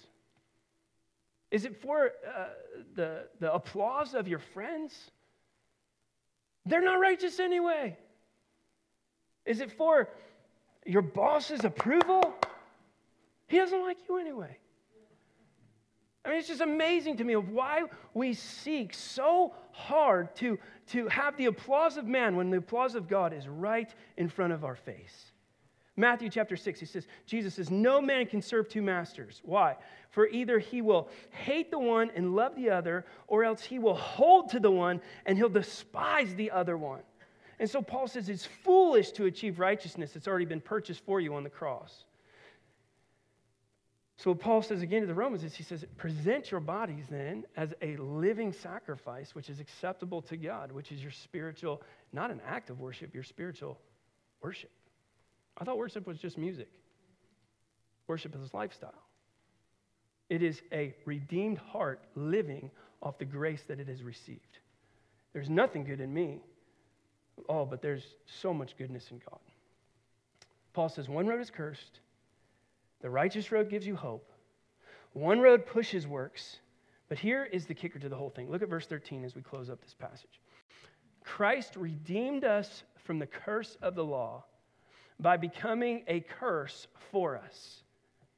Is 1.50 1.64
it 1.64 1.80
for 1.80 2.12
uh, 2.26 2.46
the, 2.94 3.28
the 3.40 3.52
applause 3.52 4.14
of 4.14 4.28
your 4.28 4.38
friends? 4.38 4.94
They're 6.64 6.82
not 6.82 7.00
righteous 7.00 7.38
anyway. 7.38 7.96
Is 9.46 9.60
it 9.60 9.70
for 9.70 10.08
your 10.84 11.02
boss's 11.02 11.64
approval? 11.64 12.34
He 13.46 13.58
doesn't 13.58 13.80
like 13.80 13.98
you 14.08 14.18
anyway. 14.18 14.58
I 16.24 16.30
mean, 16.30 16.38
it's 16.38 16.48
just 16.48 16.60
amazing 16.60 17.18
to 17.18 17.24
me 17.24 17.34
of 17.34 17.50
why 17.50 17.84
we 18.12 18.34
seek 18.34 18.92
so 18.92 19.54
hard 19.70 20.34
to, 20.36 20.58
to 20.88 21.06
have 21.06 21.36
the 21.36 21.46
applause 21.46 21.96
of 21.96 22.06
man 22.06 22.34
when 22.34 22.50
the 22.50 22.56
applause 22.58 22.96
of 22.96 23.08
God 23.08 23.32
is 23.32 23.46
right 23.46 23.94
in 24.16 24.28
front 24.28 24.52
of 24.52 24.64
our 24.64 24.74
face. 24.74 25.30
Matthew 25.96 26.28
chapter 26.28 26.56
6, 26.56 26.80
he 26.80 26.84
says, 26.84 27.06
Jesus 27.26 27.54
says, 27.54 27.70
No 27.70 28.00
man 28.00 28.26
can 28.26 28.42
serve 28.42 28.68
two 28.68 28.82
masters. 28.82 29.40
Why? 29.44 29.76
For 30.10 30.26
either 30.26 30.58
he 30.58 30.82
will 30.82 31.08
hate 31.30 31.70
the 31.70 31.78
one 31.78 32.10
and 32.14 32.34
love 32.34 32.56
the 32.56 32.70
other, 32.70 33.06
or 33.28 33.44
else 33.44 33.62
he 33.62 33.78
will 33.78 33.94
hold 33.94 34.50
to 34.50 34.60
the 34.60 34.70
one 34.70 35.00
and 35.24 35.38
he'll 35.38 35.48
despise 35.48 36.34
the 36.34 36.50
other 36.50 36.76
one. 36.76 37.00
And 37.58 37.68
so 37.68 37.80
Paul 37.80 38.06
says 38.08 38.28
it's 38.28 38.46
foolish 38.64 39.12
to 39.12 39.24
achieve 39.24 39.58
righteousness 39.58 40.12
that's 40.12 40.28
already 40.28 40.44
been 40.44 40.60
purchased 40.60 41.04
for 41.04 41.20
you 41.20 41.34
on 41.34 41.42
the 41.42 41.50
cross. 41.50 42.04
So 44.18 44.30
what 44.30 44.40
Paul 44.40 44.62
says 44.62 44.82
again 44.82 45.02
to 45.02 45.06
the 45.06 45.14
Romans 45.14 45.44
is 45.44 45.54
he 45.54 45.62
says, 45.62 45.84
present 45.98 46.50
your 46.50 46.60
bodies 46.60 47.04
then 47.10 47.44
as 47.56 47.74
a 47.82 47.96
living 47.96 48.52
sacrifice, 48.52 49.34
which 49.34 49.50
is 49.50 49.60
acceptable 49.60 50.22
to 50.22 50.36
God, 50.36 50.72
which 50.72 50.90
is 50.90 51.02
your 51.02 51.10
spiritual, 51.10 51.82
not 52.12 52.30
an 52.30 52.40
act 52.46 52.70
of 52.70 52.80
worship, 52.80 53.14
your 53.14 53.24
spiritual 53.24 53.78
worship. 54.40 54.70
I 55.58 55.64
thought 55.64 55.76
worship 55.76 56.06
was 56.06 56.18
just 56.18 56.38
music. 56.38 56.68
Worship 58.06 58.34
is 58.42 58.54
lifestyle. 58.54 59.02
It 60.28 60.42
is 60.42 60.62
a 60.72 60.94
redeemed 61.04 61.58
heart 61.58 62.02
living 62.14 62.70
off 63.02 63.18
the 63.18 63.24
grace 63.24 63.62
that 63.68 63.80
it 63.80 63.88
has 63.88 64.02
received. 64.02 64.58
There's 65.32 65.50
nothing 65.50 65.84
good 65.84 66.00
in 66.00 66.12
me. 66.12 66.40
Oh, 67.48 67.64
but 67.64 67.82
there's 67.82 68.06
so 68.26 68.52
much 68.52 68.76
goodness 68.76 69.10
in 69.10 69.18
God. 69.18 69.40
Paul 70.72 70.88
says, 70.88 71.08
one 71.08 71.26
road 71.26 71.40
is 71.40 71.50
cursed 71.50 72.00
the 73.00 73.10
righteous 73.10 73.52
road 73.52 73.70
gives 73.70 73.86
you 73.86 73.94
hope. 73.94 74.32
One 75.12 75.40
road 75.40 75.66
pushes 75.66 76.06
works. 76.06 76.58
But 77.08 77.18
here 77.18 77.44
is 77.44 77.66
the 77.66 77.74
kicker 77.74 77.98
to 77.98 78.08
the 78.08 78.16
whole 78.16 78.30
thing. 78.30 78.50
Look 78.50 78.62
at 78.62 78.68
verse 78.68 78.86
13 78.86 79.24
as 79.24 79.34
we 79.34 79.42
close 79.42 79.70
up 79.70 79.80
this 79.80 79.94
passage. 79.94 80.40
Christ 81.22 81.76
redeemed 81.76 82.44
us 82.44 82.82
from 83.04 83.18
the 83.18 83.26
curse 83.26 83.76
of 83.80 83.94
the 83.94 84.04
law 84.04 84.44
by 85.20 85.36
becoming 85.36 86.02
a 86.08 86.20
curse 86.20 86.88
for 87.12 87.36
us. 87.36 87.82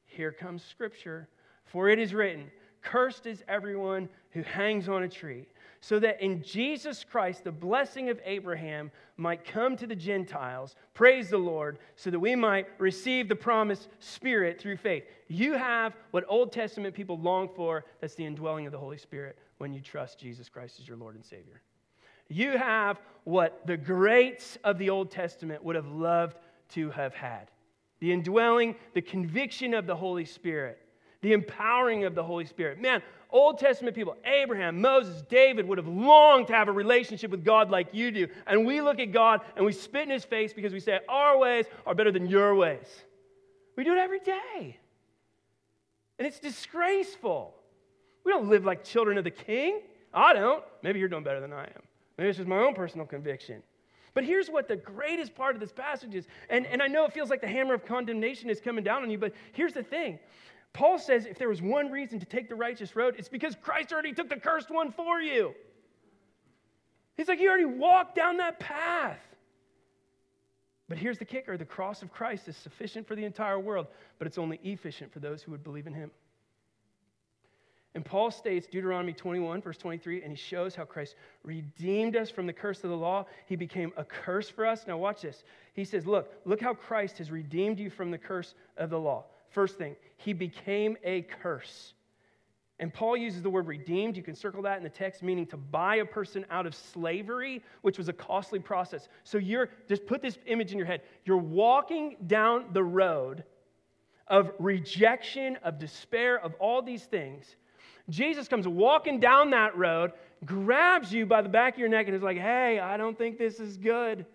Here 0.05 0.31
comes 0.31 0.63
scripture. 0.63 1.27
For 1.65 1.89
it 1.89 1.99
is 1.99 2.13
written, 2.13 2.51
Cursed 2.81 3.25
is 3.25 3.43
everyone 3.47 4.07
who 4.31 4.43
hangs 4.43 4.87
on 4.87 5.03
a 5.03 5.09
tree 5.09 5.47
so 5.81 5.99
that 5.99 6.21
in 6.21 6.43
Jesus 6.43 7.03
Christ 7.03 7.43
the 7.43 7.51
blessing 7.51 8.09
of 8.09 8.19
Abraham 8.25 8.91
might 9.17 9.45
come 9.45 9.77
to 9.77 9.87
the 9.87 9.95
Gentiles. 9.95 10.75
Praise 10.93 11.29
the 11.29 11.37
Lord, 11.37 11.79
so 11.95 12.09
that 12.09 12.19
we 12.19 12.35
might 12.35 12.67
receive 12.77 13.27
the 13.27 13.35
promised 13.35 13.89
Spirit 13.99 14.59
through 14.59 14.77
faith. 14.77 15.03
You 15.27 15.53
have 15.53 15.95
what 16.11 16.25
Old 16.27 16.51
Testament 16.51 16.95
people 16.95 17.17
long 17.17 17.49
for 17.55 17.85
that's 18.01 18.15
the 18.15 18.25
indwelling 18.25 18.65
of 18.65 18.71
the 18.71 18.77
Holy 18.77 18.97
Spirit 18.97 19.37
when 19.57 19.73
you 19.73 19.81
trust 19.81 20.19
Jesus 20.19 20.49
Christ 20.49 20.79
as 20.79 20.87
your 20.87 20.97
Lord 20.97 21.15
and 21.15 21.25
Savior. 21.25 21.61
You 22.29 22.57
have 22.57 22.99
what 23.23 23.65
the 23.65 23.77
greats 23.77 24.57
of 24.63 24.77
the 24.77 24.89
Old 24.89 25.11
Testament 25.11 25.63
would 25.63 25.75
have 25.75 25.87
loved 25.87 26.37
to 26.69 26.91
have 26.91 27.13
had 27.13 27.49
the 27.99 28.13
indwelling, 28.13 28.75
the 28.93 29.01
conviction 29.01 29.73
of 29.73 29.85
the 29.85 29.95
Holy 29.95 30.25
Spirit, 30.25 30.79
the 31.21 31.33
empowering 31.33 32.05
of 32.05 32.15
the 32.15 32.23
Holy 32.23 32.45
Spirit. 32.45 32.79
Man, 32.79 33.01
Old 33.31 33.59
Testament 33.59 33.95
people, 33.95 34.15
Abraham, 34.25 34.81
Moses, 34.81 35.21
David, 35.29 35.67
would 35.67 35.77
have 35.77 35.87
longed 35.87 36.47
to 36.47 36.53
have 36.53 36.67
a 36.67 36.71
relationship 36.71 37.29
with 37.29 37.45
God 37.45 37.69
like 37.69 37.93
you 37.93 38.09
do. 38.09 38.27
And 38.47 38.65
we 38.65 38.81
look 38.81 38.99
at 38.99 39.11
God 39.11 39.41
and 39.55 39.63
we 39.63 39.71
spit 39.71 40.03
in 40.03 40.09
his 40.09 40.25
face 40.25 40.51
because 40.51 40.73
we 40.73 40.79
say, 40.79 40.99
Our 41.07 41.37
ways 41.37 41.65
are 41.85 41.93
better 41.93 42.11
than 42.11 42.27
your 42.27 42.55
ways. 42.55 42.87
We 43.75 43.83
do 43.83 43.93
it 43.93 43.99
every 43.99 44.19
day. 44.19 44.77
And 46.17 46.27
it's 46.27 46.39
disgraceful. 46.39 47.55
We 48.25 48.31
don't 48.31 48.49
live 48.49 48.65
like 48.65 48.83
children 48.83 49.17
of 49.17 49.23
the 49.23 49.31
king. 49.31 49.81
I 50.13 50.33
don't. 50.33 50.63
Maybe 50.81 50.99
you're 50.99 51.07
doing 51.07 51.23
better 51.23 51.39
than 51.39 51.53
I 51.53 51.63
am. 51.63 51.81
Maybe 52.17 52.29
it's 52.29 52.37
just 52.37 52.49
my 52.49 52.57
own 52.57 52.73
personal 52.73 53.05
conviction. 53.05 53.61
But 54.13 54.23
here's 54.23 54.49
what 54.49 54.67
the 54.67 54.75
greatest 54.75 55.35
part 55.35 55.55
of 55.55 55.61
this 55.61 55.71
passage 55.71 56.15
is. 56.15 56.27
And, 56.49 56.65
and 56.65 56.81
I 56.81 56.87
know 56.87 57.05
it 57.05 57.13
feels 57.13 57.29
like 57.29 57.41
the 57.41 57.47
hammer 57.47 57.73
of 57.73 57.85
condemnation 57.85 58.49
is 58.49 58.59
coming 58.59 58.83
down 58.83 59.03
on 59.03 59.09
you, 59.09 59.17
but 59.17 59.33
here's 59.53 59.73
the 59.73 59.83
thing 59.83 60.19
Paul 60.73 60.99
says 60.99 61.25
if 61.25 61.37
there 61.37 61.49
was 61.49 61.61
one 61.61 61.91
reason 61.91 62.19
to 62.19 62.25
take 62.25 62.47
the 62.47 62.55
righteous 62.55 62.95
road, 62.95 63.15
it's 63.17 63.29
because 63.29 63.55
Christ 63.61 63.91
already 63.91 64.13
took 64.13 64.29
the 64.29 64.37
cursed 64.37 64.69
one 64.69 64.91
for 64.91 65.19
you. 65.19 65.53
He's 67.17 67.27
like, 67.27 67.39
you 67.39 67.49
already 67.49 67.65
walked 67.65 68.15
down 68.15 68.37
that 68.37 68.59
path. 68.59 69.19
But 70.87 70.97
here's 70.97 71.19
the 71.19 71.25
kicker 71.25 71.57
the 71.57 71.65
cross 71.65 72.01
of 72.01 72.11
Christ 72.11 72.47
is 72.47 72.57
sufficient 72.57 73.07
for 73.07 73.15
the 73.15 73.25
entire 73.25 73.59
world, 73.59 73.87
but 74.17 74.27
it's 74.27 74.37
only 74.37 74.59
efficient 74.63 75.11
for 75.11 75.19
those 75.19 75.41
who 75.41 75.51
would 75.51 75.63
believe 75.63 75.85
in 75.85 75.93
him. 75.93 76.11
And 77.95 78.05
Paul 78.05 78.29
states 78.31 78.67
Deuteronomy 78.67 79.13
21, 79.13 79.61
verse 79.61 79.77
23, 79.77 80.21
and 80.21 80.31
he 80.31 80.37
shows 80.37 80.75
how 80.75 80.85
Christ 80.85 81.15
redeemed 81.43 82.15
us 82.15 82.29
from 82.29 82.45
the 82.45 82.53
curse 82.53 82.83
of 82.83 82.91
the 82.91 82.95
law. 82.95 83.25
He 83.47 83.55
became 83.55 83.91
a 83.97 84.03
curse 84.03 84.47
for 84.49 84.65
us. 84.65 84.85
Now, 84.87 84.97
watch 84.97 85.23
this. 85.23 85.43
He 85.73 85.83
says, 85.83 86.05
Look, 86.05 86.33
look 86.45 86.61
how 86.61 86.73
Christ 86.73 87.17
has 87.17 87.31
redeemed 87.31 87.79
you 87.79 87.89
from 87.89 88.11
the 88.11 88.17
curse 88.17 88.53
of 88.77 88.91
the 88.91 88.99
law. 88.99 89.25
First 89.51 89.77
thing, 89.77 89.95
he 90.17 90.33
became 90.33 90.97
a 91.03 91.23
curse. 91.23 91.93
And 92.79 92.93
Paul 92.93 93.17
uses 93.17 93.41
the 93.41 93.49
word 93.49 93.67
redeemed. 93.67 94.15
You 94.15 94.23
can 94.23 94.35
circle 94.35 94.61
that 94.61 94.77
in 94.77 94.83
the 94.83 94.89
text, 94.89 95.21
meaning 95.21 95.45
to 95.47 95.57
buy 95.57 95.97
a 95.97 96.05
person 96.05 96.45
out 96.49 96.65
of 96.65 96.73
slavery, 96.73 97.61
which 97.81 97.97
was 97.97 98.07
a 98.07 98.13
costly 98.13 98.59
process. 98.59 99.09
So 99.25 99.37
you're, 99.37 99.69
just 99.89 100.05
put 100.05 100.21
this 100.21 100.37
image 100.45 100.71
in 100.71 100.77
your 100.77 100.87
head. 100.87 101.01
You're 101.25 101.37
walking 101.37 102.15
down 102.27 102.67
the 102.71 102.83
road 102.83 103.43
of 104.27 104.51
rejection, 104.59 105.57
of 105.63 105.77
despair, 105.77 106.39
of 106.39 106.53
all 106.59 106.81
these 106.81 107.03
things. 107.03 107.57
Jesus 108.09 108.47
comes 108.47 108.67
walking 108.67 109.19
down 109.19 109.49
that 109.49 109.77
road, 109.77 110.13
grabs 110.45 111.11
you 111.11 111.25
by 111.25 111.41
the 111.41 111.49
back 111.49 111.73
of 111.73 111.79
your 111.79 111.89
neck, 111.89 112.07
and 112.07 112.15
is 112.15 112.23
like, 112.23 112.37
hey, 112.37 112.79
I 112.79 112.95
don't 112.95 113.17
think 113.17 113.37
this 113.37 113.59
is 113.59 113.75
good. 113.75 114.25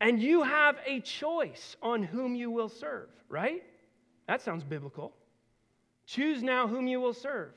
And 0.00 0.20
you 0.20 0.42
have 0.42 0.76
a 0.86 1.00
choice 1.00 1.76
on 1.82 2.02
whom 2.02 2.34
you 2.34 2.50
will 2.50 2.68
serve, 2.68 3.08
right? 3.28 3.62
That 4.26 4.40
sounds 4.40 4.64
biblical. 4.64 5.12
Choose 6.06 6.42
now 6.42 6.66
whom 6.66 6.86
you 6.86 7.00
will 7.00 7.12
serve. 7.12 7.52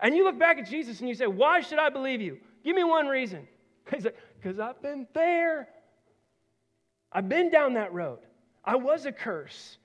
And 0.00 0.14
you 0.14 0.24
look 0.24 0.38
back 0.38 0.58
at 0.58 0.68
Jesus 0.68 1.00
and 1.00 1.08
you 1.08 1.14
say, 1.14 1.26
Why 1.26 1.60
should 1.60 1.78
I 1.78 1.88
believe 1.88 2.20
you? 2.20 2.38
Give 2.64 2.76
me 2.76 2.84
one 2.84 3.06
reason. 3.06 3.48
He's 3.92 4.04
like, 4.04 4.16
Because 4.40 4.60
I've 4.60 4.80
been 4.80 5.06
there. 5.14 5.68
I've 7.12 7.28
been 7.28 7.50
down 7.50 7.74
that 7.74 7.92
road. 7.92 8.18
I 8.64 8.76
was 8.76 9.06
a 9.06 9.12
curse. 9.12 9.78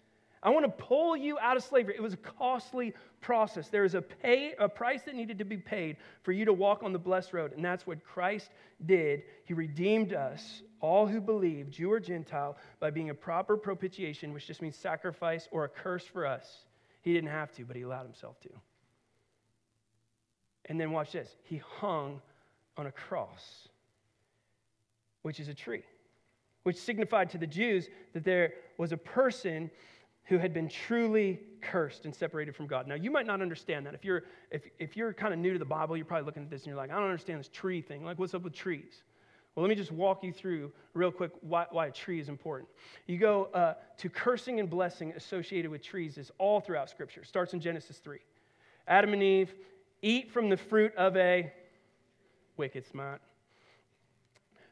I 0.43 0.49
want 0.49 0.65
to 0.65 0.71
pull 0.71 1.15
you 1.15 1.37
out 1.39 1.55
of 1.55 1.63
slavery. 1.63 1.93
It 1.95 2.01
was 2.01 2.13
a 2.13 2.17
costly 2.17 2.93
process. 3.19 3.67
There 3.69 3.83
is 3.83 3.93
a, 3.93 4.01
pay, 4.01 4.53
a 4.57 4.67
price 4.67 5.03
that 5.03 5.13
needed 5.13 5.37
to 5.37 5.45
be 5.45 5.57
paid 5.57 5.97
for 6.23 6.31
you 6.31 6.45
to 6.45 6.53
walk 6.53 6.81
on 6.81 6.91
the 6.93 6.99
blessed 6.99 7.33
road, 7.33 7.53
and 7.53 7.63
that's 7.63 7.85
what 7.85 8.03
Christ 8.03 8.49
did. 8.85 9.23
He 9.45 9.53
redeemed 9.53 10.13
us, 10.13 10.63
all 10.79 11.05
who 11.05 11.21
believe, 11.21 11.69
Jew 11.69 11.91
or 11.91 11.99
Gentile, 11.99 12.57
by 12.79 12.89
being 12.89 13.11
a 13.11 13.13
proper 13.13 13.55
propitiation, 13.55 14.33
which 14.33 14.47
just 14.47 14.63
means 14.63 14.75
sacrifice 14.75 15.47
or 15.51 15.65
a 15.65 15.69
curse 15.69 16.05
for 16.05 16.25
us. 16.25 16.65
He 17.03 17.13
didn't 17.13 17.29
have 17.29 17.51
to, 17.53 17.65
but 17.65 17.75
he 17.75 17.83
allowed 17.83 18.03
himself 18.05 18.39
to. 18.41 18.49
And 20.65 20.79
then 20.79 20.91
watch 20.91 21.11
this. 21.11 21.35
He 21.43 21.57
hung 21.57 22.19
on 22.77 22.87
a 22.87 22.91
cross, 22.91 23.67
which 25.21 25.39
is 25.39 25.49
a 25.49 25.53
tree, 25.53 25.83
which 26.63 26.77
signified 26.77 27.29
to 27.31 27.37
the 27.37 27.47
Jews 27.47 27.89
that 28.13 28.23
there 28.23 28.53
was 28.77 28.91
a 28.91 28.97
person 28.97 29.69
who 30.25 30.37
had 30.37 30.53
been 30.53 30.69
truly 30.69 31.39
cursed 31.61 32.05
and 32.05 32.15
separated 32.15 32.55
from 32.55 32.67
God. 32.67 32.87
Now, 32.87 32.95
you 32.95 33.11
might 33.11 33.25
not 33.25 33.41
understand 33.41 33.85
that. 33.85 33.93
If 33.93 34.05
you're, 34.05 34.23
if, 34.49 34.63
if 34.79 34.95
you're 34.95 35.13
kind 35.13 35.33
of 35.33 35.39
new 35.39 35.53
to 35.53 35.59
the 35.59 35.65
Bible, 35.65 35.97
you're 35.97 36.05
probably 36.05 36.25
looking 36.25 36.43
at 36.43 36.49
this 36.49 36.61
and 36.61 36.67
you're 36.67 36.77
like, 36.77 36.91
I 36.91 36.95
don't 36.95 37.03
understand 37.03 37.39
this 37.39 37.49
tree 37.49 37.81
thing. 37.81 38.05
Like, 38.05 38.17
what's 38.19 38.33
up 38.33 38.43
with 38.43 38.53
trees? 38.53 39.03
Well, 39.55 39.63
let 39.63 39.69
me 39.69 39.75
just 39.75 39.91
walk 39.91 40.23
you 40.23 40.31
through 40.31 40.71
real 40.93 41.11
quick 41.11 41.31
why, 41.41 41.65
why 41.71 41.87
a 41.87 41.91
tree 41.91 42.19
is 42.19 42.29
important. 42.29 42.69
You 43.07 43.17
go 43.17 43.45
uh, 43.53 43.73
to 43.97 44.09
cursing 44.09 44.59
and 44.59 44.69
blessing 44.69 45.11
associated 45.15 45.69
with 45.69 45.83
trees 45.83 46.17
is 46.17 46.31
all 46.37 46.61
throughout 46.61 46.89
Scripture. 46.89 47.21
It 47.21 47.27
starts 47.27 47.53
in 47.53 47.59
Genesis 47.59 47.97
3. 47.97 48.19
Adam 48.87 49.13
and 49.13 49.21
Eve 49.21 49.53
eat 50.01 50.31
from 50.31 50.49
the 50.49 50.57
fruit 50.57 50.95
of 50.95 51.17
a 51.17 51.51
wicked 52.55 52.87
smart, 52.87 53.21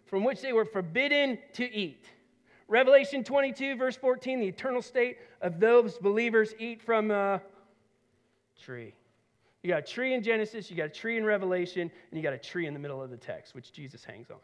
from 0.05 0.23
which 0.23 0.41
they 0.41 0.53
were 0.53 0.65
forbidden 0.65 1.37
to 1.53 1.71
eat. 1.71 2.05
Revelation 2.69 3.23
22, 3.23 3.75
verse 3.75 3.95
14, 3.97 4.39
the 4.39 4.47
eternal 4.47 4.83
state 4.83 5.17
of 5.41 5.59
those 5.59 5.97
believers 5.97 6.53
eat 6.59 6.81
from 6.81 7.09
a 7.09 7.41
tree. 8.63 8.93
You 9.63 9.69
got 9.69 9.79
a 9.79 9.91
tree 9.91 10.13
in 10.13 10.21
Genesis, 10.21 10.69
you 10.69 10.77
got 10.77 10.85
a 10.85 10.89
tree 10.89 11.17
in 11.17 11.25
Revelation, 11.25 11.81
and 11.81 12.17
you 12.17 12.21
got 12.21 12.33
a 12.33 12.37
tree 12.37 12.67
in 12.67 12.73
the 12.73 12.79
middle 12.79 13.01
of 13.01 13.09
the 13.09 13.17
text, 13.17 13.55
which 13.55 13.73
Jesus 13.73 14.05
hangs 14.05 14.29
on. 14.29 14.37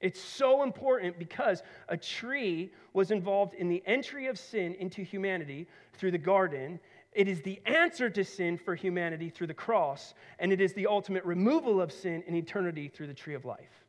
It's 0.00 0.20
so 0.20 0.62
important 0.62 1.18
because 1.18 1.62
a 1.88 1.96
tree 1.96 2.70
was 2.92 3.10
involved 3.10 3.54
in 3.54 3.70
the 3.70 3.82
entry 3.86 4.26
of 4.26 4.38
sin 4.38 4.74
into 4.74 5.02
humanity 5.02 5.66
through 5.94 6.10
the 6.10 6.18
garden. 6.18 6.78
It 7.12 7.28
is 7.28 7.40
the 7.40 7.62
answer 7.64 8.10
to 8.10 8.22
sin 8.22 8.58
for 8.58 8.74
humanity 8.74 9.30
through 9.30 9.46
the 9.46 9.54
cross, 9.54 10.12
and 10.38 10.52
it 10.52 10.60
is 10.60 10.74
the 10.74 10.86
ultimate 10.86 11.24
removal 11.24 11.80
of 11.80 11.90
sin 11.90 12.22
in 12.26 12.34
eternity 12.34 12.88
through 12.88 13.06
the 13.06 13.14
tree 13.14 13.34
of 13.34 13.46
life. 13.46 13.86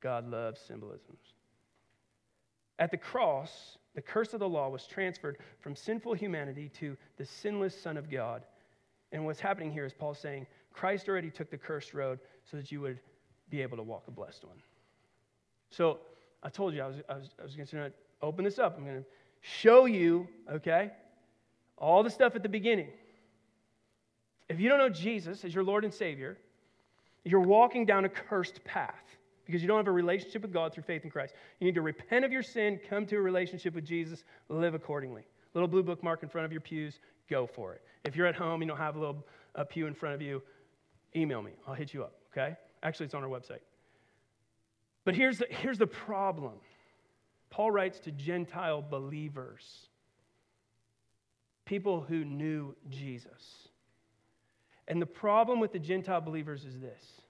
God 0.00 0.28
loves 0.28 0.60
symbolisms. 0.60 1.32
At 2.78 2.90
the 2.90 2.96
cross, 2.96 3.78
the 3.94 4.02
curse 4.02 4.32
of 4.34 4.40
the 4.40 4.48
law 4.48 4.68
was 4.68 4.86
transferred 4.86 5.38
from 5.60 5.74
sinful 5.74 6.14
humanity 6.14 6.70
to 6.80 6.96
the 7.16 7.24
sinless 7.24 7.80
Son 7.80 7.96
of 7.96 8.10
God. 8.10 8.44
And 9.12 9.24
what's 9.24 9.40
happening 9.40 9.72
here 9.72 9.84
is 9.84 9.92
Paul 9.92 10.14
saying, 10.14 10.46
Christ 10.72 11.08
already 11.08 11.30
took 11.30 11.50
the 11.50 11.58
cursed 11.58 11.94
road 11.94 12.20
so 12.48 12.56
that 12.56 12.70
you 12.70 12.80
would 12.80 13.00
be 13.50 13.62
able 13.62 13.76
to 13.76 13.82
walk 13.82 14.04
a 14.06 14.10
blessed 14.10 14.44
one. 14.44 14.58
So 15.70 15.98
I 16.42 16.48
told 16.48 16.74
you 16.74 16.82
I 16.82 16.86
was, 16.86 16.96
I 17.08 17.14
was, 17.14 17.30
I 17.40 17.42
was 17.42 17.56
going 17.56 17.66
to 17.66 17.92
open 18.22 18.44
this 18.44 18.58
up. 18.58 18.76
I'm 18.76 18.84
going 18.84 18.98
to 18.98 19.08
show 19.40 19.86
you, 19.86 20.28
okay, 20.52 20.92
all 21.76 22.02
the 22.02 22.10
stuff 22.10 22.36
at 22.36 22.42
the 22.42 22.48
beginning. 22.48 22.88
If 24.48 24.60
you 24.60 24.68
don't 24.68 24.78
know 24.78 24.88
Jesus 24.88 25.44
as 25.44 25.54
your 25.54 25.64
Lord 25.64 25.84
and 25.84 25.92
Savior, 25.92 26.38
you're 27.24 27.40
walking 27.40 27.84
down 27.84 28.04
a 28.04 28.08
cursed 28.08 28.62
path 28.64 29.17
because 29.48 29.62
you 29.62 29.68
don't 29.68 29.78
have 29.78 29.88
a 29.88 29.92
relationship 29.92 30.42
with 30.42 30.52
God 30.52 30.74
through 30.74 30.82
faith 30.82 31.04
in 31.04 31.10
Christ. 31.10 31.32
You 31.58 31.64
need 31.64 31.74
to 31.76 31.80
repent 31.80 32.22
of 32.26 32.30
your 32.30 32.42
sin, 32.42 32.78
come 32.86 33.06
to 33.06 33.16
a 33.16 33.20
relationship 33.20 33.74
with 33.74 33.86
Jesus, 33.86 34.22
live 34.50 34.74
accordingly. 34.74 35.22
Little 35.54 35.66
blue 35.66 35.82
bookmark 35.82 36.22
in 36.22 36.28
front 36.28 36.44
of 36.44 36.52
your 36.52 36.60
pews, 36.60 37.00
go 37.30 37.46
for 37.46 37.72
it. 37.72 37.80
If 38.04 38.14
you're 38.14 38.26
at 38.26 38.34
home, 38.34 38.60
you 38.60 38.68
don't 38.68 38.76
have 38.76 38.96
a 38.96 38.98
little 38.98 39.26
a 39.54 39.64
pew 39.64 39.86
in 39.86 39.94
front 39.94 40.14
of 40.14 40.20
you, 40.20 40.42
email 41.16 41.40
me. 41.40 41.52
I'll 41.66 41.72
hit 41.72 41.94
you 41.94 42.02
up, 42.02 42.12
okay? 42.30 42.56
Actually, 42.82 43.06
it's 43.06 43.14
on 43.14 43.24
our 43.24 43.30
website. 43.30 43.60
But 45.06 45.14
here's 45.14 45.38
the, 45.38 45.46
here's 45.48 45.78
the 45.78 45.86
problem 45.86 46.56
Paul 47.48 47.70
writes 47.70 47.98
to 48.00 48.10
Gentile 48.10 48.82
believers, 48.82 49.88
people 51.64 52.02
who 52.02 52.22
knew 52.22 52.76
Jesus. 52.90 53.68
And 54.86 55.00
the 55.00 55.06
problem 55.06 55.58
with 55.58 55.72
the 55.72 55.78
Gentile 55.78 56.20
believers 56.20 56.66
is 56.66 56.78
this 56.78 57.22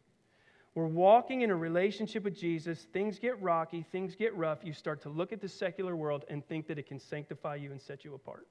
we're 0.79 0.87
walking 0.87 1.43
in 1.43 1.51
a 1.51 1.57
relationship 1.57 2.23
with 2.23 2.39
Jesus, 2.39 2.87
things 2.93 3.19
get 3.19 3.43
rocky, 3.43 3.85
things 3.91 4.15
get 4.15 4.33
rough. 4.37 4.61
You 4.63 4.73
start 4.73 5.03
to 5.03 5.09
look 5.09 5.33
at 5.33 5.41
the 5.41 5.49
secular 5.49 5.97
world 5.97 6.25
and 6.31 6.47
think 6.47 6.69
that 6.69 6.79
it 6.79 6.87
can 6.87 7.01
sanctify 7.01 7.57
you 7.57 7.73
and 7.73 7.83
set 7.83 8.05
you 8.05 8.15
apart. 8.15 8.47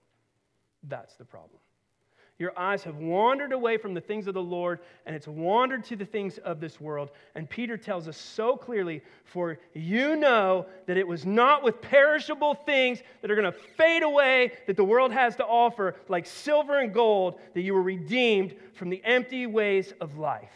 That's 0.84 1.16
the 1.16 1.24
problem. 1.24 1.62
Your 2.38 2.52
eyes 2.60 2.84
have 2.84 2.98
wandered 2.98 3.54
away 3.54 3.78
from 3.78 3.94
the 3.94 4.02
things 4.02 4.28
of 4.28 4.34
the 4.34 4.44
Lord, 4.44 4.82
and 5.06 5.16
it's 5.16 5.26
wandered 5.26 5.86
to 5.86 5.96
the 5.96 6.04
things 6.04 6.38
of 6.40 6.60
this 6.60 6.82
world. 6.82 7.12
And 7.34 7.50
Peter 7.50 7.78
tells 7.78 8.10
us 8.10 8.18
so 8.18 8.58
clearly 8.58 9.04
For 9.24 9.58
you 9.74 10.18
know 10.18 10.66
that 10.86 10.98
it 10.98 11.08
was 11.08 11.26
not 11.26 11.64
with 11.64 11.80
perishable 11.80 12.56
things 12.56 13.02
that 13.22 13.32
are 13.32 13.36
going 13.36 13.50
to 13.50 13.58
fade 13.78 14.04
away 14.04 14.52
that 14.68 14.76
the 14.76 14.84
world 14.84 15.14
has 15.14 15.38
to 15.38 15.46
offer, 15.46 15.96
like 16.10 16.26
silver 16.26 16.78
and 16.78 16.94
gold, 16.94 17.40
that 17.54 17.62
you 17.62 17.74
were 17.74 17.82
redeemed 17.82 18.54
from 18.74 18.90
the 18.90 19.02
empty 19.06 19.48
ways 19.48 19.94
of 20.02 20.18
life. 20.18 20.52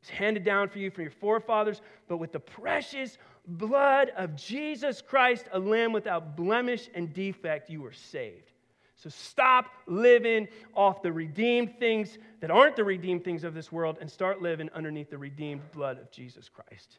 It's 0.00 0.10
handed 0.10 0.44
down 0.44 0.68
for 0.68 0.78
you 0.78 0.90
from 0.90 1.02
your 1.02 1.10
forefathers, 1.10 1.80
but 2.08 2.18
with 2.18 2.32
the 2.32 2.40
precious 2.40 3.18
blood 3.46 4.12
of 4.16 4.36
Jesus 4.36 5.02
Christ, 5.02 5.46
a 5.52 5.58
lamb 5.58 5.92
without 5.92 6.36
blemish 6.36 6.88
and 6.94 7.12
defect, 7.12 7.70
you 7.70 7.80
were 7.80 7.92
saved. 7.92 8.52
So 8.96 9.08
stop 9.08 9.66
living 9.86 10.48
off 10.74 11.02
the 11.02 11.12
redeemed 11.12 11.78
things 11.78 12.18
that 12.40 12.50
aren't 12.50 12.74
the 12.74 12.84
redeemed 12.84 13.22
things 13.22 13.44
of 13.44 13.54
this 13.54 13.70
world 13.70 13.98
and 14.00 14.10
start 14.10 14.42
living 14.42 14.68
underneath 14.74 15.08
the 15.08 15.18
redeemed 15.18 15.62
blood 15.72 15.98
of 15.98 16.10
Jesus 16.10 16.48
Christ. 16.48 16.98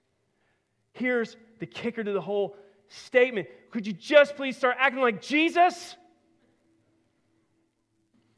Here's 0.93 1.35
the 1.59 1.65
kicker 1.65 2.03
to 2.03 2.13
the 2.13 2.21
whole 2.21 2.55
statement. 2.87 3.47
Could 3.69 3.85
you 3.85 3.93
just 3.93 4.35
please 4.35 4.55
start 4.55 4.77
acting 4.79 5.01
like 5.01 5.21
Jesus? 5.21 5.95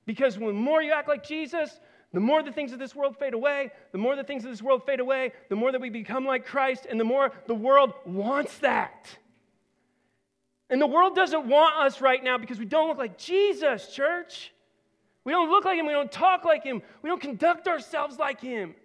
Because 0.05 0.38
when 0.38 0.55
more 0.55 0.82
you 0.82 0.91
act 0.91 1.07
like 1.07 1.24
Jesus, 1.24 1.80
the 2.14 2.20
more 2.20 2.43
the 2.43 2.51
things 2.51 2.74
of 2.74 2.80
this 2.80 2.93
world 2.93 3.18
fade 3.18 3.34
away, 3.34 3.72
the 3.91 3.97
more 3.97 4.16
the 4.16 4.24
things 4.24 4.43
of 4.43 4.51
this 4.51 4.62
world 4.62 4.86
fade 4.86 4.99
away, 4.99 5.32
the 5.49 5.55
more 5.55 5.72
that 5.72 5.80
we 5.80 5.89
become 5.89 6.26
like 6.26 6.45
Christ, 6.45 6.86
and 6.89 6.99
the 6.99 7.05
more 7.05 7.32
the 7.47 7.55
world 7.55 7.93
wants 8.05 8.57
that. 8.59 9.09
And 10.70 10.82
the 10.82 10.88
world 10.88 11.16
doesn't 11.16 11.47
want 11.47 11.76
us 11.76 12.01
right 12.01 12.24
now 12.24 12.38
because 12.38 12.59
we 12.59 12.66
don't 12.66 12.88
look 12.88 12.97
like 12.97 13.18
Jesus, 13.18 13.93
church. 13.93 14.53
We 15.24 15.32
don't 15.32 15.49
look 15.49 15.66
like 15.66 15.78
him. 15.78 15.86
We 15.86 15.93
don't 15.93 16.12
talk 16.12 16.45
like 16.45 16.64
him. 16.64 16.82
We 17.01 17.09
don't 17.09 17.22
conduct 17.22 17.68
ourselves 17.68 18.18
like 18.18 18.41
him. 18.41 18.76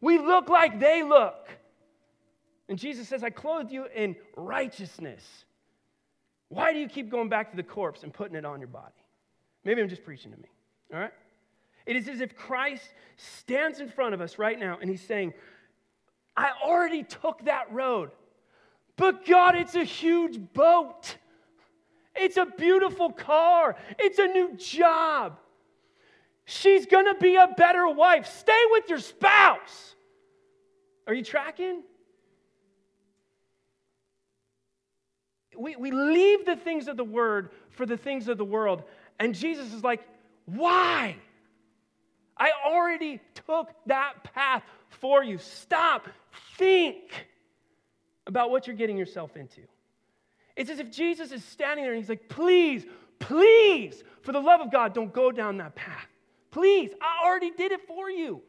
We 0.00 0.18
look 0.18 0.48
like 0.48 0.80
they 0.80 1.02
look. 1.02 1.48
And 2.68 2.78
Jesus 2.78 3.08
says, 3.08 3.22
I 3.22 3.30
clothed 3.30 3.70
you 3.70 3.86
in 3.94 4.16
righteousness. 4.36 5.22
Why 6.48 6.72
do 6.72 6.78
you 6.78 6.88
keep 6.88 7.10
going 7.10 7.28
back 7.28 7.50
to 7.50 7.56
the 7.56 7.62
corpse 7.62 8.02
and 8.02 8.12
putting 8.12 8.36
it 8.36 8.44
on 8.44 8.60
your 8.60 8.68
body? 8.68 8.92
Maybe 9.64 9.80
I'm 9.80 9.88
just 9.88 10.04
preaching 10.04 10.32
to 10.32 10.38
me, 10.38 10.48
all 10.92 11.00
right? 11.00 11.12
It 11.86 11.96
is 11.96 12.08
as 12.08 12.20
if 12.20 12.36
Christ 12.36 12.88
stands 13.16 13.80
in 13.80 13.88
front 13.88 14.12
of 14.14 14.20
us 14.20 14.38
right 14.38 14.58
now 14.58 14.78
and 14.80 14.90
he's 14.90 15.02
saying, 15.02 15.32
I 16.36 16.50
already 16.62 17.04
took 17.04 17.44
that 17.44 17.72
road, 17.72 18.10
but 18.96 19.24
God, 19.24 19.54
it's 19.54 19.74
a 19.74 19.84
huge 19.84 20.38
boat. 20.52 21.16
It's 22.14 22.36
a 22.36 22.46
beautiful 22.46 23.12
car. 23.12 23.76
It's 23.98 24.18
a 24.18 24.26
new 24.26 24.56
job. 24.56 25.38
She's 26.44 26.86
going 26.86 27.06
to 27.06 27.14
be 27.14 27.36
a 27.36 27.48
better 27.56 27.88
wife. 27.88 28.26
Stay 28.26 28.62
with 28.70 28.88
your 28.88 28.98
spouse. 28.98 29.94
Are 31.06 31.14
you 31.14 31.22
tracking? 31.22 31.82
We, 35.56 35.76
we 35.76 35.90
leave 35.90 36.44
the 36.44 36.56
things 36.56 36.88
of 36.88 36.96
the 36.96 37.04
word 37.04 37.50
for 37.70 37.86
the 37.86 37.96
things 37.96 38.28
of 38.28 38.38
the 38.38 38.44
world. 38.44 38.82
And 39.18 39.34
Jesus 39.34 39.72
is 39.72 39.82
like, 39.82 40.06
why? 40.44 41.16
I 42.36 42.50
already 42.66 43.20
took 43.46 43.68
that 43.86 44.24
path 44.34 44.62
for 44.88 45.24
you. 45.24 45.38
Stop. 45.38 46.08
Think 46.56 47.26
about 48.26 48.50
what 48.50 48.66
you're 48.66 48.76
getting 48.76 48.96
yourself 48.96 49.36
into. 49.36 49.62
It's 50.56 50.70
as 50.70 50.78
if 50.78 50.90
Jesus 50.90 51.32
is 51.32 51.44
standing 51.44 51.84
there 51.84 51.92
and 51.92 52.02
he's 52.02 52.08
like, 52.08 52.28
please, 52.28 52.84
please, 53.18 54.02
for 54.22 54.32
the 54.32 54.40
love 54.40 54.60
of 54.60 54.72
God, 54.72 54.94
don't 54.94 55.12
go 55.12 55.30
down 55.30 55.58
that 55.58 55.74
path. 55.74 56.08
Please, 56.50 56.90
I 57.00 57.26
already 57.26 57.50
did 57.50 57.72
it 57.72 57.86
for 57.86 58.10
you. 58.10 58.42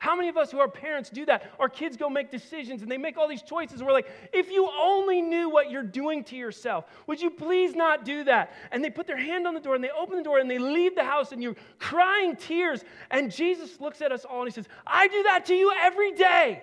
How 0.00 0.16
many 0.16 0.30
of 0.30 0.38
us 0.38 0.50
who 0.50 0.58
are 0.58 0.66
parents 0.66 1.10
do 1.10 1.26
that? 1.26 1.52
Our 1.58 1.68
kids 1.68 1.98
go 1.98 2.08
make 2.08 2.30
decisions 2.30 2.80
and 2.80 2.90
they 2.90 2.96
make 2.96 3.18
all 3.18 3.28
these 3.28 3.42
choices. 3.42 3.80
And 3.80 3.86
we're 3.86 3.92
like, 3.92 4.10
if 4.32 4.50
you 4.50 4.66
only 4.80 5.20
knew 5.20 5.50
what 5.50 5.70
you're 5.70 5.82
doing 5.82 6.24
to 6.24 6.36
yourself, 6.36 6.86
would 7.06 7.20
you 7.20 7.28
please 7.28 7.74
not 7.74 8.06
do 8.06 8.24
that? 8.24 8.54
And 8.72 8.82
they 8.82 8.88
put 8.88 9.06
their 9.06 9.18
hand 9.18 9.46
on 9.46 9.52
the 9.52 9.60
door 9.60 9.74
and 9.74 9.84
they 9.84 9.90
open 9.90 10.16
the 10.16 10.24
door 10.24 10.38
and 10.38 10.50
they 10.50 10.58
leave 10.58 10.94
the 10.94 11.04
house 11.04 11.32
and 11.32 11.42
you're 11.42 11.54
crying 11.78 12.34
tears. 12.34 12.82
And 13.10 13.30
Jesus 13.30 13.78
looks 13.78 14.00
at 14.00 14.10
us 14.10 14.24
all 14.24 14.40
and 14.40 14.48
he 14.48 14.54
says, 14.54 14.66
I 14.86 15.06
do 15.06 15.22
that 15.24 15.44
to 15.46 15.54
you 15.54 15.70
every 15.78 16.12
day. 16.12 16.62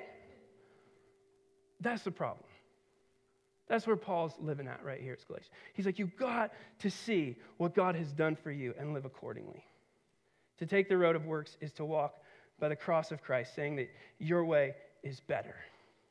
That's 1.80 2.02
the 2.02 2.10
problem. 2.10 2.44
That's 3.68 3.86
where 3.86 3.98
Paul's 3.98 4.34
living 4.42 4.68
at 4.68 4.84
right 4.84 5.00
here 5.00 5.14
at 5.14 5.28
Galatians. 5.28 5.52
He's 5.74 5.86
like, 5.86 6.00
You've 6.00 6.18
got 6.18 6.54
to 6.80 6.90
see 6.90 7.36
what 7.58 7.76
God 7.76 7.94
has 7.94 8.12
done 8.14 8.36
for 8.36 8.50
you 8.50 8.74
and 8.80 8.96
live 8.96 9.06
accordingly. 9.06 9.64
To 10.58 10.66
take 10.66 10.90
the 10.90 10.98
road 10.98 11.16
of 11.16 11.28
works 11.28 11.56
is 11.62 11.72
to 11.74 11.86
walk 11.86 12.16
by 12.60 12.70
the 12.70 12.76
cross 12.76 13.12
of 13.12 13.22
Christ, 13.22 13.56
saying 13.56 13.76
that 13.78 13.90
your 14.20 14.46
way 14.46 14.76
is 15.04 15.20
better. 15.20 15.56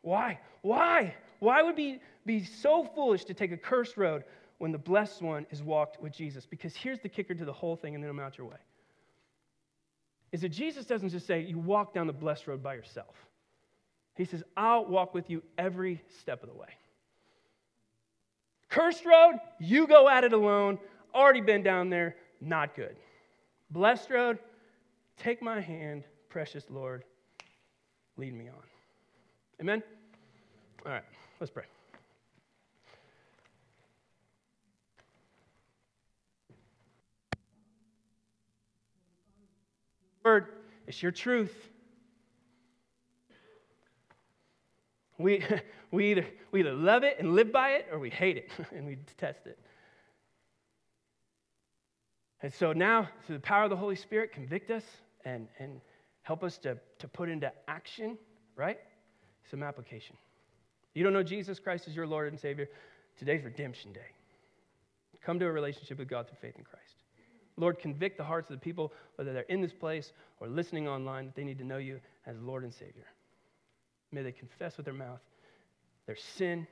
Why? 0.03 0.39
Why? 0.63 1.15
Why 1.41 1.63
would 1.63 1.77
we 1.77 2.01
be 2.25 2.45
so 2.45 2.85
foolish 2.95 3.25
to 3.25 3.35
take 3.35 3.53
a 3.53 3.57
cursed 3.57 3.97
road 3.97 4.25
when 4.59 4.73
the 4.73 4.79
blessed 4.79 5.23
one 5.23 5.47
is 5.51 5.63
walked 5.63 6.01
with 6.01 6.13
Jesus? 6.13 6.47
Because 6.47 6.75
here's 6.75 7.01
the 7.01 7.09
kicker 7.09 7.35
to 7.35 7.45
the 7.45 7.53
whole 7.53 7.77
thing, 7.77 7.95
and 7.95 8.03
then 8.03 8.11
I'm 8.11 8.21
out 8.21 8.39
your 8.39 8.47
way. 8.47 8.57
Is 10.33 10.41
that 10.43 10.51
Jesus 10.51 10.87
doesn't 10.87 11.11
just 11.11 11.27
say, 11.27 11.41
You 11.41 11.59
walk 11.59 11.95
down 11.95 12.07
the 12.07 12.13
blessed 12.13 12.47
road 12.47 12.63
by 12.63 12.75
yourself. 12.75 13.15
He 14.15 14.25
says, 14.25 14.43
I'll 14.57 14.87
walk 14.87 15.15
with 15.15 15.29
you 15.29 15.43
every 15.59 16.03
step 16.21 16.43
of 16.43 16.49
the 16.49 16.55
way. 16.55 16.69
Cursed 18.69 19.05
road, 19.05 19.35
you 19.61 19.87
go 19.87 20.09
at 20.09 20.25
it 20.25 20.33
alone. 20.33 20.79
Already 21.15 21.41
been 21.41 21.63
down 21.63 21.91
there, 21.91 22.17
not 22.41 22.75
good. 22.75 22.97
Blessed 23.71 24.11
road, 24.11 24.39
take 25.17 25.43
my 25.43 25.61
hand, 25.61 26.05
precious 26.29 26.65
Lord, 26.71 27.05
lead 28.17 28.35
me 28.35 28.49
on. 28.49 28.55
Amen? 29.61 29.83
All 30.85 30.93
right, 30.93 31.05
let's 31.41 31.51
pray. 31.51 31.65
Word, 40.25 40.47
it's 40.87 41.03
your 41.03 41.13
truth. 41.13 41.55
We, 45.19 45.43
we, 45.91 46.11
either, 46.11 46.27
we 46.51 46.61
either 46.61 46.75
love 46.75 47.05
it 47.05 47.17
and 47.19 47.35
live 47.35 47.53
by 47.53 47.71
it 47.71 47.87
or 47.93 47.99
we 47.99 48.11
hate 48.11 48.37
it 48.37 48.51
and 48.75 48.87
we 48.87 48.97
detest 48.97 49.47
it. 49.47 49.59
And 52.43 52.53
so 52.53 52.73
now, 52.73 53.09
through 53.27 53.37
the 53.37 53.43
power 53.43 53.65
of 53.65 53.71
the 53.71 53.77
Holy 53.77 53.97
Spirit, 53.97 54.33
convict 54.33 54.71
us 54.71 54.85
and, 55.25 55.49
and 55.59 55.81
help 56.27 56.43
us 56.43 56.59
to, 56.59 56.77
to 56.99 57.07
put 57.07 57.29
into 57.29 57.53
action, 57.69 58.19
right? 58.57 58.79
Some 59.49 59.63
application. 59.63 60.17
You 60.93 61.05
don't 61.05 61.13
know 61.13 61.23
Jesus 61.23 61.61
Christ 61.61 61.87
as 61.87 61.95
your 61.95 62.05
Lord 62.05 62.27
and 62.27 62.41
Savior. 62.41 62.69
Today's 63.17 63.45
redemption 63.45 63.93
day. 63.93 64.11
Come 65.25 65.39
to 65.39 65.47
a 65.47 65.53
relationship 65.53 65.99
with 65.99 66.09
God 66.09 66.27
through 66.27 66.39
faith 66.41 66.59
in 66.59 66.65
Christ. 66.65 67.05
Lord, 67.57 67.79
convict 67.79 68.19
the 68.19 68.25
hearts 68.25 68.51
of 68.51 68.57
the 68.57 68.61
people, 68.61 68.93
whether 69.15 69.33
they're 69.33 69.43
in 69.43 69.61
this 69.61 69.73
place 69.73 70.13
or 70.41 70.49
listening 70.49 70.89
online, 70.89 71.27
that 71.27 71.37
they 71.37 71.45
need 71.45 71.59
to 71.59 71.65
know 71.65 71.79
you 71.79 72.01
as 72.27 72.37
Lord 72.41 72.65
and 72.65 72.75
Savior. 72.75 73.07
May 74.11 74.23
they 74.23 74.33
confess 74.33 74.77
with 74.77 74.85
their 74.85 74.95
mouth 74.95 75.21
their 76.07 76.17
sin, 76.17 76.67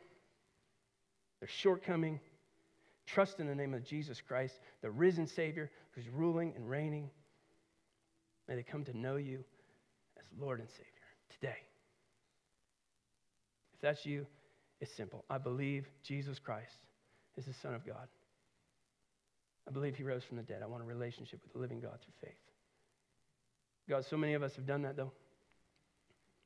their 1.39 1.49
shortcoming, 1.49 2.19
trust 3.07 3.39
in 3.39 3.47
the 3.47 3.55
name 3.55 3.73
of 3.73 3.85
Jesus 3.85 4.21
Christ, 4.21 4.59
the 4.83 4.91
risen 4.91 5.29
Savior 5.29 5.71
who's 5.93 6.09
ruling 6.09 6.55
and 6.57 6.69
reigning. 6.69 7.09
May 8.49 8.57
they 8.57 8.63
come 8.63 8.85
to 8.85 8.97
know 8.97 9.17
you 9.17 9.45
as 10.19 10.25
Lord 10.39 10.61
and 10.61 10.69
Savior 10.69 10.85
today. 11.31 11.57
If 13.75 13.81
that's 13.81 14.05
you, 14.05 14.27
it's 14.81 14.93
simple 14.93 15.25
I 15.31 15.39
believe 15.39 15.87
Jesus 16.03 16.39
Christ 16.39 16.79
is 17.37 17.47
the 17.47 17.55
Son 17.55 17.75
of 17.75 17.87
God. 17.87 18.09
I 19.67 19.71
believe 19.71 19.97
he 19.97 20.03
rose 20.03 20.25
from 20.25 20.37
the 20.37 20.43
dead. 20.43 20.61
I 20.63 20.67
want 20.67 20.83
a 20.83 20.87
relationship 20.87 21.41
with 21.43 21.53
the 21.53 21.59
living 21.59 21.81
God 21.81 21.99
through 22.03 22.29
faith. 22.29 22.39
God, 23.89 24.05
so 24.05 24.17
many 24.17 24.35
of 24.35 24.43
us 24.43 24.55
have 24.57 24.67
done 24.67 24.83
that 24.83 24.97
though. 24.97 25.13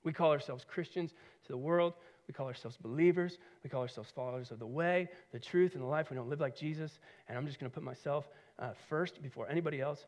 We 0.05 0.13
call 0.13 0.31
ourselves 0.31 0.65
Christians 0.65 1.11
to 1.47 1.53
the 1.53 1.59
world. 1.59 1.95
We 2.29 2.35
call 2.35 2.47
ourselves 2.47 2.77
believers. 2.77 3.39
We 3.65 3.71
call 3.71 3.83
ourselves 3.83 4.11
followers 4.15 4.51
of 4.51 4.59
the 4.59 4.67
way, 4.67 5.09
the 5.33 5.41
truth, 5.41 5.75
and 5.75 5.83
the 5.83 5.89
life. 5.89 6.11
We 6.11 6.17
don't 6.17 6.29
live 6.29 6.41
like 6.41 6.57
Jesus. 6.57 6.99
And 7.29 7.37
I'm 7.37 7.47
just 7.47 7.59
going 7.59 7.71
to 7.71 7.75
put 7.75 7.83
myself 7.83 8.29
uh, 8.59 8.71
first 8.89 9.21
before 9.23 9.49
anybody 9.51 9.81
else. 9.81 10.07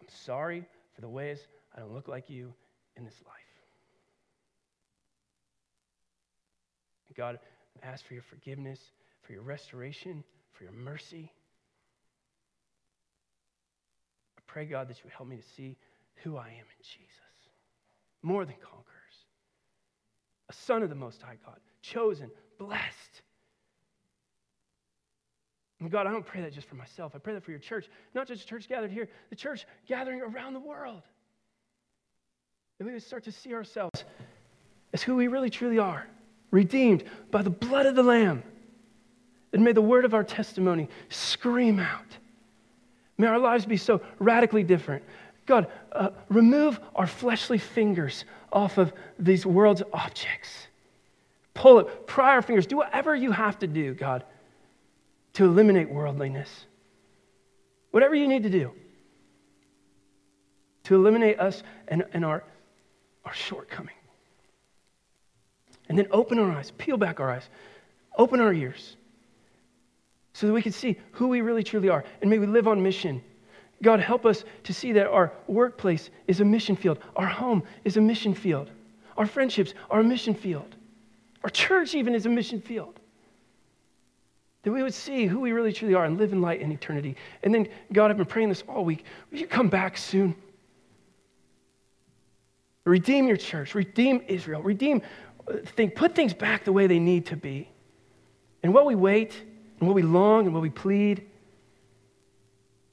I'm 0.00 0.08
sorry 0.24 0.64
for 0.98 1.02
the 1.02 1.08
ways 1.08 1.38
I 1.76 1.78
don't 1.78 1.94
look 1.94 2.08
like 2.08 2.28
you 2.28 2.52
in 2.96 3.04
this 3.04 3.14
life. 3.24 3.34
God, 7.16 7.38
I 7.80 7.86
ask 7.86 8.04
for 8.04 8.14
your 8.14 8.24
forgiveness, 8.24 8.80
for 9.22 9.32
your 9.32 9.42
restoration, 9.42 10.24
for 10.52 10.64
your 10.64 10.72
mercy. 10.72 11.32
I 14.38 14.42
pray, 14.48 14.64
God, 14.64 14.88
that 14.88 14.96
you 14.96 15.02
would 15.04 15.12
help 15.12 15.28
me 15.28 15.36
to 15.36 15.48
see 15.56 15.76
who 16.24 16.36
I 16.36 16.46
am 16.46 16.52
in 16.54 16.82
Jesus. 16.82 17.08
More 18.22 18.44
than 18.44 18.54
conquerors. 18.54 18.84
A 20.48 20.52
son 20.52 20.82
of 20.82 20.88
the 20.88 20.96
Most 20.96 21.22
High 21.22 21.38
God, 21.44 21.58
chosen, 21.80 22.30
blessed. 22.58 23.22
And 25.80 25.90
God, 25.90 26.06
I 26.06 26.10
don't 26.10 26.26
pray 26.26 26.40
that 26.42 26.52
just 26.52 26.68
for 26.68 26.74
myself. 26.74 27.12
I 27.14 27.18
pray 27.18 27.34
that 27.34 27.42
for 27.42 27.50
your 27.50 27.60
church, 27.60 27.88
not 28.14 28.26
just 28.26 28.42
a 28.42 28.46
church 28.46 28.68
gathered 28.68 28.90
here, 28.90 29.08
the 29.30 29.36
church 29.36 29.66
gathering 29.86 30.20
around 30.20 30.54
the 30.54 30.60
world. 30.60 31.02
That 32.78 32.86
we 32.86 32.92
would 32.92 33.02
start 33.02 33.24
to 33.24 33.32
see 33.32 33.54
ourselves 33.54 34.04
as 34.92 35.02
who 35.02 35.16
we 35.16 35.28
really 35.28 35.50
truly 35.50 35.78
are, 35.78 36.06
redeemed 36.50 37.04
by 37.30 37.42
the 37.42 37.50
blood 37.50 37.86
of 37.86 37.94
the 37.94 38.02
Lamb. 38.02 38.42
And 39.52 39.64
may 39.64 39.72
the 39.72 39.82
word 39.82 40.04
of 40.04 40.14
our 40.14 40.24
testimony 40.24 40.88
scream 41.08 41.78
out. 41.78 42.18
May 43.16 43.26
our 43.26 43.38
lives 43.38 43.66
be 43.66 43.76
so 43.76 44.00
radically 44.18 44.62
different. 44.62 45.04
God, 45.46 45.66
uh, 45.92 46.10
remove 46.28 46.78
our 46.94 47.06
fleshly 47.06 47.58
fingers 47.58 48.24
off 48.52 48.78
of 48.78 48.92
these 49.18 49.46
world's 49.46 49.82
objects. 49.92 50.68
Pull 51.54 51.80
it, 51.80 52.06
pry 52.06 52.34
our 52.34 52.42
fingers, 52.42 52.66
do 52.66 52.76
whatever 52.76 53.14
you 53.16 53.32
have 53.32 53.58
to 53.60 53.66
do, 53.66 53.94
God, 53.94 54.24
to 55.38 55.44
eliminate 55.44 55.88
worldliness. 55.88 56.66
Whatever 57.92 58.16
you 58.16 58.26
need 58.26 58.42
to 58.42 58.50
do 58.50 58.72
to 60.82 60.96
eliminate 60.96 61.38
us 61.38 61.62
and, 61.86 62.04
and 62.12 62.24
our, 62.24 62.42
our 63.24 63.32
shortcoming. 63.32 63.94
And 65.88 65.96
then 65.96 66.08
open 66.10 66.40
our 66.40 66.50
eyes, 66.50 66.72
peel 66.72 66.96
back 66.96 67.20
our 67.20 67.30
eyes, 67.30 67.48
open 68.16 68.40
our 68.40 68.52
ears 68.52 68.96
so 70.32 70.48
that 70.48 70.52
we 70.52 70.60
can 70.60 70.72
see 70.72 70.96
who 71.12 71.28
we 71.28 71.40
really 71.40 71.62
truly 71.62 71.88
are. 71.88 72.02
And 72.20 72.28
may 72.28 72.40
we 72.40 72.46
live 72.46 72.66
on 72.66 72.82
mission. 72.82 73.22
God, 73.80 74.00
help 74.00 74.26
us 74.26 74.42
to 74.64 74.74
see 74.74 74.90
that 74.90 75.06
our 75.06 75.32
workplace 75.46 76.10
is 76.26 76.40
a 76.40 76.44
mission 76.44 76.74
field, 76.74 76.98
our 77.14 77.26
home 77.28 77.62
is 77.84 77.96
a 77.96 78.00
mission 78.00 78.34
field, 78.34 78.70
our 79.16 79.26
friendships 79.26 79.72
are 79.88 80.00
a 80.00 80.04
mission 80.04 80.34
field, 80.34 80.74
our 81.44 81.50
church 81.50 81.94
even 81.94 82.16
is 82.16 82.26
a 82.26 82.28
mission 82.28 82.60
field. 82.60 82.98
That 84.62 84.72
we 84.72 84.82
would 84.82 84.94
see 84.94 85.26
who 85.26 85.40
we 85.40 85.52
really 85.52 85.72
truly 85.72 85.94
are 85.94 86.04
and 86.04 86.18
live 86.18 86.32
in 86.32 86.42
light 86.42 86.60
in 86.60 86.72
eternity. 86.72 87.16
And 87.42 87.54
then, 87.54 87.68
God, 87.92 88.10
I've 88.10 88.16
been 88.16 88.26
praying 88.26 88.48
this 88.48 88.64
all 88.68 88.84
week. 88.84 89.04
Will 89.30 89.38
you 89.38 89.46
come 89.46 89.68
back 89.68 89.96
soon? 89.96 90.34
Redeem 92.84 93.28
your 93.28 93.36
church, 93.36 93.74
redeem 93.74 94.22
Israel, 94.28 94.62
redeem, 94.62 95.02
uh, 95.46 95.58
think, 95.76 95.94
put 95.94 96.14
things 96.14 96.32
back 96.32 96.64
the 96.64 96.72
way 96.72 96.86
they 96.86 96.98
need 96.98 97.26
to 97.26 97.36
be. 97.36 97.68
And 98.62 98.72
while 98.72 98.86
we 98.86 98.94
wait, 98.94 99.34
and 99.78 99.88
while 99.88 99.94
we 99.94 100.02
long, 100.02 100.46
and 100.46 100.54
while 100.54 100.62
we 100.62 100.70
plead, 100.70 101.24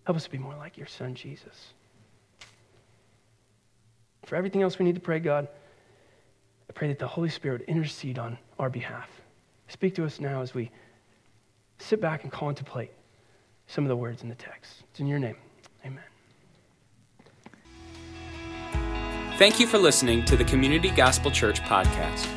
help 0.05 0.17
us 0.17 0.25
to 0.25 0.29
be 0.29 0.37
more 0.37 0.55
like 0.55 0.77
your 0.77 0.87
son, 0.87 1.15
Jesus. 1.15 1.73
For 4.25 4.35
everything 4.35 4.61
else 4.61 4.77
we 4.77 4.85
need 4.85 4.95
to 4.95 5.01
pray, 5.01 5.19
God, 5.19 5.47
I 6.69 6.73
pray 6.73 6.89
that 6.89 6.99
the 6.99 7.07
Holy 7.07 7.29
Spirit 7.29 7.63
intercede 7.67 8.19
on 8.19 8.37
our 8.59 8.69
behalf. 8.69 9.09
Speak 9.67 9.95
to 9.95 10.05
us 10.05 10.19
now 10.19 10.41
as 10.41 10.53
we 10.53 10.71
sit 11.79 11.99
back 12.01 12.23
and 12.23 12.31
contemplate 12.31 12.91
some 13.67 13.83
of 13.83 13.89
the 13.89 13.95
words 13.95 14.23
in 14.23 14.29
the 14.29 14.35
text. 14.35 14.83
It's 14.91 14.99
in 14.99 15.07
your 15.07 15.19
name. 15.19 15.35
Amen. 15.85 16.03
Thank 19.37 19.59
you 19.59 19.67
for 19.67 19.77
listening 19.77 20.25
to 20.25 20.35
the 20.37 20.45
Community 20.45 20.89
Gospel 20.89 21.29
Church 21.29 21.61
podcast. 21.61 22.27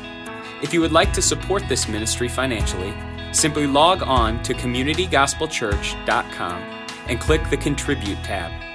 If 0.61 0.73
you 0.73 0.81
would 0.81 0.91
like 0.91 1.13
to 1.13 1.21
support 1.21 1.63
this 1.69 1.87
ministry 1.87 2.27
financially, 2.27 2.93
simply 3.31 3.67
log 3.67 4.03
on 4.03 4.43
to 4.43 4.53
communitygospelchurch.com 4.53 6.61
and 7.07 7.17
click 7.19 7.49
the 7.49 7.57
Contribute 7.57 8.21
tab. 8.23 8.68